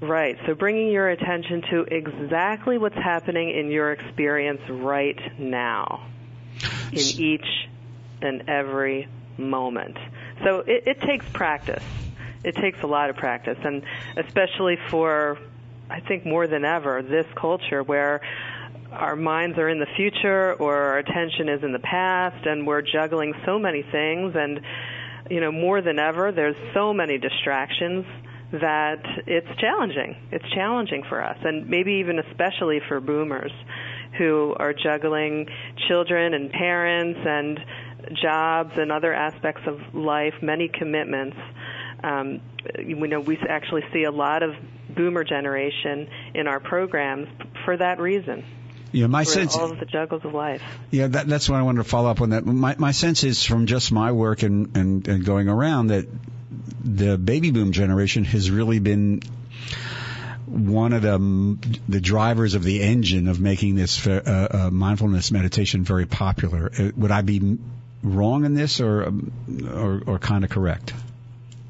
Right. 0.00 0.38
So 0.46 0.54
bringing 0.54 0.90
your 0.90 1.10
attention 1.10 1.60
to 1.68 1.82
exactly 1.82 2.78
what's 2.78 2.94
happening 2.94 3.50
in 3.50 3.70
your 3.70 3.92
experience 3.92 4.62
right 4.70 5.38
now, 5.38 6.06
in 6.90 7.20
each 7.20 7.68
and 8.22 8.48
every 8.48 9.08
moment. 9.36 9.98
So 10.42 10.60
it, 10.60 10.84
it 10.86 11.00
takes 11.02 11.28
practice. 11.28 11.84
It 12.42 12.56
takes 12.56 12.80
a 12.80 12.86
lot 12.86 13.10
of 13.10 13.16
practice, 13.16 13.58
and 13.62 13.82
especially 14.16 14.78
for, 14.88 15.36
I 15.90 16.00
think 16.00 16.24
more 16.24 16.46
than 16.46 16.64
ever, 16.64 17.02
this 17.02 17.26
culture 17.36 17.82
where 17.82 18.22
our 18.98 19.16
minds 19.16 19.56
are 19.58 19.68
in 19.68 19.78
the 19.78 19.86
future 19.96 20.54
or 20.54 20.74
our 20.74 20.98
attention 20.98 21.48
is 21.48 21.62
in 21.62 21.72
the 21.72 21.78
past 21.78 22.46
and 22.46 22.66
we're 22.66 22.82
juggling 22.82 23.32
so 23.46 23.58
many 23.58 23.82
things 23.82 24.34
and 24.34 24.60
you 25.30 25.40
know 25.40 25.52
more 25.52 25.80
than 25.80 25.98
ever 25.98 26.32
there's 26.32 26.56
so 26.74 26.92
many 26.92 27.16
distractions 27.16 28.04
that 28.50 29.04
it's 29.26 29.60
challenging. 29.60 30.16
It's 30.32 30.48
challenging 30.54 31.04
for 31.08 31.22
us 31.22 31.38
and 31.42 31.68
maybe 31.68 31.94
even 31.94 32.18
especially 32.18 32.80
for 32.88 33.00
boomers 33.00 33.52
who 34.16 34.56
are 34.58 34.72
juggling 34.72 35.46
children 35.86 36.34
and 36.34 36.50
parents 36.50 37.20
and 37.24 37.60
jobs 38.20 38.72
and 38.76 38.90
other 38.90 39.12
aspects 39.12 39.62
of 39.66 39.94
life 39.94 40.34
many 40.42 40.68
commitments. 40.68 41.36
Um, 42.02 42.40
you 42.84 42.96
know 43.06 43.20
we 43.20 43.38
actually 43.48 43.84
see 43.92 44.04
a 44.04 44.10
lot 44.10 44.42
of 44.42 44.54
boomer 44.96 45.22
generation 45.22 46.08
in 46.34 46.48
our 46.48 46.58
programs 46.58 47.28
for 47.64 47.76
that 47.76 48.00
reason 48.00 48.44
yeah, 48.92 49.06
my 49.06 49.22
sense. 49.24 49.56
all 49.56 49.70
of 49.72 49.78
the 49.78 49.86
juggles 49.86 50.24
of 50.24 50.34
life. 50.34 50.62
Yeah, 50.90 51.08
that, 51.08 51.26
that's 51.26 51.48
what 51.48 51.58
I 51.58 51.62
wanted 51.62 51.78
to 51.78 51.88
follow 51.88 52.10
up 52.10 52.20
on. 52.20 52.30
That 52.30 52.46
my 52.46 52.76
my 52.78 52.92
sense 52.92 53.24
is 53.24 53.44
from 53.44 53.66
just 53.66 53.92
my 53.92 54.12
work 54.12 54.42
and, 54.42 54.76
and, 54.76 55.06
and 55.08 55.24
going 55.24 55.48
around 55.48 55.88
that 55.88 56.06
the 56.82 57.18
baby 57.18 57.50
boom 57.50 57.72
generation 57.72 58.24
has 58.24 58.50
really 58.50 58.78
been 58.78 59.20
one 60.46 60.92
of 60.92 61.02
the 61.02 61.78
the 61.88 62.00
drivers 62.00 62.54
of 62.54 62.64
the 62.64 62.82
engine 62.82 63.28
of 63.28 63.40
making 63.40 63.74
this 63.74 64.06
uh, 64.06 64.48
uh, 64.50 64.70
mindfulness 64.70 65.30
meditation 65.30 65.84
very 65.84 66.06
popular. 66.06 66.70
Uh, 66.76 66.90
would 66.96 67.10
I 67.10 67.22
be 67.22 67.58
wrong 68.02 68.44
in 68.44 68.54
this, 68.54 68.80
or 68.80 69.04
um, 69.04 69.32
or, 69.70 70.14
or 70.14 70.18
kind 70.18 70.44
of 70.44 70.50
correct? 70.50 70.92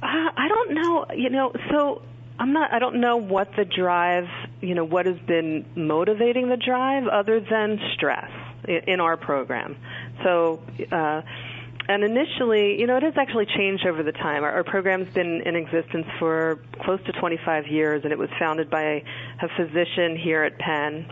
Uh, 0.03 0.07
I 0.07 0.49
don't 0.49 0.75
know. 0.75 1.07
You 1.15 1.31
know, 1.31 1.53
so 1.71 2.03
I'm 2.39 2.53
not. 2.53 2.73
I 2.73 2.79
don't 2.79 3.01
know 3.01 3.17
what 3.17 3.57
the 3.57 3.65
drive. 3.65 4.29
You 4.61 4.75
know, 4.75 4.85
what 4.85 5.07
has 5.07 5.19
been 5.21 5.65
motivating 5.75 6.49
the 6.49 6.57
drive 6.57 7.07
other 7.07 7.41
than 7.41 7.81
stress 7.95 8.31
in 8.65 9.01
our 9.01 9.17
program. 9.17 9.77
So. 10.23 10.61
Uh, 10.91 11.23
and 11.91 12.05
initially, 12.05 12.79
you 12.79 12.87
know, 12.87 12.99
it 12.99 13.03
has 13.03 13.15
actually 13.17 13.47
changed 13.47 13.87
over 13.87 14.03
the 14.03 14.13
time. 14.13 14.45
Our, 14.45 14.53
our 14.53 14.65
program's 14.65 15.09
been 15.15 15.41
in 15.47 15.57
existence 15.57 16.07
for 16.19 16.59
close 16.83 17.01
to 17.07 17.13
25 17.13 17.67
years, 17.67 18.05
and 18.05 18.13
it 18.13 18.19
was 18.19 18.29
founded 18.39 18.69
by 18.69 18.83
a, 18.83 19.05
a 19.41 19.49
physician 19.57 20.15
here 20.15 20.43
at 20.43 20.59
Penn. 20.59 21.07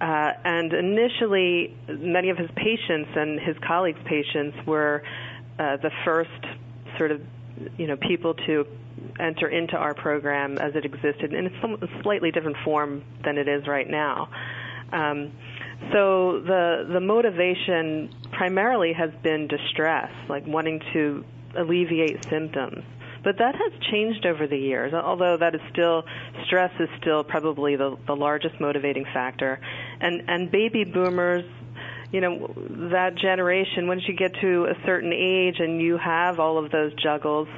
Uh, 0.00 0.32
and 0.44 0.72
initially, 0.72 1.76
many 1.88 2.30
of 2.30 2.38
his 2.38 2.50
patients 2.56 3.10
and 3.14 3.38
his 3.38 3.56
colleagues' 3.58 4.00
patients 4.06 4.56
were 4.66 5.02
uh, 5.58 5.76
the 5.76 5.90
first 6.06 6.30
sort 6.96 7.10
of, 7.10 7.20
you 7.76 7.86
know, 7.86 7.96
people 7.96 8.32
to 8.34 8.66
enter 9.18 9.48
into 9.48 9.76
our 9.76 9.94
program 9.94 10.58
as 10.58 10.74
it 10.74 10.84
existed 10.84 11.32
in 11.32 11.46
a 11.46 12.02
slightly 12.02 12.30
different 12.30 12.56
form 12.64 13.04
than 13.24 13.38
it 13.38 13.48
is 13.48 13.66
right 13.66 13.88
now. 13.88 14.28
Um, 14.92 15.32
so 15.92 16.40
the 16.40 16.86
the 16.92 17.00
motivation 17.00 18.10
primarily 18.30 18.92
has 18.92 19.10
been 19.22 19.48
distress, 19.48 20.10
like 20.28 20.46
wanting 20.46 20.80
to 20.92 21.24
alleviate 21.56 22.24
symptoms. 22.24 22.84
But 23.24 23.38
that 23.38 23.54
has 23.54 23.72
changed 23.90 24.26
over 24.26 24.46
the 24.46 24.56
years, 24.56 24.92
although 24.92 25.36
that 25.36 25.54
is 25.54 25.60
still 25.70 26.04
stress 26.44 26.72
is 26.80 26.88
still 27.00 27.22
probably 27.22 27.76
the, 27.76 27.96
the 28.06 28.16
largest 28.16 28.60
motivating 28.60 29.04
factor. 29.12 29.60
And 30.00 30.22
and 30.28 30.50
baby 30.50 30.84
boomers 30.84 31.44
you 32.12 32.20
know 32.20 32.52
that 32.90 33.14
generation 33.16 33.88
once 33.88 34.02
you 34.06 34.14
get 34.14 34.34
to 34.40 34.66
a 34.66 34.74
certain 34.84 35.12
age 35.12 35.56
and 35.58 35.80
you 35.80 35.96
have 35.96 36.38
all 36.38 36.62
of 36.62 36.70
those 36.70 36.92
juggles 36.94 37.48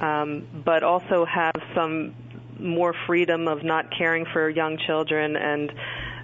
um, 0.00 0.46
but 0.64 0.82
also 0.82 1.24
have 1.24 1.54
some 1.74 2.14
more 2.58 2.94
freedom 3.06 3.48
of 3.48 3.62
not 3.64 3.86
caring 3.96 4.26
for 4.26 4.48
young 4.48 4.78
children 4.86 5.36
and 5.36 5.72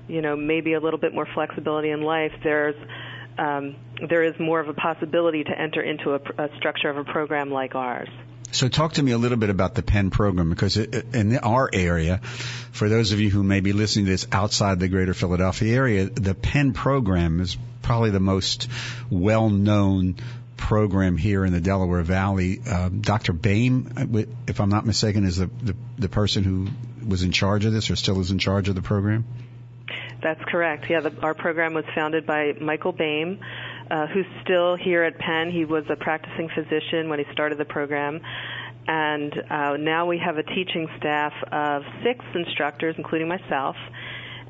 you 0.07 0.20
know 0.20 0.37
maybe 0.37 0.74
a 0.74 0.81
little 0.81 0.99
bit 0.99 1.14
more 1.14 1.27
flexibility 1.35 1.91
in 1.91 2.03
life. 2.03 2.33
There's 2.43 2.77
um, 3.39 3.77
there 4.09 4.22
is 4.22 4.39
more 4.39 4.61
of 4.61 4.68
a 4.68 4.74
possibility 4.74 5.45
to 5.45 5.59
enter 5.59 5.83
into 5.83 6.14
a, 6.14 6.20
a 6.39 6.57
structure 6.57 6.89
of 6.89 6.97
a 6.97 7.05
program 7.05 7.51
like 7.51 7.74
ours. 7.74 8.09
So 8.53 8.68
talk 8.68 8.95
to 8.95 9.03
me 9.03 9.12
a 9.12 9.18
little 9.18 9.37
bit 9.37 9.51
about 9.51 9.74
the 9.74 9.83
Penn 9.83 10.11
program 10.11 10.49
because 10.51 10.77
in 10.77 11.37
our 11.39 11.68
area, 11.72 12.18
for 12.72 12.89
those 12.89 13.12
of 13.12 13.20
you 13.20 13.29
who 13.29 13.43
may 13.43 13.61
be 13.61 13.72
listening 13.72 14.07
to 14.07 14.12
this 14.12 14.27
outside 14.33 14.79
the 14.79 14.89
greater 14.89 15.14
Philadelphia 15.14 15.74
area, 15.74 16.07
the 16.07 16.35
Penn 16.35 16.72
program 16.72 17.41
is 17.41 17.57
probably 17.83 18.11
the 18.11 18.20
most 18.20 18.68
well-known 19.11 20.16
program 20.57 21.16
here 21.16 21.44
in 21.44 21.52
the 21.52 21.61
Delaware 21.61 22.02
Valley. 22.02 22.61
Um, 22.61 23.00
Dr. 23.00 23.32
Baime, 23.32 24.28
if 24.46 24.61
I'm 24.61 24.68
not 24.68 24.86
mistaken, 24.86 25.24
is 25.24 25.36
the, 25.36 25.46
the, 25.46 25.76
the 25.98 26.09
person 26.09 26.44
who 26.44 26.68
was 27.07 27.22
in 27.22 27.32
charge 27.32 27.64
of 27.64 27.72
this 27.72 27.90
or 27.90 27.96
still 27.96 28.20
is 28.20 28.30
in 28.30 28.38
charge 28.38 28.68
of 28.68 28.74
the 28.74 28.82
program? 28.82 29.24
That's 30.22 30.42
correct. 30.44 30.86
Yeah, 30.88 31.00
the, 31.00 31.20
our 31.22 31.34
program 31.34 31.74
was 31.74 31.84
founded 31.94 32.26
by 32.26 32.54
Michael 32.61 32.92
Baime, 32.92 33.38
uh, 33.90 34.07
who's 34.07 34.26
still 34.42 34.76
here 34.76 35.04
at 35.04 35.18
Penn. 35.18 35.50
He 35.50 35.64
was 35.64 35.84
a 35.90 35.96
practicing 35.96 36.48
physician 36.48 37.09
when 37.09 37.18
he 37.18 37.26
started 37.32 37.59
the 37.59 37.64
program. 37.64 38.20
And 38.88 39.32
uh, 39.50 39.76
now 39.76 40.07
we 40.07 40.18
have 40.18 40.38
a 40.38 40.42
teaching 40.42 40.88
staff 40.98 41.32
of 41.50 41.82
six 42.02 42.24
instructors, 42.34 42.94
including 42.98 43.28
myself. 43.28 43.76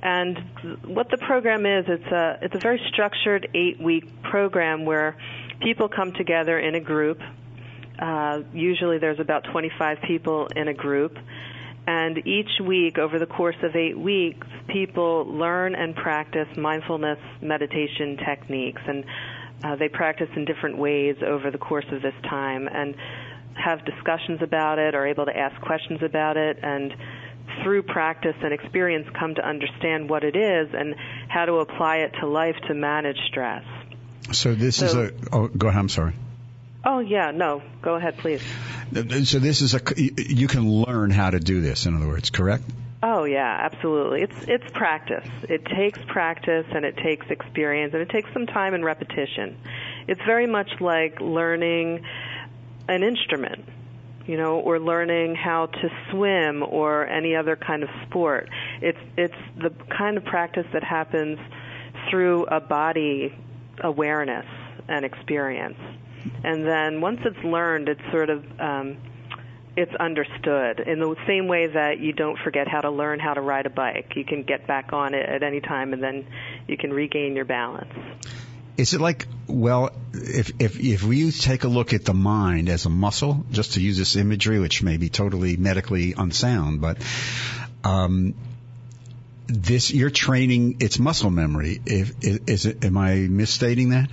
And 0.02 0.38
what 0.84 1.10
the 1.10 1.16
program 1.18 1.64
is, 1.64 1.86
it's 1.88 2.12
a 2.12 2.38
it's 2.42 2.54
a 2.54 2.58
very 2.58 2.80
structured 2.92 3.48
eight 3.54 3.80
week 3.80 4.22
program 4.22 4.84
where 4.84 5.16
people 5.60 5.88
come 5.88 6.12
together 6.12 6.58
in 6.58 6.74
a 6.74 6.80
group. 6.80 7.20
Uh, 7.98 8.40
usually 8.52 8.98
there's 8.98 9.20
about 9.20 9.44
25 9.44 9.98
people 10.06 10.48
in 10.54 10.68
a 10.68 10.74
group. 10.74 11.16
And 11.86 12.26
each 12.26 12.60
week, 12.60 12.98
over 12.98 13.18
the 13.18 13.26
course 13.26 13.56
of 13.62 13.76
eight 13.76 13.96
weeks, 13.96 14.46
people 14.68 15.24
learn 15.26 15.74
and 15.76 15.94
practice 15.94 16.48
mindfulness 16.56 17.18
meditation 17.40 18.16
techniques. 18.16 18.82
And 18.86 19.04
uh, 19.62 19.76
they 19.76 19.88
practice 19.88 20.28
in 20.34 20.44
different 20.44 20.78
ways 20.78 21.16
over 21.24 21.50
the 21.50 21.58
course 21.58 21.86
of 21.92 22.02
this 22.02 22.14
time 22.28 22.68
and 22.68 22.96
have 23.54 23.84
discussions 23.84 24.42
about 24.42 24.78
it, 24.78 24.94
are 24.94 25.06
able 25.06 25.26
to 25.26 25.36
ask 25.36 25.58
questions 25.62 26.00
about 26.02 26.36
it, 26.36 26.58
and 26.62 26.94
through 27.62 27.82
practice 27.82 28.34
and 28.42 28.52
experience 28.52 29.06
come 29.18 29.34
to 29.34 29.46
understand 29.46 30.10
what 30.10 30.24
it 30.24 30.36
is 30.36 30.68
and 30.74 30.94
how 31.28 31.44
to 31.44 31.54
apply 31.54 31.98
it 31.98 32.12
to 32.20 32.26
life 32.26 32.56
to 32.68 32.74
manage 32.74 33.16
stress. 33.28 33.64
So 34.32 34.54
this 34.54 34.76
so, 34.76 34.86
is 34.86 34.94
a. 34.94 35.12
Oh, 35.32 35.48
go 35.48 35.68
ahead. 35.68 35.78
I'm 35.78 35.88
sorry. 35.88 36.14
Oh 36.84 37.00
yeah, 37.00 37.32
no. 37.32 37.62
Go 37.82 37.94
ahead, 37.94 38.18
please. 38.18 38.42
So 38.92 39.38
this 39.38 39.60
is 39.60 39.74
a. 39.74 39.80
You 39.96 40.48
can 40.48 40.70
learn 40.70 41.10
how 41.10 41.30
to 41.30 41.40
do 41.40 41.60
this. 41.60 41.86
In 41.86 41.96
other 41.96 42.06
words, 42.06 42.30
correct? 42.30 42.64
Oh 43.02 43.24
yeah, 43.24 43.68
absolutely. 43.70 44.22
It's 44.22 44.36
it's 44.48 44.70
practice. 44.72 45.28
It 45.48 45.64
takes 45.64 45.98
practice 46.06 46.66
and 46.74 46.84
it 46.84 46.96
takes 46.96 47.26
experience 47.30 47.92
and 47.92 48.02
it 48.02 48.08
takes 48.08 48.32
some 48.32 48.46
time 48.46 48.74
and 48.74 48.84
repetition. 48.84 49.56
It's 50.08 50.20
very 50.22 50.46
much 50.46 50.80
like 50.80 51.20
learning 51.20 52.04
an 52.88 53.02
instrument, 53.02 53.64
you 54.26 54.36
know, 54.36 54.60
or 54.60 54.78
learning 54.78 55.34
how 55.34 55.66
to 55.66 55.90
swim 56.10 56.62
or 56.62 57.06
any 57.06 57.36
other 57.36 57.54
kind 57.54 57.82
of 57.82 57.90
sport. 58.06 58.48
It's 58.80 58.98
it's 59.16 59.36
the 59.56 59.70
kind 59.70 60.16
of 60.16 60.24
practice 60.24 60.66
that 60.72 60.82
happens 60.82 61.38
through 62.10 62.46
a 62.46 62.60
body 62.60 63.36
awareness 63.82 64.46
and 64.88 65.04
experience. 65.04 65.78
And 66.44 66.66
then 66.66 67.00
once 67.00 67.20
it's 67.24 67.44
learned, 67.44 67.88
it's 67.88 68.00
sort 68.10 68.30
of 68.30 68.44
um, 68.60 68.96
it's 69.76 69.94
understood 69.94 70.80
in 70.80 71.00
the 71.00 71.14
same 71.26 71.48
way 71.48 71.66
that 71.66 72.00
you 72.00 72.12
don't 72.12 72.38
forget 72.38 72.66
how 72.66 72.80
to 72.80 72.90
learn 72.90 73.20
how 73.20 73.34
to 73.34 73.40
ride 73.40 73.66
a 73.66 73.70
bike. 73.70 74.12
You 74.16 74.24
can 74.24 74.42
get 74.42 74.66
back 74.66 74.92
on 74.92 75.14
it 75.14 75.28
at 75.28 75.42
any 75.42 75.60
time, 75.60 75.92
and 75.92 76.02
then 76.02 76.26
you 76.66 76.76
can 76.76 76.92
regain 76.92 77.36
your 77.36 77.44
balance. 77.44 77.92
Is 78.76 78.94
it 78.94 79.00
like 79.00 79.26
well, 79.46 79.90
if 80.12 80.52
if 80.58 80.80
if 80.80 81.02
we 81.02 81.30
take 81.30 81.64
a 81.64 81.68
look 81.68 81.94
at 81.94 82.04
the 82.04 82.14
mind 82.14 82.68
as 82.68 82.86
a 82.86 82.90
muscle, 82.90 83.44
just 83.50 83.74
to 83.74 83.80
use 83.80 83.98
this 83.98 84.16
imagery, 84.16 84.58
which 84.58 84.82
may 84.82 84.96
be 84.96 85.08
totally 85.08 85.56
medically 85.56 86.14
unsound, 86.16 86.80
but 86.80 86.98
um, 87.84 88.34
this 89.46 89.92
you're 89.92 90.10
training 90.10 90.78
its 90.80 90.98
muscle 90.98 91.30
memory. 91.30 91.80
If, 91.86 92.14
is 92.22 92.66
it? 92.66 92.84
Am 92.84 92.96
I 92.96 93.14
misstating 93.14 93.90
that? 93.90 94.10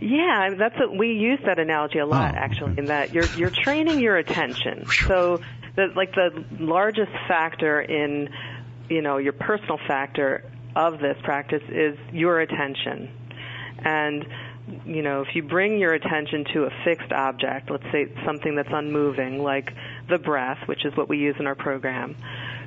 Yeah, 0.00 0.50
that's 0.58 0.76
a, 0.80 0.90
we 0.90 1.12
use 1.12 1.40
that 1.46 1.58
analogy 1.58 1.98
a 1.98 2.06
lot 2.06 2.34
oh, 2.34 2.38
actually. 2.38 2.72
okay. 2.72 2.80
In 2.80 2.84
that 2.86 3.14
you're 3.14 3.26
you're 3.36 3.50
training 3.50 4.00
your 4.00 4.16
attention. 4.16 4.86
So 4.86 5.40
the 5.76 5.92
like 5.94 6.14
the 6.14 6.44
largest 6.58 7.12
factor 7.28 7.80
in 7.80 8.30
you 8.88 9.02
know 9.02 9.18
your 9.18 9.32
personal 9.32 9.78
factor 9.86 10.50
of 10.76 10.98
this 10.98 11.16
practice 11.22 11.62
is 11.68 11.96
your 12.12 12.40
attention, 12.40 13.10
and 13.78 14.26
you 14.84 15.02
know 15.02 15.22
if 15.22 15.34
you 15.34 15.42
bring 15.42 15.78
your 15.78 15.94
attention 15.94 16.44
to 16.52 16.64
a 16.64 16.70
fixed 16.84 17.12
object, 17.12 17.70
let's 17.70 17.84
say 17.92 18.12
something 18.24 18.56
that's 18.56 18.72
unmoving 18.72 19.42
like 19.42 19.72
the 20.08 20.18
breath, 20.18 20.58
which 20.66 20.84
is 20.84 20.96
what 20.96 21.08
we 21.08 21.18
use 21.18 21.36
in 21.38 21.46
our 21.46 21.54
program 21.54 22.16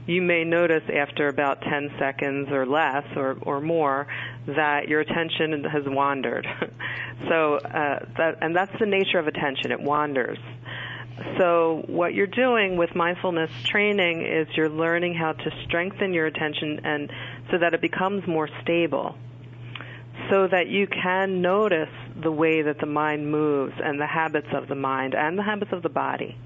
you 0.08 0.22
may 0.22 0.43
notice 0.43 0.84
after 0.93 1.28
about 1.28 1.62
10 1.62 1.91
seconds 1.99 2.49
or 2.49 2.66
less 2.66 3.05
or, 3.16 3.38
or 3.41 3.62
more 3.62 4.08
that 4.47 4.88
your 4.88 5.01
attention 5.01 5.64
has 5.66 5.84
wandered. 5.86 6.47
so 7.28 7.55
uh, 7.55 8.05
that, 8.18 8.38
and 8.41 8.55
that's 8.55 8.72
the 8.80 8.86
nature 8.86 9.20
of 9.20 9.28
attention; 9.28 9.72
it 9.72 9.82
wanders. 9.82 10.39
So 11.38 11.84
what 11.88 12.14
you're 12.14 12.28
doing 12.28 12.78
with 12.78 12.95
mindfulness 12.95 13.51
training 13.66 14.26
is 14.26 14.47
you're 14.55 14.70
learning 14.70 15.16
how 15.16 15.34
to 15.34 15.51
strengthen 15.66 16.14
your 16.14 16.28
attention 16.28 16.82
and 16.84 17.12
so 17.51 17.58
that 17.58 17.74
it 17.74 17.82
becomes 17.82 18.28
more 18.28 18.47
stable 18.62 19.16
so 20.30 20.47
that 20.47 20.68
you 20.68 20.88
can 20.88 21.41
notice 21.41 21.89
the 22.22 22.32
way 22.32 22.62
that 22.64 22.80
the 22.80 22.86
mind 22.86 23.32
moves 23.32 23.74
and 23.84 23.99
the 23.99 24.08
habits 24.08 24.47
of 24.53 24.68
the 24.68 24.76
mind 24.76 25.16
and 25.16 25.38
the 25.38 25.43
habits 25.43 25.72
of 25.72 25.82
the 25.84 25.89
body 25.89 26.38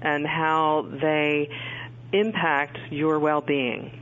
and 0.00 0.26
how 0.26 0.86
they 1.00 1.48
impact 2.12 2.78
your 2.90 3.18
well-being. 3.18 3.98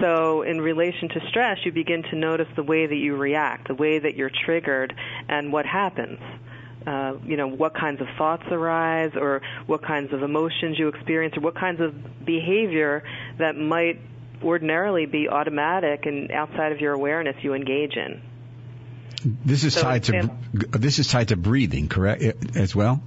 So, 0.00 0.42
in 0.42 0.60
relation 0.60 1.08
to 1.08 1.20
stress, 1.28 1.58
you 1.64 1.72
begin 1.72 2.04
to 2.04 2.16
notice 2.16 2.46
the 2.54 2.62
way 2.62 2.86
that 2.86 2.96
you 2.96 3.16
react, 3.16 3.68
the 3.68 3.74
way 3.74 3.98
that 3.98 4.14
you're 4.14 4.30
triggered, 4.30 4.94
and 5.28 5.52
what 5.52 5.66
happens. 5.66 6.20
Uh, 6.86 7.14
you 7.24 7.36
know, 7.36 7.48
what 7.48 7.74
kinds 7.74 8.00
of 8.00 8.06
thoughts 8.16 8.44
arise, 8.50 9.12
or 9.16 9.42
what 9.66 9.82
kinds 9.82 10.12
of 10.12 10.22
emotions 10.22 10.78
you 10.78 10.88
experience, 10.88 11.36
or 11.36 11.40
what 11.40 11.56
kinds 11.56 11.80
of 11.80 12.24
behavior 12.24 13.02
that 13.38 13.56
might 13.56 14.00
ordinarily 14.42 15.06
be 15.06 15.28
automatic 15.28 16.06
and 16.06 16.30
outside 16.30 16.72
of 16.72 16.80
your 16.80 16.92
awareness 16.92 17.36
you 17.42 17.54
engage 17.54 17.96
in. 17.96 18.22
This 19.44 19.64
is 19.64 19.74
so 19.74 19.82
tied 19.82 20.04
to 20.04 20.30
this 20.72 20.98
is 20.98 21.08
tied 21.08 21.28
to 21.28 21.36
breathing, 21.36 21.88
correct? 21.88 22.22
As 22.56 22.74
well. 22.74 23.02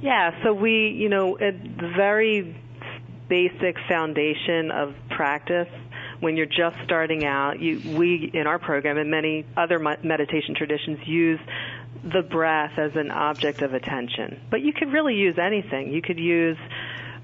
Yeah. 0.00 0.42
So 0.42 0.52
we, 0.52 0.88
you 0.88 1.08
know, 1.08 1.38
at 1.38 1.62
the 1.62 1.92
very 1.96 2.56
basic 3.28 3.76
foundation 3.88 4.70
of 4.70 4.94
practice 5.10 5.68
when 6.20 6.36
you're 6.36 6.46
just 6.46 6.76
starting 6.84 7.24
out, 7.24 7.60
you, 7.60 7.96
we 7.96 8.30
in 8.32 8.46
our 8.46 8.58
program 8.58 8.96
and 8.98 9.10
many 9.10 9.44
other 9.56 9.78
meditation 9.78 10.54
traditions 10.54 10.98
use 11.06 11.40
the 12.02 12.22
breath 12.22 12.78
as 12.78 12.96
an 12.96 13.10
object 13.10 13.62
of 13.62 13.74
attention. 13.74 14.40
But 14.50 14.62
you 14.62 14.72
could 14.72 14.92
really 14.92 15.14
use 15.14 15.38
anything. 15.38 15.92
You 15.92 16.02
could 16.02 16.18
use 16.18 16.58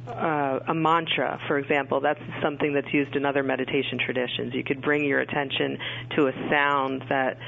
uh, 0.07 0.61
a 0.67 0.75
mantra, 0.75 1.41
for 1.47 1.59
example, 1.59 2.01
that's 2.01 2.21
something 2.43 2.73
that's 2.73 2.93
used 2.93 3.17
in 3.17 3.25
other 3.25 3.43
meditation 3.43 3.99
traditions. 3.99 4.55
You 4.55 4.65
could 4.65 4.81
bring 4.81 5.05
your 5.05 5.21
attention 5.21 5.79
to 6.17 6.29
a 6.29 6.33
sound 6.49 7.05
that 7.09 7.39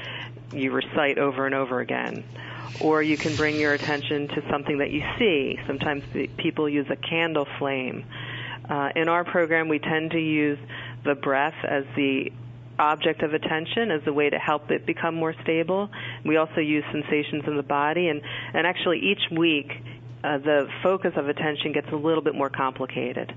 you 0.53 0.71
recite 0.71 1.17
over 1.17 1.45
and 1.45 1.55
over 1.55 1.79
again. 1.79 2.23
Or 2.79 3.03
you 3.03 3.17
can 3.17 3.35
bring 3.35 3.59
your 3.59 3.73
attention 3.73 4.27
to 4.29 4.43
something 4.49 4.79
that 4.79 4.91
you 4.91 5.03
see. 5.19 5.59
Sometimes 5.67 6.03
people 6.37 6.67
use 6.67 6.87
a 6.89 6.95
candle 6.95 7.47
flame. 7.59 8.05
Uh, 8.69 8.89
in 8.95 9.09
our 9.09 9.23
program, 9.23 9.67
we 9.67 9.79
tend 9.79 10.11
to 10.11 10.19
use 10.19 10.57
the 11.03 11.15
breath 11.15 11.55
as 11.67 11.83
the 11.95 12.31
object 12.79 13.21
of 13.21 13.33
attention 13.33 13.91
as 13.91 14.01
a 14.07 14.13
way 14.13 14.29
to 14.29 14.39
help 14.39 14.71
it 14.71 14.85
become 14.85 15.15
more 15.15 15.35
stable. 15.43 15.89
We 16.25 16.37
also 16.37 16.59
use 16.59 16.83
sensations 16.91 17.43
in 17.45 17.55
the 17.55 17.63
body, 17.63 18.07
and, 18.07 18.21
and 18.53 18.65
actually 18.65 18.99
each 18.99 19.29
week 19.31 19.71
uh, 20.23 20.37
the 20.37 20.67
focus 20.81 21.13
of 21.15 21.27
attention 21.27 21.73
gets 21.73 21.87
a 21.91 21.95
little 21.95 22.23
bit 22.23 22.35
more 22.35 22.49
complicated. 22.49 23.33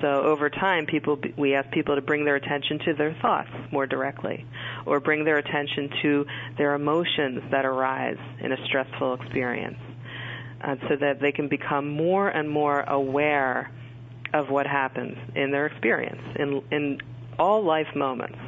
So 0.00 0.22
over 0.22 0.48
time, 0.48 0.86
people 0.86 1.18
we 1.36 1.54
ask 1.54 1.70
people 1.72 1.94
to 1.94 2.00
bring 2.00 2.24
their 2.24 2.36
attention 2.36 2.78
to 2.86 2.94
their 2.94 3.12
thoughts 3.20 3.50
more 3.70 3.86
directly, 3.86 4.46
or 4.86 4.98
bring 4.98 5.24
their 5.24 5.36
attention 5.36 5.90
to 6.00 6.26
their 6.56 6.74
emotions 6.74 7.42
that 7.50 7.66
arise 7.66 8.16
in 8.40 8.52
a 8.52 8.64
stressful 8.64 9.14
experience, 9.14 9.76
uh, 10.62 10.76
so 10.88 10.96
that 10.96 11.20
they 11.20 11.32
can 11.32 11.48
become 11.48 11.90
more 11.90 12.28
and 12.28 12.48
more 12.48 12.80
aware 12.80 13.70
of 14.32 14.50
what 14.50 14.66
happens 14.66 15.18
in 15.34 15.50
their 15.50 15.66
experience 15.66 16.22
in 16.36 16.62
in 16.70 16.98
all 17.38 17.62
life 17.64 17.94
moments. 17.94 18.38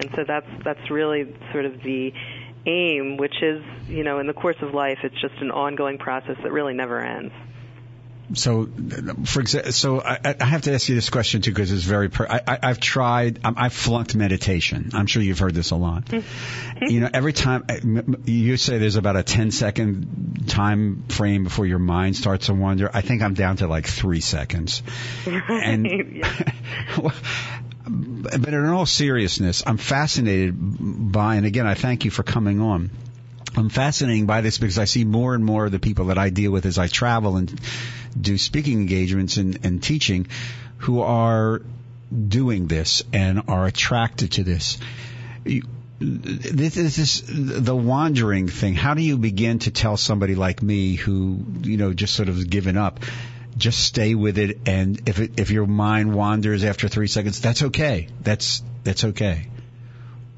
And 0.00 0.10
so 0.14 0.24
that's 0.26 0.46
that's 0.64 0.90
really 0.90 1.34
sort 1.52 1.64
of 1.64 1.82
the 1.82 2.12
aim, 2.66 3.16
which 3.16 3.42
is, 3.42 3.62
you 3.88 4.04
know, 4.04 4.18
in 4.18 4.26
the 4.26 4.32
course 4.32 4.56
of 4.60 4.74
life, 4.74 4.98
it's 5.02 5.18
just 5.20 5.34
an 5.40 5.50
ongoing 5.50 5.98
process 5.98 6.36
that 6.42 6.52
really 6.52 6.74
never 6.74 7.00
ends. 7.00 7.32
So, 8.34 8.68
for 9.24 9.40
example, 9.40 9.72
so 9.72 10.00
I, 10.00 10.36
I 10.38 10.44
have 10.44 10.62
to 10.62 10.72
ask 10.72 10.88
you 10.88 10.94
this 10.94 11.10
question 11.10 11.42
too 11.42 11.50
because 11.50 11.72
it's 11.72 11.84
very. 11.84 12.08
Per- 12.08 12.28
I, 12.28 12.58
have 12.62 12.80
tried. 12.80 13.40
i 13.44 13.64
have 13.64 13.72
flunked 13.72 14.14
meditation. 14.14 14.90
I'm 14.94 15.06
sure 15.06 15.22
you've 15.22 15.38
heard 15.38 15.54
this 15.54 15.70
a 15.70 15.76
lot. 15.76 16.04
Mm-hmm. 16.06 16.86
you 16.86 17.00
know, 17.00 17.10
every 17.12 17.32
time 17.32 17.64
you 18.26 18.56
say 18.56 18.78
there's 18.78 18.96
about 18.96 19.16
a 19.16 19.22
10 19.22 19.50
second 19.50 20.44
time 20.46 21.04
frame 21.08 21.44
before 21.44 21.66
your 21.66 21.78
mind 21.78 22.16
starts 22.16 22.46
to 22.46 22.54
wander. 22.54 22.90
I 22.92 23.00
think 23.00 23.22
I'm 23.22 23.34
down 23.34 23.56
to 23.56 23.66
like 23.66 23.86
three 23.86 24.20
seconds. 24.20 24.82
And 25.50 26.24
but 27.86 28.54
in 28.54 28.66
all 28.66 28.86
seriousness, 28.86 29.62
I'm 29.66 29.76
fascinated 29.76 30.54
by, 30.56 31.36
and 31.36 31.46
again, 31.46 31.66
I 31.66 31.74
thank 31.74 32.04
you 32.04 32.10
for 32.10 32.22
coming 32.22 32.60
on. 32.60 32.90
I'm 33.56 33.68
fascinated 33.68 34.26
by 34.26 34.42
this 34.42 34.58
because 34.58 34.78
I 34.78 34.84
see 34.84 35.04
more 35.04 35.34
and 35.34 35.44
more 35.44 35.66
of 35.66 35.72
the 35.72 35.80
people 35.80 36.06
that 36.06 36.18
I 36.18 36.30
deal 36.30 36.52
with 36.52 36.66
as 36.66 36.78
I 36.78 36.86
travel 36.86 37.36
and 37.36 37.60
do 38.18 38.38
speaking 38.38 38.80
engagements 38.80 39.36
and, 39.36 39.64
and 39.64 39.82
teaching 39.82 40.26
who 40.78 41.00
are 41.00 41.62
doing 42.28 42.66
this 42.66 43.02
and 43.12 43.42
are 43.48 43.66
attracted 43.66 44.32
to 44.32 44.44
this. 44.44 44.78
this 46.00 46.76
is 46.76 46.96
this, 46.96 47.22
the 47.26 47.76
wandering 47.76 48.48
thing. 48.48 48.74
How 48.74 48.94
do 48.94 49.02
you 49.02 49.18
begin 49.18 49.58
to 49.60 49.70
tell 49.70 49.96
somebody 49.96 50.34
like 50.34 50.62
me 50.62 50.94
who, 50.94 51.44
you 51.62 51.76
know, 51.76 51.92
just 51.92 52.14
sort 52.14 52.28
of 52.28 52.48
given 52.48 52.76
up 52.76 53.00
just 53.56 53.80
stay 53.80 54.14
with 54.14 54.38
it. 54.38 54.60
And 54.66 55.08
if 55.08 55.18
it, 55.18 55.38
if 55.38 55.50
your 55.50 55.66
mind 55.66 56.14
wanders 56.14 56.64
after 56.64 56.88
three 56.88 57.08
seconds, 57.08 57.40
that's 57.40 57.62
okay. 57.62 58.08
That's 58.20 58.62
that's 58.84 59.04
okay. 59.04 59.48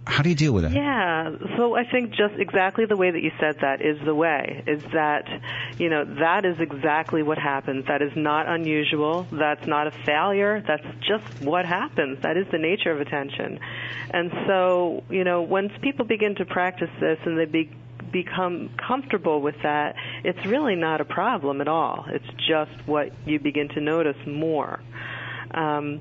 How 0.04 0.22
do 0.22 0.28
you 0.28 0.34
deal 0.34 0.52
with 0.52 0.64
that? 0.64 0.72
Yeah, 0.72 1.30
so 1.56 1.76
I 1.76 1.84
think 1.84 2.10
just 2.10 2.34
exactly 2.36 2.86
the 2.86 2.96
way 2.96 3.12
that 3.12 3.22
you 3.22 3.30
said 3.38 3.60
that 3.60 3.80
is 3.80 3.98
the 4.04 4.14
way. 4.14 4.64
Is 4.66 4.82
that, 4.92 5.28
you 5.78 5.88
know, 5.88 6.04
that 6.18 6.44
is 6.44 6.58
exactly 6.58 7.22
what 7.22 7.38
happens. 7.38 7.86
That 7.86 8.02
is 8.02 8.10
not 8.16 8.48
unusual. 8.48 9.28
That's 9.30 9.64
not 9.66 9.86
a 9.86 9.92
failure. 10.04 10.62
That's 10.66 10.86
just 11.06 11.42
what 11.42 11.66
happens. 11.66 12.20
That 12.22 12.36
is 12.36 12.46
the 12.50 12.58
nature 12.58 12.90
of 12.90 13.00
attention. 13.00 13.60
And 14.10 14.32
so, 14.46 15.04
you 15.08 15.22
know, 15.22 15.42
once 15.42 15.72
people 15.80 16.04
begin 16.04 16.34
to 16.36 16.44
practice 16.46 16.90
this 17.00 17.18
and 17.24 17.38
they 17.38 17.44
be, 17.44 17.70
become 18.10 18.70
comfortable 18.76 19.40
with 19.40 19.56
that, 19.62 19.94
it's 20.24 20.44
really 20.46 20.74
not 20.74 21.00
a 21.00 21.04
problem 21.04 21.60
at 21.60 21.68
all. 21.68 22.06
It's 22.08 22.26
just 22.48 22.72
what 22.86 23.12
you 23.24 23.38
begin 23.38 23.68
to 23.70 23.80
notice 23.80 24.16
more. 24.26 24.80
Um, 25.52 26.00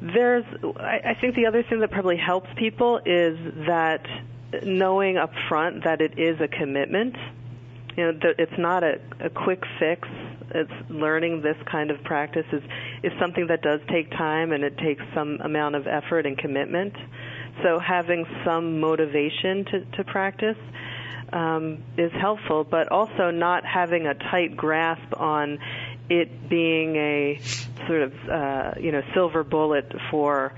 there's, 0.00 0.44
I, 0.78 1.00
I 1.04 1.14
think 1.20 1.34
the 1.34 1.46
other 1.46 1.62
thing 1.62 1.80
that 1.80 1.90
probably 1.90 2.16
helps 2.16 2.48
people 2.56 3.00
is 3.04 3.38
that 3.66 4.06
knowing 4.62 5.16
up 5.16 5.32
front 5.48 5.84
that 5.84 6.00
it 6.00 6.18
is 6.18 6.40
a 6.40 6.48
commitment. 6.48 7.16
You 7.96 8.12
know, 8.12 8.18
it's 8.38 8.58
not 8.58 8.82
a, 8.82 9.00
a 9.20 9.30
quick 9.30 9.62
fix. 9.78 10.08
It's 10.50 10.90
learning 10.90 11.42
this 11.42 11.56
kind 11.70 11.90
of 11.90 12.02
practice 12.04 12.46
is 12.52 12.62
is 13.02 13.12
something 13.18 13.46
that 13.48 13.62
does 13.62 13.80
take 13.88 14.10
time 14.10 14.52
and 14.52 14.62
it 14.62 14.76
takes 14.78 15.02
some 15.14 15.40
amount 15.40 15.74
of 15.74 15.86
effort 15.86 16.26
and 16.26 16.36
commitment. 16.36 16.94
So 17.62 17.78
having 17.78 18.26
some 18.44 18.80
motivation 18.80 19.64
to, 19.66 19.84
to 19.96 20.04
practice 20.04 20.56
um, 21.32 21.82
is 21.96 22.12
helpful, 22.12 22.64
but 22.64 22.90
also 22.90 23.30
not 23.30 23.64
having 23.64 24.06
a 24.06 24.14
tight 24.14 24.56
grasp 24.56 25.20
on 25.20 25.58
it 26.08 26.48
being 26.48 26.96
a 26.96 27.40
sort 27.86 28.02
of 28.02 28.28
uh, 28.28 28.74
you 28.80 28.92
know 28.92 29.02
silver 29.14 29.42
bullet 29.42 29.92
for 30.10 30.52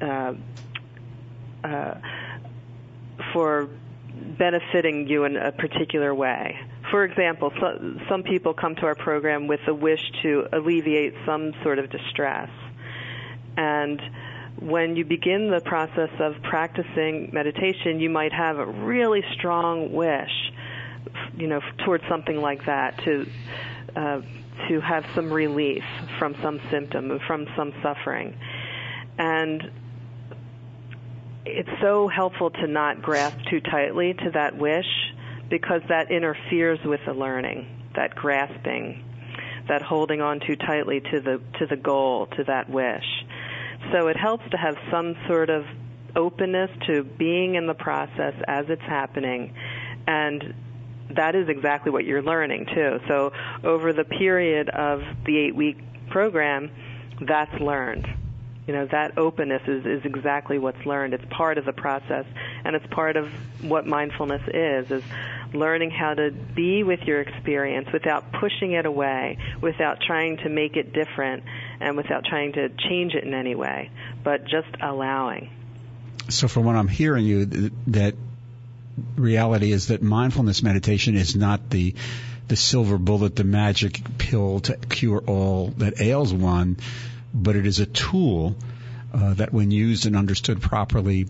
uh, 0.00 0.34
uh, 1.64 1.94
for 3.32 3.68
benefiting 4.38 5.08
you 5.08 5.24
in 5.24 5.36
a 5.36 5.52
particular 5.52 6.14
way. 6.14 6.58
For 6.90 7.04
example, 7.04 7.52
so, 7.60 7.98
some 8.08 8.22
people 8.22 8.54
come 8.54 8.74
to 8.76 8.86
our 8.86 8.94
program 8.94 9.46
with 9.46 9.60
a 9.66 9.74
wish 9.74 10.00
to 10.22 10.46
alleviate 10.52 11.14
some 11.26 11.52
sort 11.62 11.78
of 11.78 11.90
distress, 11.90 12.50
and 13.56 14.00
when 14.60 14.96
you 14.96 15.04
begin 15.04 15.50
the 15.50 15.60
process 15.60 16.10
of 16.18 16.42
practicing 16.42 17.30
meditation, 17.32 18.00
you 18.00 18.10
might 18.10 18.32
have 18.32 18.58
a 18.58 18.66
really 18.66 19.22
strong 19.32 19.92
wish, 19.92 20.52
you 21.36 21.46
know, 21.46 21.60
towards 21.84 22.04
something 22.08 22.40
like 22.40 22.66
that 22.66 22.98
to 23.04 23.26
to 24.68 24.80
have 24.80 25.04
some 25.14 25.32
relief 25.32 25.84
from 26.18 26.34
some 26.42 26.60
symptom, 26.70 27.18
from 27.26 27.46
some 27.56 27.72
suffering, 27.82 28.36
and 29.18 29.70
it's 31.44 31.80
so 31.80 32.08
helpful 32.08 32.50
to 32.50 32.66
not 32.66 33.02
grasp 33.02 33.38
too 33.50 33.60
tightly 33.60 34.14
to 34.14 34.30
that 34.32 34.56
wish 34.56 34.86
because 35.48 35.80
that 35.88 36.10
interferes 36.10 36.78
with 36.84 37.00
the 37.06 37.14
learning, 37.14 37.66
that 37.96 38.14
grasping, 38.14 39.02
that 39.68 39.82
holding 39.82 40.20
on 40.20 40.40
too 40.40 40.56
tightly 40.56 41.00
to 41.00 41.20
the 41.20 41.40
to 41.58 41.66
the 41.66 41.76
goal, 41.76 42.26
to 42.26 42.44
that 42.44 42.68
wish. 42.68 43.24
So 43.92 44.08
it 44.08 44.16
helps 44.16 44.48
to 44.50 44.56
have 44.56 44.76
some 44.90 45.16
sort 45.26 45.50
of 45.50 45.64
openness 46.14 46.70
to 46.86 47.04
being 47.04 47.54
in 47.54 47.66
the 47.66 47.74
process 47.74 48.34
as 48.46 48.66
it's 48.68 48.82
happening 48.82 49.54
and 50.06 50.54
that 51.10 51.34
is 51.34 51.48
exactly 51.48 51.90
what 51.90 52.04
you're 52.04 52.22
learning 52.22 52.66
too. 52.66 53.00
So 53.08 53.32
over 53.64 53.92
the 53.92 54.04
period 54.04 54.68
of 54.68 55.02
the 55.24 55.38
8 55.38 55.54
week 55.56 55.78
program 56.08 56.70
that's 57.20 57.60
learned. 57.60 58.06
You 58.66 58.74
know, 58.74 58.86
that 58.86 59.16
openness 59.16 59.62
is, 59.66 59.86
is 59.86 60.04
exactly 60.04 60.58
what's 60.58 60.84
learned. 60.84 61.14
It's 61.14 61.24
part 61.30 61.56
of 61.56 61.64
the 61.64 61.72
process 61.72 62.26
and 62.64 62.76
it's 62.76 62.86
part 62.88 63.16
of 63.16 63.30
what 63.62 63.86
mindfulness 63.86 64.42
is, 64.52 64.90
is 64.90 65.02
learning 65.54 65.90
how 65.90 66.12
to 66.14 66.30
be 66.30 66.82
with 66.82 67.00
your 67.02 67.22
experience 67.22 67.88
without 67.92 68.30
pushing 68.32 68.72
it 68.72 68.84
away, 68.84 69.38
without 69.62 70.00
trying 70.00 70.36
to 70.38 70.50
make 70.50 70.76
it 70.76 70.92
different, 70.92 71.44
and 71.80 71.96
without 71.96 72.24
trying 72.24 72.52
to 72.52 72.68
change 72.68 73.14
it 73.14 73.24
in 73.24 73.32
any 73.32 73.54
way, 73.54 73.90
but 74.22 74.44
just 74.44 74.68
allowing. 74.82 75.50
So, 76.28 76.46
from 76.46 76.64
what 76.64 76.76
I'm 76.76 76.88
hearing 76.88 77.24
you, 77.24 77.46
that 77.86 78.14
reality 79.16 79.72
is 79.72 79.88
that 79.88 80.02
mindfulness 80.02 80.62
meditation 80.62 81.16
is 81.16 81.36
not 81.36 81.70
the 81.70 81.94
the 82.48 82.56
silver 82.56 82.96
bullet, 82.96 83.36
the 83.36 83.44
magic 83.44 84.00
pill 84.16 84.60
to 84.60 84.76
cure 84.76 85.22
all 85.26 85.68
that 85.76 86.00
ails 86.00 86.32
one, 86.32 86.78
but 87.34 87.56
it 87.56 87.66
is 87.66 87.78
a 87.78 87.86
tool 87.86 88.56
uh, 89.12 89.34
that, 89.34 89.52
when 89.52 89.70
used 89.70 90.06
and 90.06 90.16
understood 90.16 90.60
properly, 90.60 91.26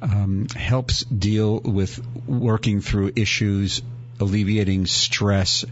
um, 0.00 0.46
helps 0.54 1.04
deal 1.04 1.60
with 1.60 2.00
working 2.26 2.80
through 2.80 3.12
issues, 3.16 3.82
alleviating 4.20 4.86
stress, 4.86 5.64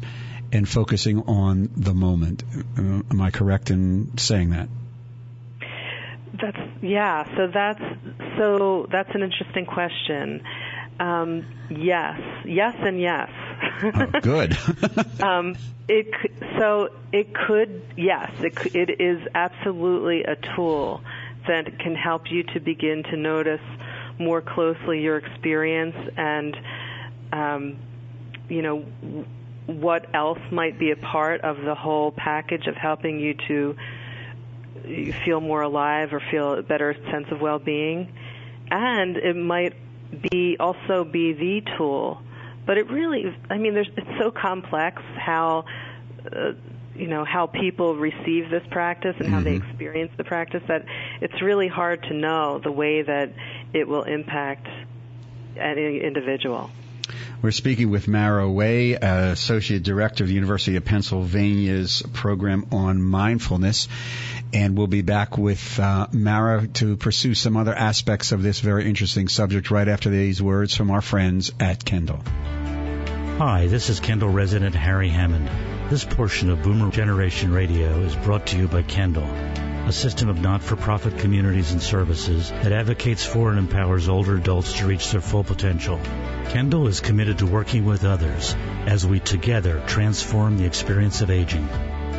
and 0.53 0.69
focusing 0.69 1.23
on 1.23 1.71
the 1.77 1.95
moment. 1.95 2.43
Uh, 2.77 3.03
am 3.11 3.21
I 3.21 3.31
correct 3.31 3.71
in 3.71 4.19
saying 4.19 4.51
that? 4.51 4.69
That's 6.41 6.59
yeah. 6.83 7.25
So 7.37 7.49
that's 7.53 7.83
so 8.37 8.87
that's 8.91 9.11
an 9.15 9.23
interesting 9.23 9.67
question. 9.67 10.43
Um, 11.01 11.47
yes, 11.71 12.21
yes, 12.45 12.75
and 12.79 13.01
yes. 13.01 13.31
oh, 13.83 14.21
good. 14.21 14.57
um, 15.23 15.57
it 15.89 16.09
so 16.59 16.91
it 17.13 17.35
could 17.35 17.83
yes, 17.97 18.31
it 18.41 18.75
it 18.75 19.01
is 19.01 19.27
absolutely 19.35 20.25
a 20.25 20.37
tool 20.37 21.03
that 21.47 21.79
can 21.79 21.95
help 21.95 22.31
you 22.31 22.43
to 22.43 22.61
begin 22.61 23.03
to 23.05 23.17
notice 23.17 23.61
more 24.19 24.41
closely 24.41 25.01
your 25.01 25.17
experience 25.17 25.97
and 26.17 26.57
um, 27.33 27.77
you 28.49 28.63
know 28.63 28.81
what 29.67 30.15
else 30.15 30.41
might 30.51 30.79
be 30.79 30.91
a 30.91 30.97
part 30.97 31.43
of 31.43 31.61
the 31.63 31.75
whole 31.75 32.11
package 32.11 32.67
of 32.67 32.75
helping 32.75 33.21
you 33.21 33.35
to 33.47 33.77
feel 35.25 35.41
more 35.41 35.63
alive 35.63 36.13
or 36.13 36.21
feel 36.31 36.55
a 36.55 36.63
better 36.63 36.97
sense 37.11 37.27
of 37.31 37.41
well-being 37.41 38.11
and 38.71 39.17
it 39.17 39.37
might 39.37 39.75
be 40.31 40.57
also 40.59 41.05
be 41.05 41.33
the 41.33 41.63
tool. 41.77 42.21
But 42.67 42.79
it 42.79 42.91
really, 42.91 43.35
I 43.49 43.59
mean, 43.59 43.75
there's 43.75 43.91
it's 43.97 44.19
so 44.19 44.31
complex 44.31 45.03
how. 45.17 45.65
Uh, 46.31 46.53
you 46.95 47.07
know 47.07 47.25
how 47.25 47.47
people 47.47 47.95
receive 47.95 48.51
this 48.51 48.65
practice 48.73 49.15
and 49.21 49.29
how 49.29 49.37
mm-hmm. 49.37 49.45
they 49.45 49.55
experience 49.55 50.11
the 50.17 50.25
practice 50.25 50.63
that 50.67 50.85
it's 51.21 51.41
really 51.41 51.69
hard 51.69 52.03
to 52.03 52.13
know 52.13 52.59
the 52.59 52.73
way 52.73 53.03
that 53.03 53.33
it 53.73 53.87
will 53.87 54.03
impact 54.03 54.67
any 55.57 56.01
individual. 56.01 56.71
We're 57.43 57.51
speaking 57.51 57.91
with 57.91 58.09
Mara 58.09 58.51
Way, 58.51 58.97
uh, 58.97 59.31
Associate 59.31 59.83
Director 59.83 60.25
of 60.25 60.29
the 60.29 60.35
University 60.35 60.77
of 60.77 60.85
Pennsylvania's 60.85 62.03
program 62.13 62.67
on 62.73 63.03
mindfulness 63.03 63.89
and 64.53 64.77
we'll 64.77 64.87
be 64.87 65.03
back 65.03 65.37
with 65.37 65.79
uh, 65.79 66.07
Mara 66.13 66.67
to 66.67 66.97
pursue 66.97 67.35
some 67.35 67.57
other 67.57 67.75
aspects 67.75 68.33
of 68.33 68.43
this 68.43 68.61
very 68.61 68.89
interesting 68.89 69.29
subject 69.29 69.71
right 69.71 69.89
after 69.89 70.11
these 70.11 70.41
words 70.41 70.75
from 70.75 70.91
our 70.91 71.03
friends 71.03 71.53
at 71.61 71.85
Kendall. 71.85 72.21
Hi, 73.39 73.67
this 73.69 73.91
is 73.91 74.01
Kendall 74.01 74.31
resident 74.31 74.75
Harry 74.75 75.11
Hammond. 75.11 75.49
This 75.91 76.05
portion 76.05 76.51
of 76.51 76.63
Boomer 76.63 76.91
Generation 76.91 77.53
Radio 77.53 78.01
is 78.01 78.17
brought 78.17 78.47
to 78.49 78.59
you 78.59 78.69
by 78.69 78.83
Kendall, 78.83 79.27
a 79.89 79.93
system 79.93 80.29
of 80.29 80.39
not-for-profit 80.39 81.17
communities 81.19 81.73
and 81.73 81.81
services 81.81 82.51
that 82.51 82.73
advocates 82.73 83.25
for 83.25 83.49
and 83.49 83.59
empowers 83.59 84.07
older 84.07 84.37
adults 84.37 84.75
to 84.75 84.87
reach 84.87 85.11
their 85.11 85.23
full 85.23 85.43
potential. 85.43 85.99
Kendall 86.49 86.89
is 86.89 87.01
committed 87.01 87.39
to 87.39 87.47
working 87.47 87.87
with 87.87 88.05
others 88.05 88.55
as 88.87 89.07
we 89.07 89.19
together 89.19 89.83
transform 89.87 90.59
the 90.59 90.67
experience 90.67 91.23
of 91.23 91.31
aging. 91.31 91.67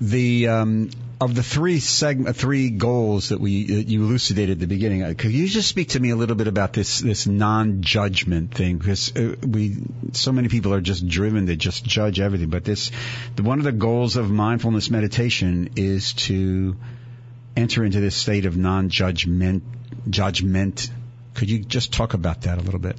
The 0.00 0.48
um, 0.48 0.88
of 1.20 1.34
the 1.34 1.42
three 1.42 1.80
segment, 1.80 2.34
three 2.34 2.70
goals 2.70 3.28
that 3.28 3.40
we 3.40 3.66
that 3.66 3.88
you 3.88 4.04
elucidated 4.04 4.52
at 4.52 4.60
the 4.60 4.66
beginning, 4.66 5.02
uh, 5.02 5.12
could 5.16 5.32
you 5.32 5.46
just 5.46 5.68
speak 5.68 5.90
to 5.90 6.00
me 6.00 6.10
a 6.10 6.16
little 6.16 6.36
bit 6.36 6.46
about 6.46 6.72
this 6.72 7.00
this 7.00 7.26
non-judgment 7.26 8.54
thing? 8.54 8.78
Because 8.78 9.14
uh, 9.14 9.34
we 9.46 9.76
so 10.12 10.32
many 10.32 10.48
people 10.48 10.72
are 10.72 10.80
just 10.80 11.06
driven 11.06 11.46
to 11.46 11.56
just 11.56 11.84
judge 11.84 12.20
everything, 12.20 12.48
but 12.48 12.64
this 12.64 12.90
the, 13.36 13.42
one 13.42 13.58
of 13.58 13.64
the 13.64 13.72
goals 13.72 14.16
of 14.16 14.30
mindfulness 14.30 14.90
meditation 14.90 15.70
is 15.76 16.14
to 16.14 16.76
enter 17.54 17.84
into 17.84 18.00
this 18.00 18.16
state 18.16 18.46
of 18.46 18.56
non-judgment. 18.56 19.62
Judgment. 20.08 20.90
Could 21.34 21.50
you 21.50 21.58
just 21.58 21.92
talk 21.92 22.14
about 22.14 22.42
that 22.42 22.58
a 22.58 22.62
little 22.62 22.80
bit? 22.80 22.96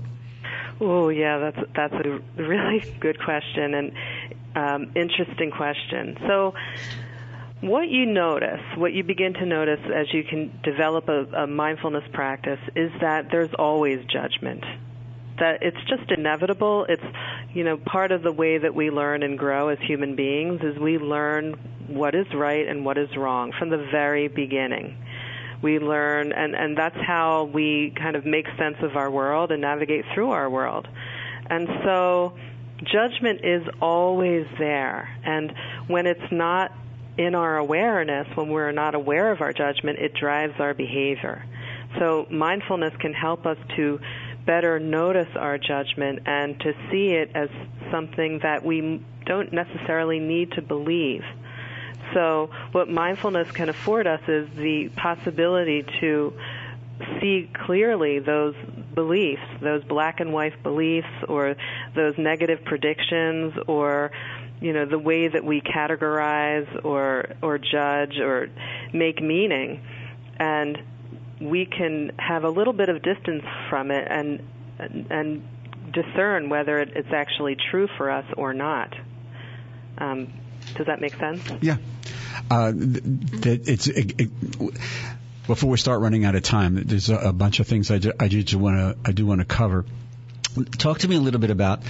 Oh 0.82 1.10
yeah, 1.10 1.38
that's 1.38 1.70
that's 1.76 1.94
a 1.94 2.20
really 2.42 2.84
good 3.00 3.24
question 3.24 3.76
and 3.76 3.92
um, 4.56 4.92
interesting 4.96 5.52
question. 5.52 6.18
So 6.28 6.56
what 7.62 7.88
you 7.88 8.08
notice, 8.08 8.62
what 8.76 8.92
you 8.92 9.04
begin 9.04 9.34
to 9.36 9.46
notice 9.46 9.80
as 9.94 10.12
you 10.12 10.24
can 10.24 10.60
develop 10.64 11.08
a, 11.08 11.44
a 11.44 11.48
mindfulness 11.48 12.04
practice 12.12 12.60
is 12.76 12.92
that 13.00 13.28
there's 13.30 13.54
always 13.60 14.04
judgment. 14.06 14.64
That 15.38 15.62
it's 15.62 15.78
just 15.88 16.10
inevitable. 16.12 16.88
It's, 16.90 17.04
you 17.54 17.64
know, 17.64 17.78
part 17.78 18.12
of 18.12 18.24
the 18.24 18.32
way 18.32 18.58
that 18.58 18.74
we 18.74 18.90
learn 18.90 19.22
and 19.22 19.38
grow 19.38 19.70
as 19.70 19.78
human 19.80 20.16
beings 20.16 20.62
is 20.64 20.80
we 20.80 20.98
learn 20.98 21.54
what 21.88 22.16
is 22.16 22.26
right 22.34 22.68
and 22.68 22.84
what 22.84 22.98
is 22.98 23.16
wrong 23.16 23.54
from 23.58 23.70
the 23.70 23.88
very 23.92 24.28
beginning. 24.28 24.98
We 25.62 25.80
learn, 25.80 26.32
and, 26.32 26.56
and 26.56 26.78
that's 26.78 26.98
how 26.98 27.46
we 27.46 27.94
kind 27.96 28.16
of 28.16 28.26
make 28.26 28.48
sense 28.58 28.78
of 28.82 28.96
our 28.96 29.12
world 29.12 29.52
and 29.52 29.62
navigate 29.62 30.06
through 30.14 30.32
our 30.32 30.50
world. 30.50 30.88
And 31.50 31.68
so, 31.84 32.34
judgment 32.84 33.42
is 33.44 33.68
always 33.82 34.48
there. 34.58 35.10
And 35.24 35.54
when 35.88 36.08
it's 36.08 36.32
not 36.32 36.72
in 37.18 37.36
our 37.36 37.58
awareness, 37.58 38.28
when 38.36 38.50
we're 38.50 38.72
not 38.72 38.96
aware 38.96 39.32
of 39.32 39.42
our 39.42 39.54
judgment, 39.54 40.00
it 40.00 40.14
drives 40.14 40.60
our 40.60 40.74
behavior. 40.74 41.46
So 42.00 42.26
mindfulness 42.30 42.94
can 43.00 43.14
help 43.14 43.46
us 43.46 43.58
to 43.76 44.00
better 44.46 44.80
notice 44.80 45.28
our 45.36 45.58
judgment 45.58 46.20
and 46.26 46.60
to 46.62 46.74
see 46.90 47.10
it 47.10 47.32
as 47.36 47.50
something 47.92 48.40
that 48.44 48.64
we 48.66 49.04
don't 49.26 49.54
necessarily 49.54 50.20
need 50.20 50.54
to 50.54 50.62
believe. 50.62 51.24
So 52.14 52.50
what 52.72 52.90
mindfulness 52.90 53.52
can 53.52 53.70
afford 53.70 54.08
us 54.08 54.22
is 54.28 54.50
the 54.56 54.90
possibility 54.96 55.86
to 56.02 56.34
see 57.20 57.50
clearly 57.66 58.20
those 58.20 58.56
beliefs, 58.94 59.42
those 59.62 59.84
black 59.84 60.20
and 60.20 60.34
white 60.34 60.62
beliefs 60.62 61.08
or 61.28 61.56
those 61.96 62.18
negative 62.18 62.64
predictions 62.66 63.54
or 63.68 64.12
you 64.60 64.74
know 64.74 64.86
the 64.86 65.00
way 65.00 65.28
that 65.28 65.44
we 65.44 65.62
categorize 65.62 66.86
or 66.86 67.26
or 67.42 67.58
judge 67.58 68.20
or 68.20 68.50
make 68.94 69.20
meaning 69.20 69.82
and 70.38 70.78
we 71.40 71.66
can 71.66 72.12
have 72.20 72.44
a 72.44 72.50
little 72.50 72.74
bit 72.74 72.90
of 72.90 73.02
distance 73.02 73.44
from 73.70 73.90
it 73.90 74.08
and 74.10 74.48
and 75.10 75.44
discern 75.92 76.50
whether 76.50 76.80
it's 76.80 77.12
actually 77.12 77.58
true 77.70 77.88
for 77.98 78.10
us 78.10 78.26
or 78.38 78.54
not. 78.54 78.94
Um, 79.98 80.34
does 80.76 80.88
that 80.88 81.02
make 81.02 81.16
sense? 81.16 81.42
Yeah. 81.62 81.78
Uh, 82.50 82.74
it's 82.76 83.88
it, 83.88 84.20
it, 84.20 84.30
before 85.48 85.70
we 85.70 85.78
start 85.78 86.02
running 86.02 86.26
out 86.26 86.36
of 86.36 86.44
time. 86.44 86.76
There's 86.76 87.10
a, 87.10 87.18
a 87.18 87.34
bunch 87.34 87.60
of 87.60 87.68
things 87.68 87.92
I 87.92 87.98
do, 87.98 88.12
I 88.20 88.30
want 88.58 88.78
to 88.78 88.98
I 89.06 89.12
do 89.12 89.26
want 89.26 89.42
to 89.42 89.46
cover. 89.46 89.86
Talk 90.78 91.00
to 91.00 91.08
me 91.08 91.16
a 91.16 91.22
little 91.22 91.40
bit 91.40 91.50
about 91.50 91.82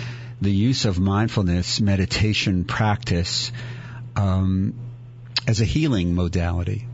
the 0.41 0.51
use 0.51 0.85
of 0.85 0.99
mindfulness 0.99 1.79
meditation 1.79 2.63
practice 2.65 3.51
um, 4.15 4.73
as 5.47 5.61
a 5.61 5.65
healing 5.65 6.15
modality 6.15 6.87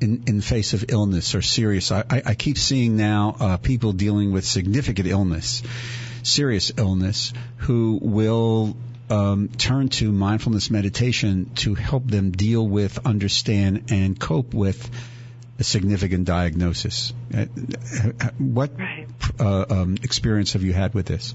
in, 0.00 0.24
in 0.26 0.40
face 0.40 0.72
of 0.72 0.86
illness 0.88 1.34
or 1.34 1.42
serious. 1.42 1.92
I, 1.92 2.04
I 2.10 2.34
keep 2.34 2.58
seeing 2.58 2.96
now 2.96 3.36
uh, 3.38 3.56
people 3.56 3.92
dealing 3.92 4.32
with 4.32 4.44
significant 4.44 5.08
illness, 5.08 5.62
serious 6.22 6.72
illness, 6.76 7.32
who 7.58 7.98
will 8.02 8.76
um, 9.12 9.48
turn 9.48 9.88
to 9.88 10.10
mindfulness 10.10 10.70
meditation 10.70 11.50
to 11.56 11.74
help 11.74 12.06
them 12.06 12.30
deal 12.30 12.66
with, 12.66 13.06
understand, 13.06 13.90
and 13.90 14.18
cope 14.18 14.54
with 14.54 14.90
a 15.58 15.64
significant 15.64 16.24
diagnosis. 16.24 17.12
Uh, 17.36 17.44
what 18.38 18.70
Right. 18.78 19.06
uh, 19.38 19.64
um, 19.68 19.96
experience 20.02 20.54
have 20.54 20.62
you 20.62 20.72
had 20.72 20.94
with 20.94 21.06
this? 21.06 21.34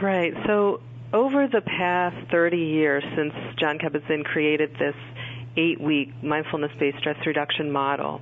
Right. 0.00 0.32
So 0.46 0.80
over 1.12 1.48
the 1.48 1.60
past 1.60 2.30
30 2.30 2.56
years 2.56 3.04
since 3.14 3.34
John 3.60 3.78
Kabat-Zinn 3.78 4.24
created 4.24 4.70
this 4.78 4.96
eight-week 5.56 6.22
mindfulness-based 6.22 6.98
stress 6.98 7.16
reduction 7.26 7.72
model, 7.72 8.20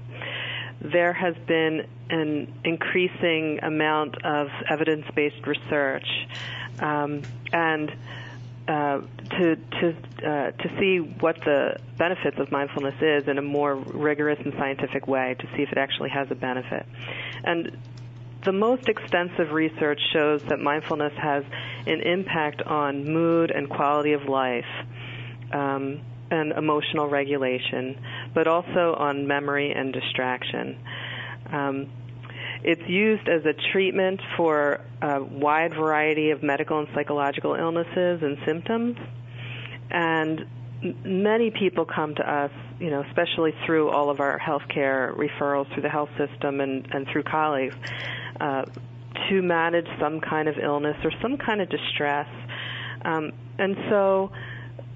there 0.84 1.14
has 1.14 1.34
been 1.46 1.86
an 2.10 2.52
increasing 2.62 3.58
amount 3.62 4.22
of 4.24 4.48
evidence-based 4.68 5.46
research, 5.46 6.06
um, 6.78 7.22
and 7.52 7.90
uh, 8.68 9.00
to 9.30 9.56
to 9.56 9.94
uh, 10.18 10.50
to 10.52 10.78
see 10.78 10.98
what 10.98 11.36
the 11.44 11.76
benefits 11.96 12.38
of 12.38 12.52
mindfulness 12.52 12.94
is 13.00 13.26
in 13.28 13.38
a 13.38 13.42
more 13.42 13.74
rigorous 13.74 14.38
and 14.44 14.52
scientific 14.54 15.08
way, 15.08 15.34
to 15.38 15.46
see 15.56 15.62
if 15.62 15.72
it 15.72 15.78
actually 15.78 16.10
has 16.10 16.30
a 16.30 16.34
benefit, 16.34 16.86
and 17.44 17.76
the 18.44 18.52
most 18.52 18.88
extensive 18.88 19.52
research 19.52 20.00
shows 20.12 20.42
that 20.44 20.60
mindfulness 20.60 21.14
has 21.16 21.44
an 21.86 22.02
impact 22.02 22.60
on 22.60 23.04
mood 23.04 23.50
and 23.50 23.70
quality 23.70 24.12
of 24.12 24.28
life. 24.28 24.66
Um, 25.50 26.02
and 26.34 26.52
emotional 26.52 27.08
regulation, 27.08 27.98
but 28.34 28.46
also 28.46 28.94
on 28.98 29.26
memory 29.26 29.72
and 29.72 29.92
distraction. 29.92 30.76
Um, 31.52 31.90
it's 32.62 32.88
used 32.88 33.28
as 33.28 33.44
a 33.44 33.52
treatment 33.72 34.20
for 34.36 34.80
a 35.02 35.22
wide 35.22 35.74
variety 35.74 36.30
of 36.30 36.42
medical 36.42 36.78
and 36.78 36.88
psychological 36.94 37.54
illnesses 37.54 38.22
and 38.22 38.38
symptoms. 38.46 38.96
And 39.90 40.46
many 41.04 41.50
people 41.50 41.84
come 41.84 42.14
to 42.14 42.22
us, 42.22 42.50
you 42.80 42.90
know, 42.90 43.02
especially 43.08 43.52
through 43.66 43.90
all 43.90 44.08
of 44.10 44.20
our 44.20 44.38
healthcare 44.38 45.14
referrals 45.14 45.72
through 45.72 45.82
the 45.82 45.90
health 45.90 46.10
system 46.16 46.60
and, 46.60 46.86
and 46.90 47.06
through 47.12 47.24
colleagues, 47.24 47.76
uh, 48.40 48.64
to 49.28 49.42
manage 49.42 49.86
some 50.00 50.20
kind 50.20 50.48
of 50.48 50.56
illness 50.58 50.96
or 51.04 51.12
some 51.22 51.36
kind 51.36 51.60
of 51.60 51.68
distress. 51.68 52.28
Um, 53.04 53.32
and 53.58 53.76
so, 53.90 54.32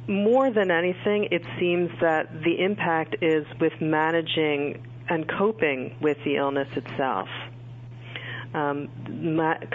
more 0.09 0.51
than 0.51 0.71
anything, 0.71 1.29
it 1.31 1.43
seems 1.59 1.91
that 2.01 2.43
the 2.43 2.63
impact 2.63 3.17
is 3.23 3.47
with 3.61 3.75
managing 3.81 4.87
and 5.09 5.29
coping 5.29 5.97
with 6.01 6.17
the 6.25 6.37
illness 6.37 6.69
itself. 6.77 7.29
Um, 8.55 8.89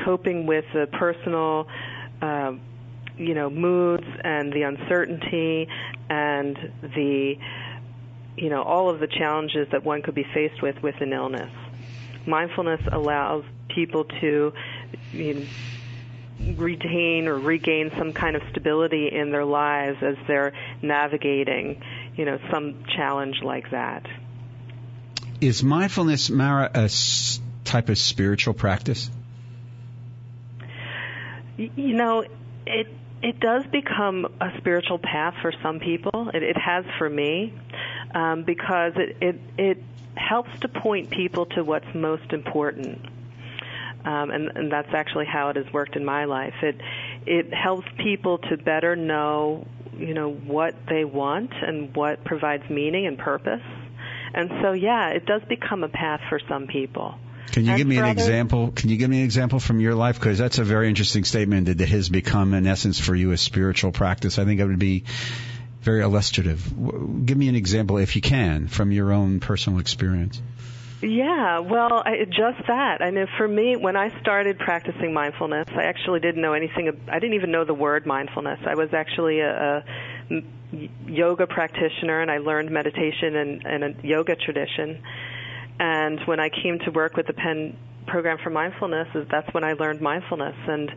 coping 0.04 0.48
with 0.48 0.66
the 0.74 0.88
personal, 0.88 1.68
uh, 2.22 2.54
you 3.18 3.36
know, 3.36 3.50
moods 3.50 4.08
and 4.24 4.52
the 4.52 4.64
uncertainty 4.64 5.68
and 6.10 6.58
the, 6.82 7.36
you 8.36 8.50
know, 8.50 8.64
all 8.64 8.90
of 8.90 9.00
the 9.00 9.08
challenges 9.08 9.68
that 9.72 9.84
one 9.84 10.02
could 10.02 10.16
be 10.16 10.26
faced 10.34 10.62
with 10.64 10.82
with 10.82 10.96
an 11.02 11.14
illness. 11.14 11.52
Mindfulness 12.26 12.82
allows 12.92 13.44
people 13.70 14.06
to 14.22 14.54
you 15.12 15.34
know, 15.36 15.46
retain 16.58 17.28
or 17.28 17.38
regain 17.38 17.92
some 17.98 18.14
kind 18.14 18.36
of 18.36 18.42
stability 18.52 19.10
in 19.12 19.32
their 19.32 19.46
lives 19.46 19.98
as 20.02 20.16
they're 20.28 20.54
navigating, 20.82 21.82
you 22.16 22.26
know, 22.26 22.40
some 22.52 22.84
challenge 22.96 23.42
like 23.42 23.72
that. 23.72 24.06
Is 25.42 25.64
mindfulness, 25.64 26.30
Mara, 26.30 26.70
a 26.74 26.84
s- 26.84 27.42
type 27.64 27.90
of 27.90 27.98
spiritual 27.98 28.54
practice? 28.54 29.10
You 31.58 31.94
know, 31.94 32.24
it 32.66 32.88
it 33.22 33.40
does 33.40 33.66
become 33.68 34.28
a 34.42 34.58
spiritual 34.58 35.00
path 35.00 35.36
for 35.42 35.54
some 35.64 35.80
people. 35.80 36.30
It, 36.34 36.44
it 36.44 36.58
has 36.58 36.86
for 36.98 37.10
me, 37.10 37.54
um, 38.14 38.44
because 38.44 38.94
it, 38.96 39.18
it 39.22 39.42
it 39.58 39.84
helps 40.16 40.52
to 40.62 40.68
point 40.68 41.10
people 41.10 41.46
to 41.48 41.64
what's 41.64 41.94
most 41.94 42.34
important. 42.34 43.06
Um, 44.06 44.32
and, 44.32 44.50
and 44.56 44.72
that's 44.72 44.94
actually 44.94 45.26
how 45.26 45.50
it 45.50 45.56
has 45.56 45.72
worked 45.72 45.96
in 45.96 46.04
my 46.04 46.26
life. 46.26 46.56
It 46.62 46.76
it 47.26 47.54
helps 47.54 47.88
people 47.98 48.38
to 48.50 48.58
better 48.58 48.96
know, 48.96 49.66
you 49.98 50.14
know, 50.14 50.32
what 50.32 50.76
they 50.90 51.06
want 51.06 51.52
and 51.54 51.96
what 51.96 52.24
provides 52.26 52.70
meaning 52.70 53.08
and 53.08 53.18
purpose. 53.18 53.62
And 54.34 54.50
so, 54.62 54.74
yeah, 54.74 55.10
it 55.10 55.26
does 55.26 55.42
become 55.48 55.84
a 55.84 55.90
path 55.90 56.22
for 56.28 56.40
some 56.50 56.68
people. 56.68 57.16
Can 57.52 57.66
you 57.66 57.72
And 57.72 57.78
give 57.78 57.88
me 57.88 57.98
an 57.98 58.06
others- 58.06 58.24
example? 58.24 58.72
Can 58.76 58.90
you 58.90 58.98
give 58.98 59.10
me 59.10 59.20
an 59.20 59.26
example 59.26 59.60
from 59.60 59.80
your 59.80 59.94
life? 59.94 60.20
Because 60.20 60.38
that's 60.40 60.58
a 60.58 60.64
very 60.64 60.90
interesting 60.90 61.24
statement 61.24 61.68
that 61.68 61.80
it 61.80 61.90
has 61.90 62.10
become, 62.10 62.54
in 62.56 62.66
essence, 62.66 63.00
for 63.00 63.14
you 63.16 63.32
a 63.32 63.38
spiritual 63.38 63.92
practice. 63.92 64.40
I 64.40 64.46
think 64.46 64.60
it 64.60 64.66
would 64.66 64.80
be 64.80 65.04
very 65.82 66.02
illustrative. 66.02 66.66
Give 67.26 67.38
me 67.38 67.48
an 67.50 67.56
example, 67.56 67.98
if 67.98 68.16
you 68.16 68.22
can, 68.22 68.68
from 68.68 68.92
your 68.92 69.14
own 69.14 69.40
personal 69.40 69.80
experience. 69.80 70.42
Yeah, 71.04 71.60
well, 71.60 72.02
I, 72.06 72.24
just 72.26 72.66
that. 72.68 73.02
I 73.02 73.10
know 73.10 73.26
for 73.38 73.46
me, 73.46 73.76
when 73.76 73.98
I 73.98 74.18
started 74.22 74.58
practicing 74.58 75.14
mindfulness, 75.14 75.68
I 75.76 75.84
actually 75.84 76.22
didn't 76.22 76.42
know 76.42 76.54
anything. 76.54 76.90
I 77.10 77.20
didn't 77.20 77.36
even 77.36 77.52
know 77.52 77.66
the 77.66 77.74
word 77.74 78.06
mindfulness. 78.06 78.60
I 78.66 78.76
was 78.76 78.94
actually 78.94 79.42
a, 79.42 79.84
a 80.32 80.44
yoga 81.06 81.46
practitioner, 81.46 82.22
and 82.22 82.32
I 82.32 82.38
learned 82.38 82.72
meditation 82.72 83.36
and, 83.36 83.66
in 83.66 83.84
a 83.84 84.08
yoga 84.08 84.38
tradition. 84.38 85.04
And 85.78 86.22
when 86.22 86.40
I 86.40 86.48
came 86.50 86.80
to 86.80 86.92
work 86.92 87.18
with 87.18 87.28
the 87.28 87.34
Penn 87.34 87.76
program 88.08 88.38
for 88.42 88.50
mindfulness, 88.50 89.10
that's 89.30 89.54
when 89.54 89.66
I 89.66 89.74
learned 89.74 90.00
mindfulness, 90.00 90.56
and 90.68 90.92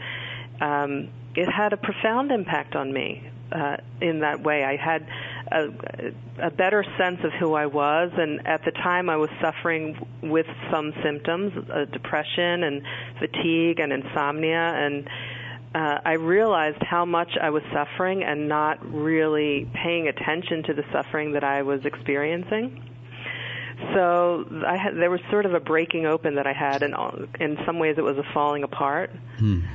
um, 0.60 1.08
it 1.34 1.50
had 1.50 1.72
a 1.72 1.76
profound 1.76 2.30
impact 2.30 2.76
on 2.76 2.92
me 2.92 3.28
uh, 3.50 3.78
in 4.00 4.20
that 4.20 4.42
way. 4.42 4.64
I 4.64 4.76
had 4.76 5.06
a, 5.52 5.68
a 6.42 6.50
better 6.50 6.84
sense 6.98 7.20
of 7.24 7.32
who 7.32 7.54
I 7.54 7.66
was, 7.66 8.10
and 8.16 8.46
at 8.46 8.64
the 8.64 8.72
time 8.72 9.08
I 9.08 9.16
was 9.16 9.30
suffering 9.40 9.96
with 10.22 10.46
some 10.70 10.92
symptoms, 11.02 11.52
uh, 11.70 11.84
depression 11.86 12.64
and 12.64 12.82
fatigue 13.18 13.80
and 13.80 13.92
insomnia, 13.92 14.74
and 14.74 15.08
uh, 15.74 16.00
I 16.04 16.14
realized 16.14 16.82
how 16.82 17.04
much 17.04 17.36
I 17.40 17.50
was 17.50 17.62
suffering 17.72 18.22
and 18.24 18.48
not 18.48 18.78
really 18.92 19.70
paying 19.74 20.08
attention 20.08 20.62
to 20.64 20.74
the 20.74 20.84
suffering 20.92 21.32
that 21.32 21.44
I 21.44 21.62
was 21.62 21.84
experiencing. 21.84 22.82
So 23.92 24.46
I 24.66 24.76
had, 24.76 24.96
there 24.96 25.10
was 25.10 25.20
sort 25.30 25.44
of 25.44 25.52
a 25.52 25.60
breaking 25.60 26.06
open 26.06 26.36
that 26.36 26.46
I 26.46 26.54
had, 26.54 26.82
and 26.82 26.94
in 27.38 27.58
some 27.66 27.78
ways 27.78 27.96
it 27.98 28.04
was 28.04 28.16
a 28.16 28.24
falling 28.32 28.62
apart 28.62 29.10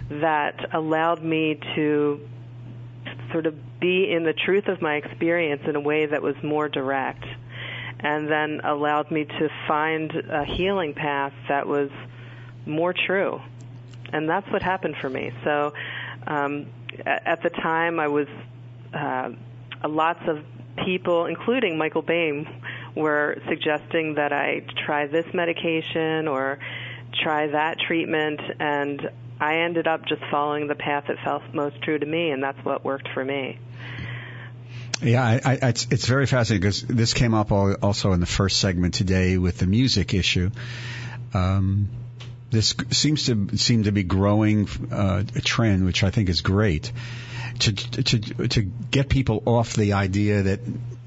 that 0.10 0.74
allowed 0.74 1.24
me 1.24 1.60
to 1.76 2.20
sort 3.32 3.46
of 3.46 3.80
be 3.80 4.12
in 4.12 4.24
the 4.24 4.34
truth 4.34 4.68
of 4.68 4.82
my 4.82 4.96
experience 4.96 5.62
in 5.66 5.76
a 5.76 5.80
way 5.80 6.06
that 6.06 6.22
was 6.22 6.36
more 6.44 6.70
direct, 6.70 7.26
and 8.00 8.30
then 8.30 8.62
allowed 8.64 9.12
me 9.12 9.26
to 9.26 9.50
find 9.68 10.12
a 10.16 10.46
healing 10.46 10.94
path 10.94 11.34
that 11.48 11.68
was 11.68 11.90
more 12.66 12.94
true. 12.94 13.42
And 14.14 14.30
that's 14.30 14.50
what 14.52 14.62
happened 14.62 14.96
for 15.00 15.10
me. 15.10 15.32
So 15.44 15.74
um, 16.28 16.68
at 17.06 17.42
the 17.44 17.50
time, 17.50 18.00
I 18.00 18.08
was 18.08 18.28
uh, 18.94 19.32
lots 19.88 20.22
of 20.28 20.44
people, 20.86 21.26
including 21.26 21.78
Michael 21.78 22.02
Baime, 22.02 22.48
were 22.96 23.38
suggesting 23.48 24.16
that 24.16 24.34
I 24.34 24.62
try 24.86 25.08
this 25.08 25.26
medication 25.34 26.28
or 26.28 26.60
try 27.24 27.48
that 27.48 27.80
treatment, 27.80 28.42
and 28.60 29.10
I 29.42 29.62
ended 29.62 29.88
up 29.88 30.06
just 30.06 30.22
following 30.30 30.68
the 30.68 30.76
path 30.76 31.06
that 31.08 31.18
felt 31.26 31.42
most 31.52 31.82
true 31.82 31.98
to 31.98 32.06
me, 32.06 32.30
and 32.30 32.44
that's 32.44 32.64
what 32.64 32.86
worked 32.86 33.10
for 33.12 33.26
me. 33.26 33.58
Yeah, 35.02 35.24
I, 35.24 35.42
I, 35.44 35.68
it's, 35.70 35.88
it's 35.90 36.06
very 36.06 36.28
fascinating 36.28 36.62
because 36.62 36.84
this 36.84 37.16
came 37.16 37.34
up 37.34 37.52
al- 37.52 37.74
also 37.82 38.12
in 38.12 38.20
the 38.20 38.28
first 38.28 38.60
segment 38.60 38.94
today 38.94 39.40
with 39.40 39.58
the 39.58 39.66
music 39.66 40.14
issue. 40.14 40.52
Um, 41.34 41.90
this 42.52 42.76
seems 42.92 43.26
to 43.26 43.58
seem 43.58 43.86
to 43.86 43.92
be 43.92 44.04
growing 44.04 44.70
uh, 44.92 45.24
a 45.36 45.42
trend, 45.42 45.86
which 45.86 46.04
I 46.04 46.12
think 46.12 46.30
is 46.30 46.42
great, 46.42 46.92
to 47.60 47.74
to 47.74 48.48
to 48.50 48.62
get 48.62 49.10
people 49.10 49.42
off 49.46 49.74
the 49.74 49.94
idea 49.94 50.44
that 50.44 50.60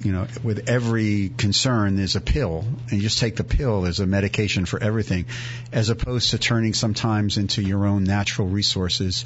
you 0.04 0.12
know 0.12 0.26
with 0.42 0.68
every 0.68 1.30
concern 1.30 1.96
there's 1.96 2.14
a 2.14 2.20
pill, 2.20 2.64
and 2.90 2.92
you 2.92 3.00
just 3.00 3.18
take 3.18 3.36
the 3.36 3.44
pill 3.44 3.86
as 3.86 4.00
a 4.00 4.06
medication 4.06 4.66
for 4.66 4.80
everything, 4.80 5.26
as 5.72 5.88
opposed 5.88 6.30
to 6.30 6.38
turning 6.38 6.74
sometimes 6.74 7.38
into 7.38 7.62
your 7.62 7.86
own 7.86 8.04
natural 8.04 8.46
resources. 8.46 9.24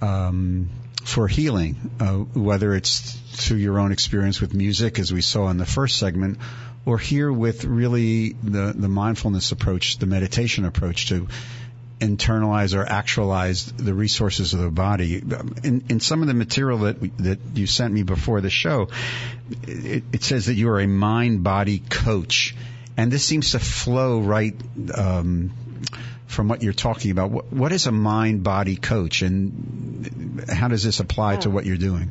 Um, 0.00 0.68
for 1.04 1.26
healing, 1.26 1.90
uh, 2.00 2.16
whether 2.38 2.74
it's 2.74 3.12
through 3.32 3.56
your 3.56 3.78
own 3.78 3.92
experience 3.92 4.42
with 4.42 4.52
music, 4.52 4.98
as 4.98 5.10
we 5.10 5.22
saw 5.22 5.48
in 5.48 5.56
the 5.56 5.64
first 5.64 5.96
segment, 5.96 6.38
or 6.84 6.98
here 6.98 7.32
with 7.32 7.64
really 7.64 8.32
the, 8.32 8.74
the 8.76 8.88
mindfulness 8.88 9.52
approach, 9.52 9.98
the 9.98 10.06
meditation 10.06 10.66
approach 10.66 11.08
to 11.08 11.28
internalize 12.00 12.76
or 12.76 12.84
actualize 12.84 13.66
the 13.72 13.94
resources 13.94 14.54
of 14.54 14.60
the 14.60 14.70
body. 14.70 15.16
In, 15.62 15.84
in 15.88 16.00
some 16.00 16.22
of 16.22 16.28
the 16.28 16.34
material 16.34 16.78
that 16.78 17.00
that 17.18 17.38
you 17.54 17.66
sent 17.66 17.92
me 17.92 18.02
before 18.02 18.40
the 18.40 18.50
show, 18.50 18.88
it, 19.66 20.04
it 20.12 20.22
says 20.22 20.46
that 20.46 20.54
you 20.54 20.68
are 20.70 20.80
a 20.80 20.86
mind-body 20.86 21.80
coach, 21.90 22.54
and 22.96 23.10
this 23.10 23.24
seems 23.24 23.52
to 23.52 23.58
flow 23.58 24.20
right 24.20 24.54
um, 24.94 25.52
from 26.26 26.48
what 26.48 26.62
you're 26.62 26.72
talking 26.72 27.10
about, 27.10 27.30
what, 27.30 27.52
what 27.52 27.72
is 27.72 27.86
a 27.86 27.92
mind 27.92 28.44
body 28.44 28.76
coach 28.76 29.22
and 29.22 30.44
how 30.48 30.68
does 30.68 30.84
this 30.84 31.00
apply 31.00 31.36
to 31.36 31.50
what 31.50 31.64
you're 31.64 31.76
doing? 31.76 32.10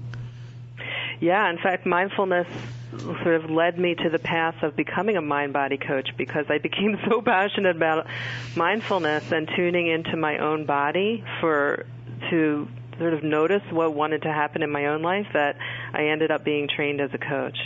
Yeah, 1.19 1.49
in 1.49 1.57
fact, 1.57 1.85
mindfulness 1.85 2.47
sort 2.91 3.35
of 3.35 3.49
led 3.49 3.77
me 3.77 3.95
to 3.95 4.09
the 4.09 4.19
path 4.19 4.63
of 4.63 4.75
becoming 4.75 5.17
a 5.17 5.21
mind 5.21 5.53
body 5.53 5.77
coach 5.77 6.09
because 6.17 6.45
I 6.49 6.57
became 6.57 6.97
so 7.09 7.21
passionate 7.21 7.75
about 7.75 8.07
mindfulness 8.55 9.31
and 9.31 9.49
tuning 9.55 9.87
into 9.87 10.15
my 10.15 10.37
own 10.37 10.65
body 10.65 11.23
for 11.41 11.85
to 12.29 12.67
sort 12.97 13.13
of 13.13 13.23
notice 13.23 13.61
what 13.71 13.93
wanted 13.93 14.23
to 14.23 14.31
happen 14.31 14.63
in 14.63 14.71
my 14.71 14.87
own 14.87 15.01
life 15.01 15.27
that 15.33 15.57
I 15.93 16.05
ended 16.05 16.31
up 16.31 16.43
being 16.43 16.67
trained 16.67 16.99
as 16.99 17.11
a 17.13 17.17
coach. 17.17 17.57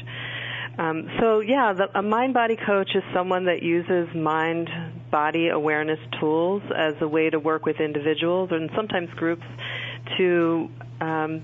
Um, 0.78 1.10
so 1.20 1.40
yeah, 1.40 1.74
the, 1.74 1.98
a 1.98 2.02
mind 2.02 2.34
body 2.34 2.56
coach 2.56 2.96
is 2.96 3.04
someone 3.14 3.46
that 3.46 3.62
uses 3.62 4.14
mind 4.16 4.70
body 5.12 5.50
awareness 5.50 6.00
tools 6.20 6.64
as 6.76 6.96
a 7.02 7.08
way 7.08 7.30
to 7.30 7.40
work 7.40 7.66
with 7.66 7.80
individuals 7.80 8.50
and 8.52 8.70
sometimes 8.76 9.10
groups 9.12 9.46
to 10.18 10.70
um, 11.02 11.44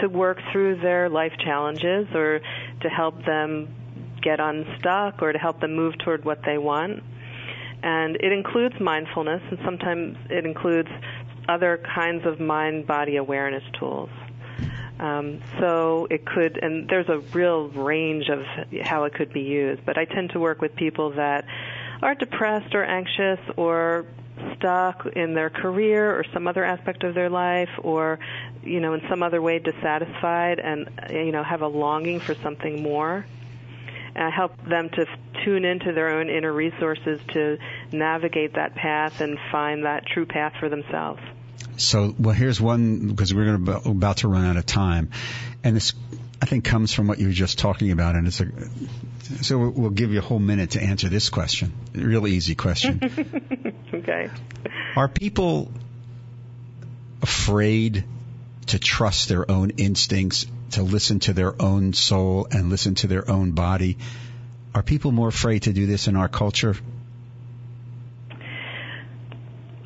to 0.00 0.08
work 0.08 0.38
through 0.52 0.80
their 0.80 1.08
life 1.08 1.32
challenges 1.44 2.06
or 2.14 2.40
to 2.80 2.88
help 2.88 3.24
them 3.24 3.74
get 4.22 4.40
unstuck 4.40 5.22
or 5.22 5.32
to 5.32 5.38
help 5.38 5.60
them 5.60 5.74
move 5.74 5.96
toward 5.98 6.24
what 6.24 6.42
they 6.44 6.58
want. 6.58 7.02
And 7.82 8.16
it 8.16 8.32
includes 8.32 8.78
mindfulness 8.78 9.42
and 9.50 9.58
sometimes 9.64 10.16
it 10.28 10.44
includes 10.44 10.90
other 11.48 11.82
kinds 11.94 12.26
of 12.26 12.38
mind 12.38 12.86
body 12.86 13.16
awareness 13.16 13.64
tools. 13.78 14.10
Um, 14.98 15.40
so 15.58 16.06
it 16.10 16.26
could, 16.26 16.58
and 16.62 16.86
there's 16.88 17.08
a 17.08 17.20
real 17.34 17.68
range 17.68 18.28
of 18.28 18.44
how 18.82 19.04
it 19.04 19.14
could 19.14 19.32
be 19.32 19.40
used, 19.40 19.84
but 19.86 19.96
I 19.96 20.04
tend 20.04 20.30
to 20.30 20.38
work 20.38 20.60
with 20.60 20.76
people 20.76 21.12
that 21.12 21.46
are 22.02 22.14
depressed 22.14 22.74
or 22.74 22.84
anxious 22.84 23.40
or 23.56 24.04
stuck 24.56 25.06
in 25.06 25.34
their 25.34 25.50
career 25.50 26.18
or 26.18 26.24
some 26.32 26.46
other 26.46 26.64
aspect 26.64 27.04
of 27.04 27.14
their 27.14 27.30
life 27.30 27.70
or 27.78 28.18
you 28.62 28.80
know 28.80 28.94
in 28.94 29.02
some 29.08 29.22
other 29.22 29.40
way 29.40 29.58
dissatisfied 29.58 30.58
and 30.58 30.88
you 31.10 31.32
know 31.32 31.42
have 31.42 31.62
a 31.62 31.68
longing 31.68 32.20
for 32.20 32.34
something 32.34 32.82
more 32.82 33.24
and 34.14 34.24
I 34.24 34.30
help 34.30 34.56
them 34.64 34.88
to 34.90 35.06
tune 35.44 35.64
into 35.64 35.92
their 35.92 36.08
own 36.08 36.28
inner 36.28 36.52
resources 36.52 37.20
to 37.32 37.58
navigate 37.92 38.54
that 38.54 38.74
path 38.74 39.20
and 39.20 39.38
find 39.50 39.84
that 39.84 40.04
true 40.06 40.26
path 40.26 40.54
for 40.58 40.68
themselves. 40.68 41.22
So, 41.76 42.14
well, 42.18 42.34
here's 42.34 42.60
one 42.60 43.08
because 43.08 43.32
we're 43.32 43.56
going 43.56 43.64
to 43.66 43.88
about 43.88 44.18
to 44.18 44.28
run 44.28 44.44
out 44.44 44.56
of 44.56 44.66
time, 44.66 45.10
and 45.64 45.76
this 45.76 45.94
I 46.42 46.46
think 46.46 46.64
comes 46.64 46.92
from 46.92 47.06
what 47.06 47.18
you 47.18 47.28
were 47.28 47.32
just 47.32 47.58
talking 47.58 47.90
about, 47.90 48.16
and 48.16 48.26
it's 48.26 48.40
a 48.40 48.46
so 49.42 49.68
we'll 49.68 49.90
give 49.90 50.12
you 50.12 50.18
a 50.18 50.22
whole 50.22 50.38
minute 50.38 50.72
to 50.72 50.82
answer 50.82 51.08
this 51.08 51.28
question. 51.28 51.72
Really 51.94 52.32
easy 52.32 52.54
question. 52.54 53.00
okay. 53.94 54.30
Are 54.96 55.08
people 55.08 55.70
afraid 57.22 58.04
to 58.66 58.78
trust 58.78 59.28
their 59.28 59.50
own 59.50 59.70
instincts, 59.70 60.46
to 60.72 60.82
listen 60.82 61.20
to 61.20 61.32
their 61.32 61.60
own 61.60 61.92
soul 61.92 62.46
and 62.50 62.70
listen 62.70 62.94
to 62.96 63.06
their 63.06 63.28
own 63.30 63.52
body? 63.52 63.98
Are 64.74 64.82
people 64.82 65.12
more 65.12 65.28
afraid 65.28 65.64
to 65.64 65.72
do 65.72 65.86
this 65.86 66.06
in 66.06 66.16
our 66.16 66.28
culture? 66.28 66.76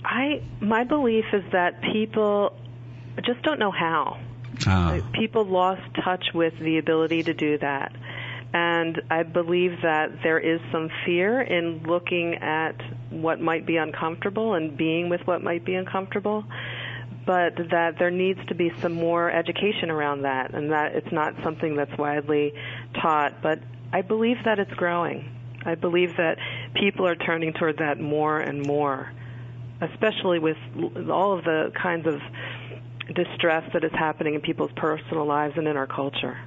I 0.05 0.43
my 0.61 0.85
belief 0.85 1.25
is 1.33 1.45
that 1.53 1.81
people 1.81 2.55
just 3.25 3.43
don't 3.43 3.59
know 3.59 3.71
how. 3.71 4.19
Ah. 4.67 5.01
People 5.13 5.45
lost 5.45 5.83
touch 6.05 6.27
with 6.35 6.59
the 6.59 6.79
ability 6.79 7.25
to 7.25 7.35
do 7.35 7.59
that. 7.59 7.93
And 8.55 9.03
I 9.11 9.25
believe 9.25 9.83
that 9.83 10.23
there 10.23 10.39
is 10.39 10.61
some 10.71 10.89
fear 11.05 11.43
in 11.43 11.83
looking 11.83 12.37
at 12.37 12.81
what 13.11 13.41
might 13.41 13.67
be 13.67 13.79
uncomfortable 13.79 14.55
and 14.55 14.77
being 14.77 15.09
with 15.09 15.27
what 15.27 15.43
might 15.43 15.65
be 15.65 15.75
uncomfortable, 15.75 16.45
but 17.27 17.57
that 17.73 17.99
there 17.99 18.13
needs 18.13 18.39
to 18.47 18.55
be 18.55 18.71
some 18.81 18.93
more 18.93 19.29
education 19.29 19.91
around 19.91 20.23
that 20.23 20.55
and 20.55 20.71
that 20.71 20.95
it's 20.95 21.11
not 21.11 21.35
something 21.43 21.75
that's 21.75 21.99
widely 21.99 22.55
taught. 23.03 23.43
But 23.43 23.59
I 23.93 24.03
believe 24.03 24.37
that 24.45 24.61
it's 24.61 24.75
growing. 24.75 25.33
I 25.67 25.75
believe 25.75 26.17
that 26.19 26.39
people 26.75 27.09
are 27.09 27.17
turning 27.17 27.55
toward 27.55 27.79
that 27.79 27.99
more 27.99 28.39
and 28.39 28.65
more, 28.65 29.11
especially 29.81 30.39
with 30.39 30.59
all 31.11 31.37
of 31.37 31.43
the 31.43 31.73
kinds 31.75 32.07
of 32.07 32.21
distress 33.17 33.69
that 33.73 33.83
is 33.83 33.93
happening 33.93 34.35
in 34.35 34.43
people's 34.43 34.73
personal 34.77 35.27
lives 35.27 35.55
and 35.57 35.67
in 35.67 35.77
our 35.77 35.89
culture. 35.89 36.39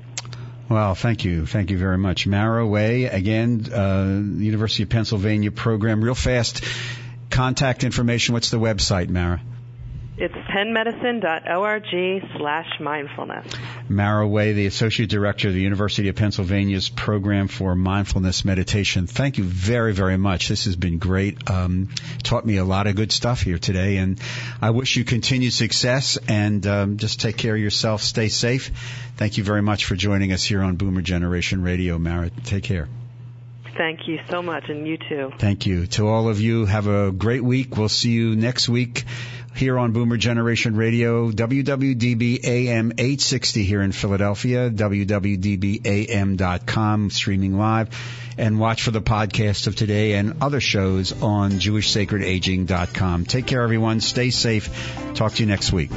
Well, 0.69 0.95
thank 0.95 1.23
you. 1.23 1.45
Thank 1.45 1.71
you 1.71 1.77
very 1.77 1.97
much. 1.97 2.27
Mara 2.27 2.65
Way, 2.65 3.05
again, 3.05 3.65
uh, 3.73 4.21
University 4.41 4.83
of 4.83 4.89
Pennsylvania 4.89 5.51
program. 5.51 6.03
Real 6.03 6.15
fast, 6.15 6.63
contact 7.29 7.83
information. 7.85 8.33
What's 8.33 8.49
the 8.49 8.59
website, 8.59 9.09
Mara? 9.09 9.41
It's 10.17 10.33
pennmedicine.org 10.33 12.23
slash 12.37 12.67
mindfulness. 12.81 13.53
Mara 13.89 14.27
Way, 14.27 14.53
the 14.53 14.65
Associate 14.65 15.09
Director 15.09 15.47
of 15.47 15.53
the 15.53 15.61
University 15.61 16.09
of 16.09 16.15
Pennsylvania's 16.15 16.89
Program 16.89 17.47
for 17.47 17.75
Mindfulness 17.75 18.45
Meditation. 18.45 19.07
Thank 19.07 19.37
you 19.37 19.43
very, 19.43 19.93
very 19.93 20.17
much. 20.17 20.47
This 20.47 20.65
has 20.65 20.75
been 20.75 20.97
great. 20.97 21.49
Um, 21.49 21.89
taught 22.23 22.45
me 22.45 22.57
a 22.57 22.65
lot 22.65 22.87
of 22.87 22.95
good 22.95 23.11
stuff 23.11 23.41
here 23.41 23.57
today, 23.57 23.97
and 23.97 24.19
I 24.61 24.71
wish 24.71 24.95
you 24.95 25.03
continued 25.03 25.53
success 25.53 26.17
and 26.27 26.65
um, 26.67 26.97
just 26.97 27.21
take 27.21 27.37
care 27.37 27.55
of 27.55 27.61
yourself. 27.61 28.01
Stay 28.01 28.27
safe. 28.27 28.71
Thank 29.15 29.37
you 29.37 29.43
very 29.43 29.61
much 29.61 29.85
for 29.85 29.95
joining 29.95 30.31
us 30.33 30.43
here 30.43 30.61
on 30.61 30.75
Boomer 30.75 31.01
Generation 31.01 31.63
Radio, 31.63 31.97
Mara. 31.97 32.29
Take 32.29 32.63
care. 32.63 32.87
Thank 33.77 34.07
you 34.07 34.19
so 34.29 34.41
much, 34.41 34.69
and 34.69 34.87
you 34.87 34.97
too. 34.97 35.31
Thank 35.37 35.67
you. 35.67 35.85
To 35.87 36.07
all 36.07 36.29
of 36.29 36.41
you, 36.41 36.65
have 36.65 36.87
a 36.87 37.11
great 37.11 37.43
week. 37.43 37.77
We'll 37.77 37.89
see 37.89 38.09
you 38.09 38.35
next 38.35 38.67
week 38.67 39.05
here 39.57 39.77
on 39.77 39.91
Boomer 39.91 40.15
Generation 40.17 40.75
Radio, 40.75 41.31
WWDB 41.31 42.43
AM 42.43 42.91
860 42.91 43.63
here 43.63 43.81
in 43.81 43.91
Philadelphia, 43.91 44.69
WWDBAM.com, 44.69 47.09
streaming 47.09 47.57
live, 47.57 47.89
and 48.37 48.59
watch 48.59 48.83
for 48.83 48.91
the 48.91 49.01
podcast 49.01 49.65
of 49.67 49.75
today 49.75 50.13
and 50.13 50.35
other 50.41 50.61
shows 50.61 51.19
on 51.21 51.51
JewishSacredAging.com. 51.53 53.25
Take 53.25 53.47
care, 53.47 53.63
everyone. 53.63 54.01
Stay 54.01 54.29
safe. 54.29 54.69
Talk 55.15 55.33
to 55.33 55.43
you 55.43 55.49
next 55.49 55.73
week. 55.73 55.89